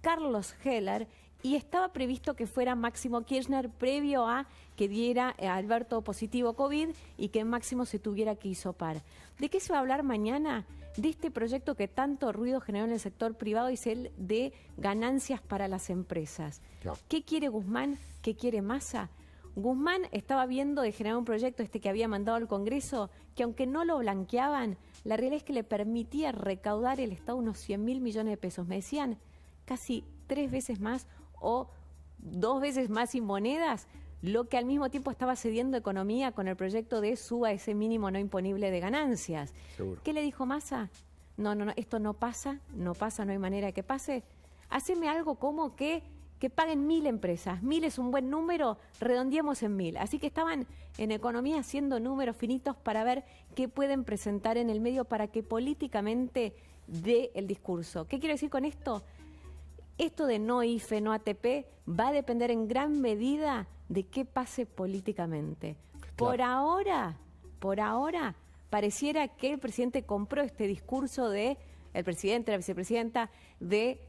Carlos 0.00 0.54
Heller 0.64 1.08
y 1.42 1.54
estaba 1.54 1.92
previsto 1.92 2.34
que 2.34 2.46
fuera 2.46 2.74
Máximo 2.74 3.22
Kirchner 3.22 3.70
previo 3.70 4.26
a 4.26 4.46
que 4.76 4.88
diera 4.88 5.34
a 5.40 5.54
Alberto 5.54 6.02
positivo 6.02 6.54
COVID 6.54 6.90
y 7.16 7.28
que 7.28 7.44
Máximo 7.44 7.84
se 7.84 7.98
tuviera 7.98 8.36
que 8.36 8.48
hisopar. 8.48 9.02
¿De 9.38 9.48
qué 9.48 9.60
se 9.60 9.72
va 9.72 9.78
a 9.78 9.80
hablar 9.80 10.02
mañana? 10.02 10.66
De 10.96 11.08
este 11.08 11.30
proyecto 11.30 11.76
que 11.76 11.86
tanto 11.86 12.32
ruido 12.32 12.60
generó 12.60 12.86
en 12.86 12.92
el 12.92 13.00
sector 13.00 13.34
privado 13.36 13.70
y 13.70 13.74
es 13.74 13.86
el 13.86 14.10
de 14.16 14.52
ganancias 14.76 15.40
para 15.40 15.68
las 15.68 15.90
empresas. 15.90 16.60
¿Qué 17.08 17.22
quiere 17.22 17.48
Guzmán? 17.48 17.98
¿Qué 18.20 18.34
quiere 18.34 18.62
Massa? 18.62 19.10
Guzmán 19.54 20.02
estaba 20.12 20.46
viendo 20.46 20.82
de 20.82 20.92
generar 20.92 21.18
un 21.18 21.24
proyecto 21.24 21.62
este 21.62 21.80
que 21.80 21.88
había 21.88 22.08
mandado 22.08 22.36
al 22.36 22.46
Congreso 22.46 23.10
que 23.34 23.42
aunque 23.42 23.66
no 23.66 23.84
lo 23.84 23.98
blanqueaban, 23.98 24.76
la 25.04 25.16
realidad 25.16 25.38
es 25.38 25.44
que 25.44 25.52
le 25.52 25.64
permitía 25.64 26.32
recaudar 26.32 27.00
el 27.00 27.12
Estado 27.12 27.38
unos 27.38 27.58
100 27.58 27.84
mil 27.84 28.00
millones 28.00 28.32
de 28.32 28.36
pesos. 28.36 28.66
Me 28.66 28.76
decían 28.76 29.18
casi 29.64 30.04
tres 30.26 30.50
veces 30.50 30.80
más 30.80 31.06
o 31.40 31.68
dos 32.18 32.60
veces 32.60 32.90
más 32.90 33.10
sin 33.10 33.24
monedas, 33.24 33.86
lo 34.22 34.48
que 34.48 34.58
al 34.58 34.64
mismo 34.64 34.90
tiempo 34.90 35.10
estaba 35.10 35.36
cediendo 35.36 35.76
economía 35.76 36.32
con 36.32 36.48
el 36.48 36.56
proyecto 36.56 37.00
de 37.00 37.16
suba 37.16 37.52
ese 37.52 37.74
mínimo 37.74 38.10
no 38.10 38.18
imponible 38.18 38.70
de 38.70 38.80
ganancias. 38.80 39.54
¿Qué 40.02 40.12
le 40.12 40.22
dijo 40.22 40.44
Massa? 40.44 40.90
no, 41.38 41.54
no, 41.54 41.64
no, 41.64 41.72
esto 41.76 41.98
no 42.00 42.14
pasa, 42.14 42.60
no 42.74 42.94
pasa, 42.94 43.24
no 43.24 43.32
hay 43.32 43.38
manera 43.38 43.68
de 43.68 43.72
que 43.72 43.84
pase, 43.84 44.24
haceme 44.68 45.08
algo 45.08 45.36
como 45.36 45.74
que 45.74 46.02
que 46.38 46.50
paguen 46.50 46.86
mil 46.86 47.08
empresas. 47.08 47.64
Mil 47.64 47.82
es 47.82 47.98
un 47.98 48.12
buen 48.12 48.30
número, 48.30 48.78
redondeemos 49.00 49.60
en 49.64 49.74
mil. 49.74 49.96
Así 49.96 50.20
que 50.20 50.28
estaban 50.28 50.68
en 50.96 51.10
economía 51.10 51.58
haciendo 51.58 51.98
números 51.98 52.36
finitos 52.36 52.76
para 52.76 53.02
ver 53.02 53.24
qué 53.56 53.66
pueden 53.66 54.04
presentar 54.04 54.56
en 54.56 54.70
el 54.70 54.80
medio 54.80 55.04
para 55.04 55.26
que 55.26 55.42
políticamente 55.42 56.54
dé 56.86 57.32
el 57.34 57.48
discurso. 57.48 58.06
¿Qué 58.06 58.20
quiero 58.20 58.34
decir 58.34 58.50
con 58.50 58.64
esto? 58.64 59.02
Esto 59.98 60.26
de 60.26 60.38
no 60.38 60.62
IFE, 60.62 61.00
no 61.00 61.12
ATP, 61.12 61.66
va 61.88 62.08
a 62.08 62.12
depender 62.12 62.50
en 62.50 62.68
gran 62.68 63.00
medida 63.00 63.66
de 63.88 64.04
qué 64.04 64.24
pase 64.24 64.64
políticamente. 64.64 65.76
Por 66.16 66.40
ahora, 66.40 67.18
por 67.58 67.80
ahora, 67.80 68.36
pareciera 68.70 69.28
que 69.28 69.52
el 69.52 69.58
presidente 69.58 70.04
compró 70.04 70.42
este 70.42 70.66
discurso 70.66 71.28
de 71.30 71.58
el 71.94 72.04
presidente, 72.04 72.52
la 72.52 72.58
vicepresidenta, 72.58 73.30
de 73.58 74.00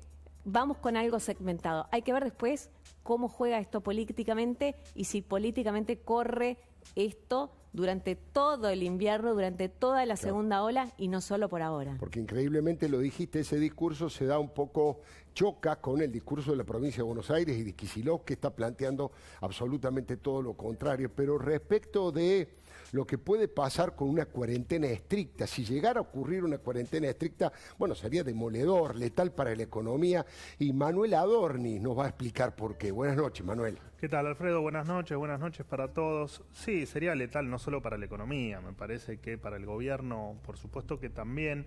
vamos 0.45 0.77
con 0.77 0.95
algo 0.95 1.19
segmentado. 1.19 1.87
Hay 1.91 2.03
que 2.03 2.13
ver 2.13 2.23
después 2.23 2.69
cómo 3.03 3.27
juega 3.27 3.59
esto 3.59 3.81
políticamente 3.81 4.75
y 4.93 5.05
si 5.05 5.21
políticamente 5.21 5.97
corre 5.97 6.57
esto 6.95 7.51
durante 7.71 8.15
todo 8.15 8.69
el 8.69 8.83
invierno, 8.83 9.33
durante 9.33 9.69
toda 9.69 10.05
la 10.05 10.15
segunda 10.15 10.63
ola 10.63 10.91
y 10.97 11.07
no 11.07 11.21
solo 11.21 11.49
por 11.49 11.61
ahora. 11.61 11.95
Porque 11.99 12.19
increíblemente 12.19 12.89
lo 12.89 12.99
dijiste, 12.99 13.41
ese 13.41 13.59
discurso 13.59 14.09
se 14.09 14.25
da 14.25 14.39
un 14.39 14.49
poco, 14.49 15.01
choca 15.39 15.77
con 15.77 16.01
el 16.01 16.11
discurso 16.11 16.51
de 16.51 16.57
la 16.57 16.65
provincia 16.65 16.97
de 16.97 17.03
Buenos 17.03 17.31
Aires 17.31 17.57
y 17.57 17.63
de 17.63 17.71
Kicillof, 17.71 18.25
que 18.25 18.33
está 18.33 18.53
planteando 18.53 19.13
absolutamente 19.39 20.17
todo 20.17 20.41
lo 20.41 20.51
contrario. 20.51 21.09
Pero 21.15 21.37
respecto 21.37 22.11
de 22.11 22.49
lo 22.91 23.07
que 23.07 23.17
puede 23.17 23.47
pasar 23.47 23.95
con 23.95 24.09
una 24.09 24.25
cuarentena 24.25 24.87
estricta. 24.87 25.47
Si 25.47 25.63
llegara 25.63 25.99
a 25.99 26.03
ocurrir 26.03 26.43
una 26.43 26.57
cuarentena 26.57 27.07
estricta, 27.07 27.53
bueno, 27.77 27.95
sería 27.95 28.21
demoledor, 28.21 28.97
letal 28.97 29.31
para 29.31 29.55
la 29.55 29.63
economía. 29.63 30.25
Y 30.57 30.73
Manuel 30.73 31.13
Adorni 31.13 31.79
nos 31.79 31.97
va 31.97 32.03
a 32.03 32.09
explicar 32.09 32.53
por 32.53 32.77
qué. 32.77 32.91
Buenas 32.91 33.15
noches, 33.15 33.45
Manuel. 33.45 33.79
¿Qué 33.97 34.09
tal, 34.09 34.27
Alfredo? 34.27 34.59
Buenas 34.59 34.87
noches, 34.87 35.17
buenas 35.17 35.39
noches 35.39 35.65
para 35.65 35.93
todos. 35.93 36.43
Sí, 36.51 36.85
sería 36.85 37.15
letal 37.15 37.49
no 37.49 37.59
solo 37.59 37.81
para 37.81 37.97
la 37.97 38.03
economía, 38.03 38.59
me 38.59 38.73
parece 38.73 39.21
que 39.21 39.37
para 39.37 39.55
el 39.55 39.65
gobierno, 39.65 40.35
por 40.45 40.57
supuesto 40.57 40.99
que 40.99 41.09
también. 41.09 41.65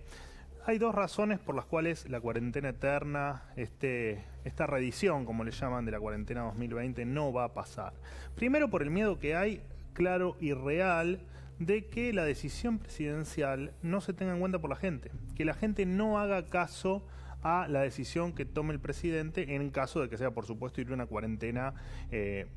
Hay 0.65 0.77
dos 0.77 0.95
razones 0.95 1.39
por 1.39 1.55
las 1.55 1.65
cuales 1.65 2.09
la 2.09 2.21
cuarentena 2.21 2.69
eterna, 2.69 3.43
este, 3.57 4.23
esta 4.45 4.65
reedición, 4.65 5.25
como 5.25 5.43
le 5.43 5.51
llaman, 5.51 5.83
de 5.83 5.91
la 5.91 5.99
cuarentena 5.99 6.43
2020, 6.43 7.03
no 7.03 7.33
va 7.33 7.43
a 7.43 7.53
pasar. 7.53 7.91
Primero 8.35 8.69
por 8.69 8.81
el 8.81 8.89
miedo 8.89 9.19
que 9.19 9.35
hay 9.35 9.61
claro 9.91 10.37
y 10.39 10.53
real 10.53 11.19
de 11.59 11.87
que 11.87 12.13
la 12.13 12.23
decisión 12.23 12.79
presidencial 12.79 13.73
no 13.81 13.99
se 13.99 14.13
tenga 14.13 14.31
en 14.31 14.39
cuenta 14.39 14.59
por 14.59 14.69
la 14.69 14.77
gente, 14.77 15.11
que 15.35 15.43
la 15.43 15.53
gente 15.53 15.85
no 15.85 16.17
haga 16.17 16.49
caso 16.49 17.05
a 17.41 17.67
la 17.67 17.81
decisión 17.81 18.31
que 18.31 18.45
tome 18.45 18.73
el 18.73 18.79
presidente 18.79 19.55
en 19.55 19.69
caso 19.69 20.01
de 20.01 20.07
que 20.07 20.17
sea, 20.17 20.31
por 20.31 20.45
supuesto, 20.45 20.79
ir 20.79 20.89
a 20.91 20.93
una 20.93 21.07
cuarentena 21.07 21.73
eh, 22.09 22.47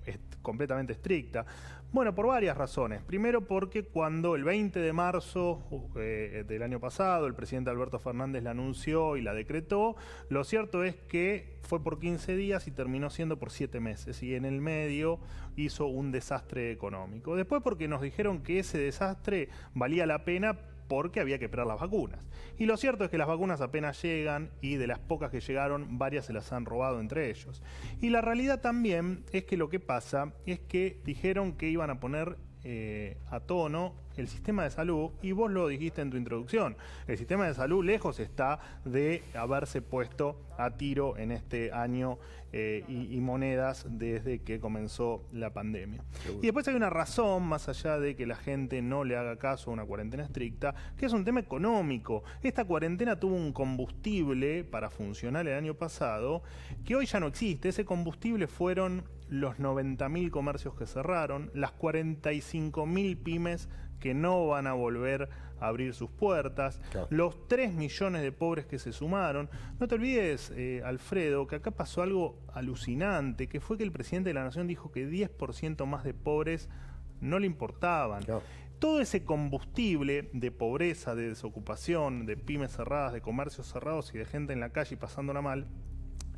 completamente 0.42 0.92
estricta. 0.92 1.44
Bueno, 1.92 2.14
por 2.14 2.26
varias 2.26 2.56
razones. 2.56 3.02
Primero 3.02 3.46
porque 3.46 3.84
cuando 3.84 4.34
el 4.34 4.44
20 4.44 4.80
de 4.80 4.92
marzo 4.92 5.62
eh, 5.96 6.44
del 6.46 6.62
año 6.62 6.80
pasado 6.80 7.26
el 7.26 7.34
presidente 7.34 7.70
Alberto 7.70 7.98
Fernández 7.98 8.42
la 8.42 8.50
anunció 8.50 9.16
y 9.16 9.22
la 9.22 9.32
decretó, 9.32 9.96
lo 10.28 10.44
cierto 10.44 10.84
es 10.84 10.96
que 10.96 11.58
fue 11.62 11.82
por 11.82 11.98
15 11.98 12.36
días 12.36 12.66
y 12.66 12.72
terminó 12.72 13.08
siendo 13.08 13.38
por 13.38 13.50
7 13.50 13.80
meses 13.80 14.22
y 14.22 14.34
en 14.34 14.44
el 14.44 14.60
medio 14.60 15.20
hizo 15.56 15.86
un 15.86 16.12
desastre 16.12 16.70
económico. 16.70 17.36
Después 17.36 17.62
porque 17.62 17.88
nos 17.88 18.02
dijeron 18.02 18.42
que 18.42 18.58
ese 18.58 18.78
desastre 18.78 19.48
valía 19.72 20.06
la 20.06 20.24
pena 20.24 20.58
porque 20.88 21.20
había 21.20 21.38
que 21.38 21.46
esperar 21.46 21.66
las 21.66 21.80
vacunas. 21.80 22.20
Y 22.58 22.66
lo 22.66 22.76
cierto 22.76 23.04
es 23.04 23.10
que 23.10 23.18
las 23.18 23.28
vacunas 23.28 23.60
apenas 23.60 24.00
llegan 24.02 24.50
y 24.60 24.76
de 24.76 24.86
las 24.86 24.98
pocas 24.98 25.30
que 25.30 25.40
llegaron, 25.40 25.98
varias 25.98 26.26
se 26.26 26.32
las 26.32 26.52
han 26.52 26.64
robado 26.64 27.00
entre 27.00 27.30
ellos. 27.30 27.62
Y 28.00 28.10
la 28.10 28.20
realidad 28.20 28.60
también 28.60 29.24
es 29.32 29.44
que 29.44 29.56
lo 29.56 29.68
que 29.68 29.80
pasa 29.80 30.32
es 30.46 30.60
que 30.60 31.00
dijeron 31.04 31.52
que 31.52 31.68
iban 31.68 31.90
a 31.90 32.00
poner 32.00 32.36
eh, 32.68 33.16
a 33.30 33.38
tono 33.38 33.94
el 34.16 34.26
sistema 34.26 34.64
de 34.64 34.70
salud, 34.70 35.10
y 35.22 35.30
vos 35.30 35.52
lo 35.52 35.68
dijiste 35.68 36.02
en 36.02 36.10
tu 36.10 36.16
introducción, 36.16 36.76
el 37.06 37.16
sistema 37.16 37.46
de 37.46 37.54
salud 37.54 37.84
lejos 37.84 38.18
está 38.18 38.58
de 38.84 39.22
haberse 39.34 39.82
puesto 39.82 40.40
a 40.58 40.76
tiro 40.76 41.16
en 41.16 41.30
este 41.30 41.70
año 41.70 42.18
eh, 42.58 42.84
y, 42.88 43.20
monedas 43.20 43.84
desde 43.86 44.38
que 44.38 44.60
comenzó 44.60 45.28
la 45.30 45.52
pandemia. 45.52 46.02
Y 46.40 46.46
después 46.46 46.66
hay 46.66 46.74
una 46.74 46.88
razón, 46.88 47.42
más 47.42 47.68
allá 47.68 48.00
de 48.00 48.16
que 48.16 48.24
la 48.24 48.36
gente 48.36 48.80
no 48.80 49.04
le 49.04 49.14
haga 49.14 49.36
caso 49.36 49.68
a 49.68 49.74
una 49.74 49.84
cuarentena 49.84 50.22
estricta, 50.22 50.74
que 50.96 51.04
es 51.04 51.12
un 51.12 51.22
tema 51.22 51.40
económico. 51.40 52.22
Esta 52.42 52.64
cuarentena 52.64 53.20
tuvo 53.20 53.36
un 53.36 53.52
combustible 53.52 54.64
para 54.64 54.88
funcionar 54.88 55.46
el 55.46 55.52
año 55.52 55.74
pasado 55.74 56.44
que 56.82 56.96
hoy 56.96 57.04
ya 57.04 57.20
no 57.20 57.26
existe. 57.26 57.68
Ese 57.68 57.84
combustible 57.84 58.46
fueron 58.46 59.04
los 59.28 59.58
90.000 59.58 60.30
comercios 60.30 60.74
que 60.74 60.86
cerraron, 60.86 61.50
las 61.52 61.76
45.000 61.76 63.22
pymes 63.22 63.68
que 64.00 64.14
no 64.14 64.46
van 64.46 64.66
a 64.66 64.72
volver 64.72 65.28
a 65.60 65.68
abrir 65.68 65.94
sus 65.94 66.10
puertas, 66.10 66.80
los 67.10 67.48
3 67.48 67.72
millones 67.72 68.22
de 68.22 68.32
pobres 68.32 68.66
que 68.66 68.78
se 68.78 68.92
sumaron. 68.92 69.48
No 69.80 69.88
te 69.88 69.94
olvides, 69.94 70.52
eh, 70.54 70.82
Alfredo, 70.84 71.46
que 71.46 71.56
acá 71.56 71.70
pasó 71.70 72.02
algo 72.02 72.38
alucinante, 72.52 73.48
que 73.48 73.60
fue 73.60 73.78
que 73.78 73.84
el 73.84 73.92
presidente 73.92 74.30
de 74.30 74.34
la 74.34 74.44
Nación 74.44 74.66
dijo 74.66 74.92
que 74.92 75.08
10% 75.08 75.86
más 75.86 76.04
de 76.04 76.14
pobres 76.14 76.68
no 77.20 77.38
le 77.38 77.46
importaban. 77.46 78.22
Todo 78.78 79.00
ese 79.00 79.24
combustible 79.24 80.28
de 80.34 80.50
pobreza, 80.50 81.14
de 81.14 81.30
desocupación, 81.30 82.26
de 82.26 82.36
pymes 82.36 82.72
cerradas, 82.72 83.14
de 83.14 83.22
comercios 83.22 83.66
cerrados 83.66 84.14
y 84.14 84.18
de 84.18 84.26
gente 84.26 84.52
en 84.52 84.60
la 84.60 84.70
calle 84.70 84.98
pasándola 84.98 85.40
mal, 85.40 85.66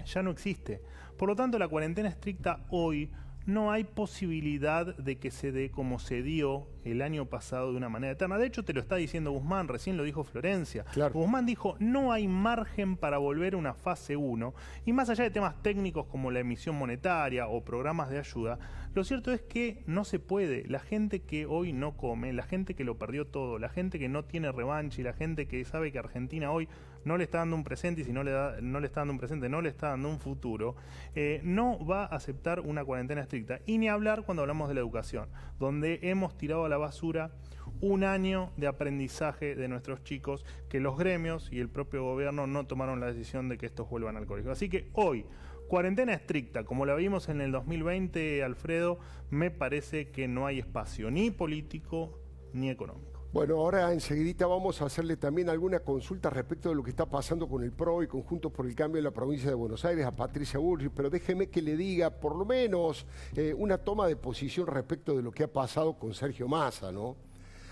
ya 0.07 0.23
no 0.23 0.31
existe. 0.31 0.81
Por 1.17 1.29
lo 1.29 1.35
tanto, 1.37 1.59
la 1.59 1.67
cuarentena 1.67 2.09
estricta 2.09 2.65
hoy 2.71 3.11
no 3.49 3.73
hay 3.73 3.85
posibilidad 3.85 4.95
de 4.95 5.17
que 5.17 5.31
se 5.31 5.53
dé 5.53 5.71
como 5.71 5.99
se 5.99 6.23
dio 6.23 6.67
el 6.85 7.01
año 7.01 7.25
pasado 7.25 7.71
de 7.71 7.79
una 7.79 7.89
manera 7.89 8.13
eterna. 8.13 8.37
De 8.37 8.47
hecho, 8.47 8.63
te 8.63 8.75
lo 8.75 8.81
está 8.81 8.97
diciendo 8.97 9.31
Guzmán, 9.31 9.69
recién 9.69 9.97
lo 9.97 10.05
dijo 10.05 10.23
Florencia. 10.23 10.85
Guzmán 11.15 11.47
dijo, 11.47 11.75
no 11.79 12.13
hay 12.13 12.29
margen 12.29 12.99
para 12.99 13.17
volver 13.17 13.55
a 13.55 13.57
una 13.57 13.73
fase 13.73 14.17
1. 14.17 14.55
Y 14.85 14.93
más 14.93 15.09
allá 15.09 15.25
de 15.25 15.31
temas 15.31 15.63
técnicos 15.63 16.05
como 16.09 16.31
la 16.31 16.41
emisión 16.41 16.77
monetaria 16.77 17.49
o 17.49 17.65
programas 17.65 18.11
de 18.11 18.19
ayuda, 18.19 18.59
lo 18.95 19.03
cierto 19.03 19.33
es 19.33 19.41
que 19.41 19.83
no 19.87 20.05
se 20.05 20.19
puede. 20.19 20.69
La 20.69 20.81
gente 20.81 21.21
que 21.21 21.47
hoy 21.47 21.73
no 21.73 21.97
come, 21.97 22.35
la 22.35 22.43
gente 22.43 22.75
que 22.75 22.85
lo 22.85 22.99
perdió 22.99 23.27
todo, 23.27 23.59
la 23.59 23.71
gente 23.71 23.99
que 23.99 24.11
no 24.11 24.27
tiene 24.27 24.53
revancha 24.53 25.01
y 25.01 25.05
la 25.05 25.15
gente 25.15 25.49
que 25.49 25.65
sabe 25.65 25.91
que 25.91 25.99
Argentina 25.99 26.51
hoy 26.51 26.69
no 27.05 27.17
le 27.17 27.25
está 27.25 27.39
dando 27.39 27.57
un 27.57 27.65
presente 27.65 28.03
y 28.03 28.05
si 28.05 28.13
no 28.13 28.23
le, 28.23 28.31
da, 28.31 28.57
no 28.61 28.81
le 28.81 28.87
está 28.87 29.01
dando 29.01 29.13
un 29.13 29.19
presente, 29.19 29.49
no 29.49 29.61
le 29.61 29.69
está 29.69 29.89
dando 29.89 30.09
un 30.09 30.19
futuro, 30.19 30.77
eh, 31.15 31.41
no 31.45 31.85
va 31.85 32.05
a 32.05 32.17
aceptar 32.17 32.61
una 32.61 32.85
cuarentena 32.85 33.23
estricta. 33.23 33.61
Y 33.67 33.79
ni 33.79 33.89
hablar 33.89 34.25
cuando 34.25 34.43
hablamos 34.43 34.69
de 34.69 34.75
la 34.75 34.81
educación, 34.81 35.29
donde 35.59 36.01
hemos 36.03 36.37
tirado 36.37 36.65
a 36.65 36.69
la 36.69 36.77
basura 36.77 37.33
un 37.81 38.05
año 38.05 38.51
de 38.57 38.67
aprendizaje 38.67 39.55
de 39.55 39.69
nuestros 39.69 40.03
chicos 40.03 40.45
que 40.69 40.81
los 40.81 40.97
gremios 40.99 41.49
y 41.53 41.61
el 41.61 41.69
propio 41.69 42.03
gobierno 42.03 42.47
no 42.47 42.67
tomaron 42.67 43.01
la 43.01 43.07
decisión 43.07 43.49
de 43.49 43.59
que 43.59 43.67
estos 43.67 43.89
vuelvan 43.89 44.17
al 44.17 44.27
colegio. 44.27 44.51
Así 44.51 44.69
que 44.69 44.89
hoy, 44.95 45.27
cuarentena 45.69 46.13
estricta, 46.13 46.65
como 46.65 46.87
la 46.87 46.95
vimos 46.95 47.29
en 47.29 47.41
el 47.41 47.53
2020, 47.53 48.43
Alfredo, 48.43 48.99
me 49.31 49.51
parece 49.51 50.11
que 50.11 50.29
no 50.29 50.47
hay 50.47 50.59
espacio 50.59 51.11
ni 51.11 51.31
político 51.31 52.19
ni 52.53 52.71
económico. 52.71 53.18
Bueno, 53.31 53.57
ahora 53.57 53.93
enseguida 53.93 54.47
vamos 54.47 54.81
a 54.81 54.87
hacerle 54.87 55.19
también 55.19 55.51
alguna 55.51 55.81
consulta 55.81 56.31
respecto 56.31 56.71
de 56.71 56.75
lo 56.75 56.83
que 56.83 56.89
está 56.89 57.05
pasando 57.05 57.47
con 57.47 57.63
el 57.63 57.73
PRO 57.73 58.03
y 58.03 58.07
Conjuntos 58.07 58.51
por 58.51 58.65
el 58.65 58.75
Cambio 58.75 59.01
en 59.01 59.05
la 59.05 59.11
provincia 59.11 59.51
de 59.51 59.55
Buenos 59.55 59.85
Aires 59.85 60.07
a 60.07 60.17
Patricia 60.17 60.59
Bullrich, 60.59 60.91
pero 60.95 61.11
déjeme 61.11 61.49
que 61.49 61.61
le 61.61 61.77
diga 61.77 62.09
por 62.09 62.35
lo 62.35 62.47
menos 62.47 63.05
eh, 63.37 63.53
una 63.53 63.77
toma 63.77 64.07
de 64.07 64.17
posición 64.17 64.67
respecto 64.67 65.15
de 65.15 65.23
lo 65.23 65.31
que 65.31 65.43
ha 65.43 65.53
pasado 65.53 65.99
con 65.99 66.15
Sergio 66.15 66.49
Massa, 66.49 66.91
¿no? 66.91 67.17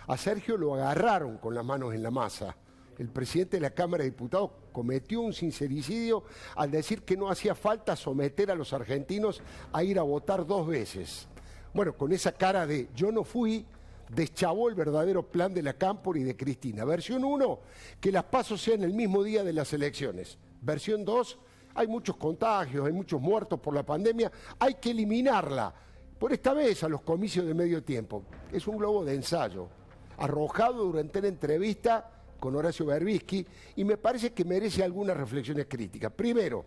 A 0.09 0.19
Sergio 0.19 0.59
lo 0.59 0.75
agarraron 0.75 1.39
con 1.39 1.55
las 1.55 1.65
manos 1.65 1.95
en 1.95 2.03
la 2.03 2.11
masa. 2.11 2.55
El 2.99 3.09
presidente 3.09 3.57
de 3.57 3.63
la 3.63 3.71
Cámara 3.71 4.05
de 4.05 4.11
Diputados 4.11 4.51
cometió 4.73 5.23
un 5.23 5.33
sincericidio 5.33 6.25
al 6.55 6.71
decir 6.71 7.01
que 7.01 7.17
no 7.17 7.31
hacía 7.31 7.55
falta 7.55 7.97
someter 7.97 8.51
a 8.51 8.55
los 8.55 8.75
argentinos 8.75 9.41
a 9.73 9.83
ir 9.83 9.99
a 9.99 10.03
votar 10.03 10.47
dos 10.47 10.67
veces. 10.67 11.29
Bueno, 11.73 11.95
con 11.95 12.13
esa 12.13 12.33
cara 12.33 12.67
de 12.67 12.89
yo 12.95 13.11
no 13.11 13.25
fui, 13.25 13.67
deschavó 14.09 14.69
el 14.69 14.75
verdadero 14.75 15.23
plan 15.23 15.53
de 15.53 15.63
la 15.63 15.75
Cámpora 15.75 16.19
y 16.19 16.25
de 16.25 16.37
Cristina. 16.37 16.85
Versión 16.85 17.25
1, 17.25 17.61
que 18.01 18.13
las 18.13 18.25
pasos 18.25 18.61
sean 18.61 18.83
el 18.83 18.93
mismo 18.93 19.23
día 19.23 19.43
de 19.43 19.53
las 19.53 19.73
elecciones. 19.73 20.39
Versión 20.61 21.05
2, 21.05 21.39
hay 21.75 21.87
muchos 21.87 22.17
contagios, 22.17 22.87
hay 22.87 22.93
muchos 22.93 23.21
muertos 23.21 23.61
por 23.61 23.75
la 23.75 23.85
pandemia, 23.85 24.31
hay 24.59 24.75
que 24.75 24.91
eliminarla. 24.91 25.75
Por 26.19 26.33
esta 26.33 26.55
vez 26.55 26.83
a 26.83 26.89
los 26.89 27.03
comicios 27.03 27.45
de 27.47 27.53
medio 27.53 27.83
tiempo. 27.83 28.25
Es 28.51 28.67
un 28.67 28.79
globo 28.79 29.05
de 29.05 29.15
ensayo, 29.15 29.69
arrojado 30.17 30.85
durante 30.85 31.21
la 31.21 31.29
entrevista 31.29 32.11
con 32.41 32.55
Horacio 32.57 32.87
Berbisky 32.87 33.47
y 33.77 33.85
me 33.85 33.97
parece 33.99 34.33
que 34.33 34.45
merece 34.45 34.83
algunas 34.83 35.17
reflexiones 35.17 35.67
críticas. 35.69 36.13
Primero, 36.13 36.65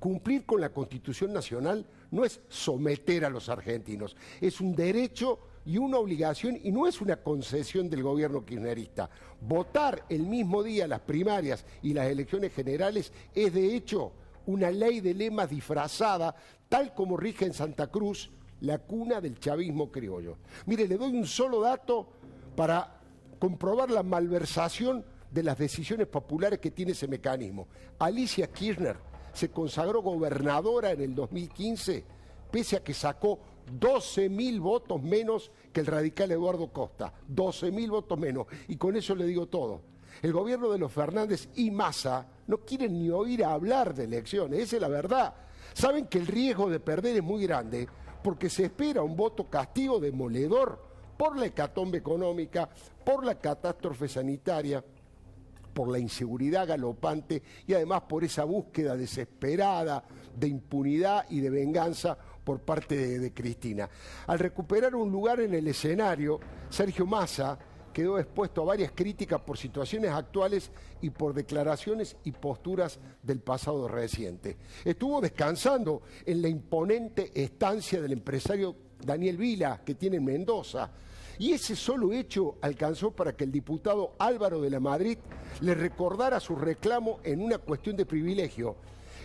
cumplir 0.00 0.44
con 0.44 0.60
la 0.60 0.70
Constitución 0.70 1.32
Nacional 1.32 1.86
no 2.10 2.24
es 2.24 2.40
someter 2.48 3.24
a 3.24 3.30
los 3.30 3.48
argentinos, 3.48 4.16
es 4.40 4.60
un 4.60 4.74
derecho 4.74 5.38
y 5.64 5.78
una 5.78 5.98
obligación, 5.98 6.58
y 6.62 6.72
no 6.72 6.86
es 6.86 7.00
una 7.00 7.16
concesión 7.16 7.88
del 7.90 8.02
gobierno 8.02 8.44
kirchnerista. 8.44 9.10
Votar 9.40 10.04
el 10.08 10.22
mismo 10.22 10.62
día 10.62 10.88
las 10.88 11.00
primarias 11.00 11.64
y 11.82 11.92
las 11.92 12.06
elecciones 12.06 12.52
generales 12.52 13.12
es 13.34 13.52
de 13.52 13.74
hecho 13.74 14.12
una 14.46 14.70
ley 14.70 15.00
de 15.00 15.14
lemas 15.14 15.50
disfrazada, 15.50 16.34
tal 16.68 16.94
como 16.94 17.16
rige 17.16 17.44
en 17.44 17.52
Santa 17.52 17.88
Cruz, 17.88 18.30
la 18.60 18.78
cuna 18.78 19.20
del 19.20 19.38
chavismo 19.38 19.90
criollo. 19.90 20.38
Mire, 20.66 20.86
le 20.86 20.96
doy 20.96 21.14
un 21.14 21.26
solo 21.26 21.60
dato 21.60 22.08
para 22.56 23.00
comprobar 23.38 23.90
la 23.90 24.02
malversación 24.02 25.04
de 25.30 25.42
las 25.42 25.58
decisiones 25.58 26.06
populares 26.06 26.58
que 26.58 26.70
tiene 26.70 26.92
ese 26.92 27.08
mecanismo. 27.08 27.68
Alicia 27.98 28.50
Kirchner 28.50 28.96
se 29.32 29.50
consagró 29.50 30.02
gobernadora 30.02 30.90
en 30.90 31.00
el 31.00 31.14
2015, 31.14 32.04
pese 32.50 32.76
a 32.76 32.84
que 32.84 32.94
sacó 32.94 33.38
12 33.70 34.28
mil 34.28 34.60
votos 34.60 35.02
menos 35.02 35.50
que 35.72 35.80
el 35.80 35.86
radical 35.86 36.30
Eduardo 36.32 36.72
Costa. 36.72 37.12
12 37.28 37.70
mil 37.70 37.90
votos 37.90 38.18
menos. 38.18 38.46
Y 38.68 38.76
con 38.76 38.96
eso 38.96 39.14
le 39.14 39.24
digo 39.26 39.46
todo. 39.46 39.82
El 40.22 40.32
gobierno 40.32 40.70
de 40.70 40.78
los 40.78 40.92
Fernández 40.92 41.48
y 41.54 41.70
Massa 41.70 42.26
no 42.46 42.58
quieren 42.58 42.98
ni 42.98 43.10
oír 43.10 43.44
hablar 43.44 43.94
de 43.94 44.04
elecciones, 44.04 44.60
esa 44.60 44.76
es 44.76 44.82
la 44.82 44.88
verdad. 44.88 45.34
Saben 45.72 46.06
que 46.06 46.18
el 46.18 46.26
riesgo 46.26 46.68
de 46.68 46.80
perder 46.80 47.16
es 47.16 47.22
muy 47.22 47.42
grande 47.46 47.88
porque 48.22 48.50
se 48.50 48.64
espera 48.64 49.02
un 49.02 49.16
voto 49.16 49.48
castigo 49.48 49.98
demoledor 49.98 50.90
por 51.16 51.38
la 51.38 51.46
hecatombe 51.46 51.98
económica, 51.98 52.68
por 53.04 53.24
la 53.24 53.38
catástrofe 53.38 54.08
sanitaria, 54.08 54.84
por 55.72 55.88
la 55.88 55.98
inseguridad 55.98 56.66
galopante 56.66 57.42
y 57.66 57.74
además 57.74 58.02
por 58.02 58.24
esa 58.24 58.44
búsqueda 58.44 58.96
desesperada 58.96 60.04
de 60.36 60.48
impunidad 60.48 61.26
y 61.30 61.40
de 61.40 61.50
venganza 61.50 62.18
por 62.50 62.58
parte 62.62 63.20
de, 63.20 63.32
Cristina. 63.32 63.88
Al 64.26 64.40
recuperar 64.40 64.96
un 64.96 65.12
lugar 65.12 65.38
en 65.38 65.54
el 65.54 65.68
escenario, 65.68 66.40
Sergio 66.68 67.06
Massa 67.06 67.56
quedó 67.92 68.18
expuesto 68.18 68.62
a 68.62 68.64
varias 68.64 68.90
críticas 68.90 69.40
por 69.42 69.56
situaciones 69.56 70.10
actuales 70.10 70.72
y 71.00 71.10
por 71.10 71.32
declaraciones 71.32 72.16
y 72.24 72.32
posturas 72.32 72.98
del 73.22 73.38
pasado 73.38 73.86
reciente. 73.86 74.56
Estuvo 74.84 75.20
descansando 75.20 76.02
en 76.26 76.42
la 76.42 76.48
imponente 76.48 77.30
estancia 77.40 78.00
del 78.00 78.14
empresario 78.14 78.74
Daniel 79.00 79.36
Vila, 79.36 79.82
que 79.84 79.94
tiene 79.94 80.16
en 80.16 80.24
Mendoza, 80.24 80.90
y 81.38 81.52
ese 81.52 81.76
solo 81.76 82.12
hecho 82.12 82.56
alcanzó 82.62 83.12
para 83.12 83.36
que 83.36 83.44
el 83.44 83.52
diputado 83.52 84.14
Álvaro 84.18 84.60
de 84.60 84.70
la 84.70 84.80
Madrid 84.80 85.18
le 85.60 85.76
recordara 85.76 86.40
su 86.40 86.56
reclamo 86.56 87.20
en 87.22 87.42
una 87.42 87.58
cuestión 87.58 87.94
de 87.96 88.06
privilegio. 88.06 88.74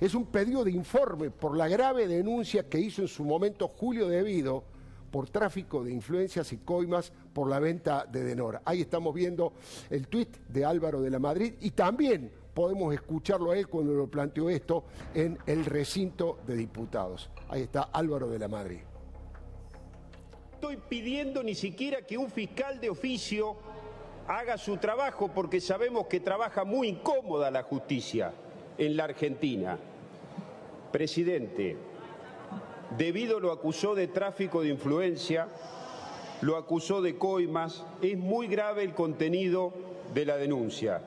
Es 0.02 0.14
un 0.14 0.26
pedido 0.26 0.64
de 0.64 0.72
informe 0.72 1.30
por 1.30 1.56
la 1.56 1.68
grave 1.68 2.08
denuncia 2.08 2.68
que 2.68 2.80
hizo 2.80 3.02
en 3.02 3.08
su 3.08 3.24
momento 3.24 3.68
Julio 3.68 4.08
Devido 4.08 4.64
por 5.12 5.30
tráfico 5.30 5.84
de 5.84 5.92
influencias 5.92 6.52
y 6.52 6.58
coimas 6.58 7.12
por 7.34 7.50
la 7.50 7.60
venta 7.60 8.06
de 8.06 8.24
Denor. 8.24 8.62
Ahí 8.66 8.82
estamos 8.82 9.14
viendo 9.14 9.54
el 9.90 10.08
tuit 10.08 10.38
de 10.50 10.66
Álvaro 10.66 11.02
de 11.02 11.10
la 11.10 11.20
Madrid 11.20 11.54
y 11.62 11.72
también 11.72 12.32
podemos 12.54 12.94
escucharlo 12.94 13.52
a 13.52 13.58
él 13.58 13.68
cuando 13.68 13.94
lo 13.94 14.08
planteó 14.08 14.50
esto 14.50 14.84
en 15.14 15.38
el 15.46 15.64
recinto 15.66 16.40
de 16.46 16.56
diputados. 16.56 17.30
Ahí 17.48 17.64
está 17.64 17.84
Álvaro 17.84 18.28
de 18.28 18.40
la 18.40 18.48
Madrid 18.48 18.80
estoy 20.66 20.78
pidiendo 20.78 21.44
ni 21.44 21.54
siquiera 21.54 22.02
que 22.02 22.18
un 22.18 22.28
fiscal 22.32 22.80
de 22.82 22.90
oficio 22.90 23.56
haga 24.28 24.58
su 24.58 24.78
trabajo 24.78 25.28
porque 25.28 25.62
sabemos 25.62 26.08
que 26.08 26.20
trabaja 26.20 26.64
muy 26.66 26.88
incómoda 26.88 27.52
la 27.52 27.62
justicia 27.62 28.34
en 28.78 28.98
la 28.98 29.06
Argentina. 29.06 29.78
Presidente, 30.92 31.78
debido 32.98 33.40
lo 33.40 33.52
acusó 33.52 33.96
de 33.96 34.08
tráfico 34.08 34.62
de 34.62 34.70
influencia, 34.70 35.48
lo 36.42 36.58
acusó 36.58 37.02
de 37.02 37.18
coimas, 37.18 37.86
es 38.02 38.18
muy 38.18 38.48
grave 38.48 38.84
el 38.84 38.94
contenido 38.94 39.74
de 40.14 40.26
la 40.26 40.38
denuncia. 40.38 41.02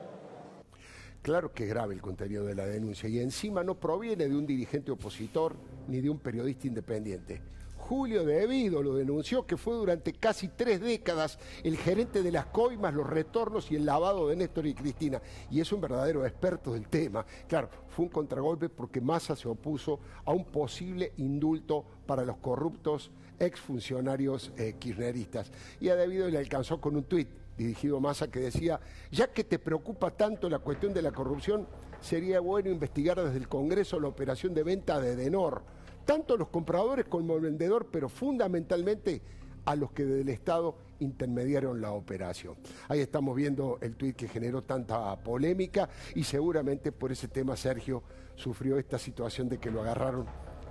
Claro 1.22 1.52
que 1.52 1.64
es 1.64 1.68
grave 1.68 1.94
el 1.94 2.00
contenido 2.00 2.44
de 2.44 2.54
la 2.54 2.66
denuncia 2.66 3.08
y 3.08 3.18
encima 3.18 3.62
no 3.64 3.74
proviene 3.74 4.28
de 4.28 4.36
un 4.36 4.46
dirigente 4.46 4.90
opositor 4.90 5.56
ni 5.88 6.00
de 6.00 6.10
un 6.10 6.18
periodista 6.18 6.66
independiente 6.66 7.40
Julio 7.88 8.22
de 8.22 8.68
lo 8.68 8.94
denunció 8.94 9.46
que 9.46 9.56
fue 9.56 9.72
durante 9.74 10.12
casi 10.12 10.48
tres 10.48 10.78
décadas 10.78 11.38
el 11.64 11.78
gerente 11.78 12.22
de 12.22 12.30
las 12.30 12.44
coimas, 12.44 12.92
los 12.92 13.08
retornos 13.08 13.72
y 13.72 13.76
el 13.76 13.86
lavado 13.86 14.28
de 14.28 14.36
Néstor 14.36 14.66
y 14.66 14.74
Cristina. 14.74 15.22
Y 15.50 15.62
es 15.62 15.72
un 15.72 15.80
verdadero 15.80 16.26
experto 16.26 16.74
del 16.74 16.86
tema. 16.86 17.24
Claro, 17.48 17.70
fue 17.88 18.04
un 18.04 18.10
contragolpe 18.10 18.68
porque 18.68 19.00
Massa 19.00 19.34
se 19.34 19.48
opuso 19.48 20.00
a 20.26 20.32
un 20.32 20.44
posible 20.44 21.14
indulto 21.16 21.82
para 22.04 22.26
los 22.26 22.36
corruptos 22.36 23.10
exfuncionarios 23.38 24.52
eh, 24.58 24.74
kirchneristas. 24.78 25.50
Y 25.80 25.88
a 25.88 25.96
Devido 25.96 26.28
le 26.28 26.36
alcanzó 26.36 26.82
con 26.82 26.94
un 26.94 27.04
tuit 27.04 27.30
dirigido 27.56 27.96
a 27.96 28.00
Massa 28.00 28.30
que 28.30 28.40
decía, 28.40 28.78
ya 29.10 29.32
que 29.32 29.44
te 29.44 29.58
preocupa 29.58 30.10
tanto 30.10 30.50
la 30.50 30.58
cuestión 30.58 30.92
de 30.92 31.00
la 31.00 31.12
corrupción, 31.12 31.66
sería 32.02 32.40
bueno 32.40 32.68
investigar 32.68 33.18
desde 33.18 33.38
el 33.38 33.48
Congreso 33.48 33.98
la 33.98 34.08
operación 34.08 34.52
de 34.52 34.62
venta 34.62 35.00
de 35.00 35.16
Denor 35.16 35.77
tanto 36.08 36.36
los 36.38 36.48
compradores 36.48 37.04
como 37.04 37.34
el 37.34 37.42
vendedor, 37.42 37.88
pero 37.92 38.08
fundamentalmente 38.08 39.20
a 39.66 39.76
los 39.76 39.92
que 39.92 40.06
del 40.06 40.30
Estado 40.30 40.74
intermediaron 41.00 41.82
la 41.82 41.92
operación. 41.92 42.54
Ahí 42.88 43.00
estamos 43.00 43.36
viendo 43.36 43.76
el 43.82 43.94
tuit 43.94 44.16
que 44.16 44.26
generó 44.26 44.62
tanta 44.62 45.22
polémica 45.22 45.90
y 46.14 46.24
seguramente 46.24 46.92
por 46.92 47.12
ese 47.12 47.28
tema 47.28 47.58
Sergio 47.58 48.02
sufrió 48.36 48.78
esta 48.78 48.98
situación 48.98 49.50
de 49.50 49.58
que 49.58 49.70
lo 49.70 49.82
agarraron 49.82 50.24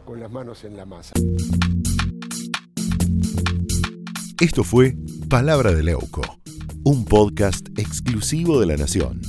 con 0.06 0.20
las 0.20 0.32
manos 0.32 0.64
en 0.64 0.76
la 0.76 0.88
masa. 0.88 1.14
Esto 4.42 4.64
fue 4.64 4.96
Palabra 5.30 5.72
de 5.72 5.84
Leuco, 5.84 6.24
un 6.84 7.06
podcast 7.06 7.68
exclusivo 7.78 8.60
de 8.60 8.66
La 8.66 8.76
Nación. 8.76 9.22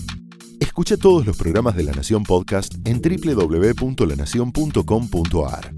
Escucha 0.59 0.97
todos 0.97 1.27
los 1.27 1.37
programas 1.37 1.77
de 1.77 1.83
La 1.83 1.93
Nación 1.93 2.23
Podcast 2.23 2.77
en 2.87 3.03
www.lanacion.com.ar. 3.03 5.78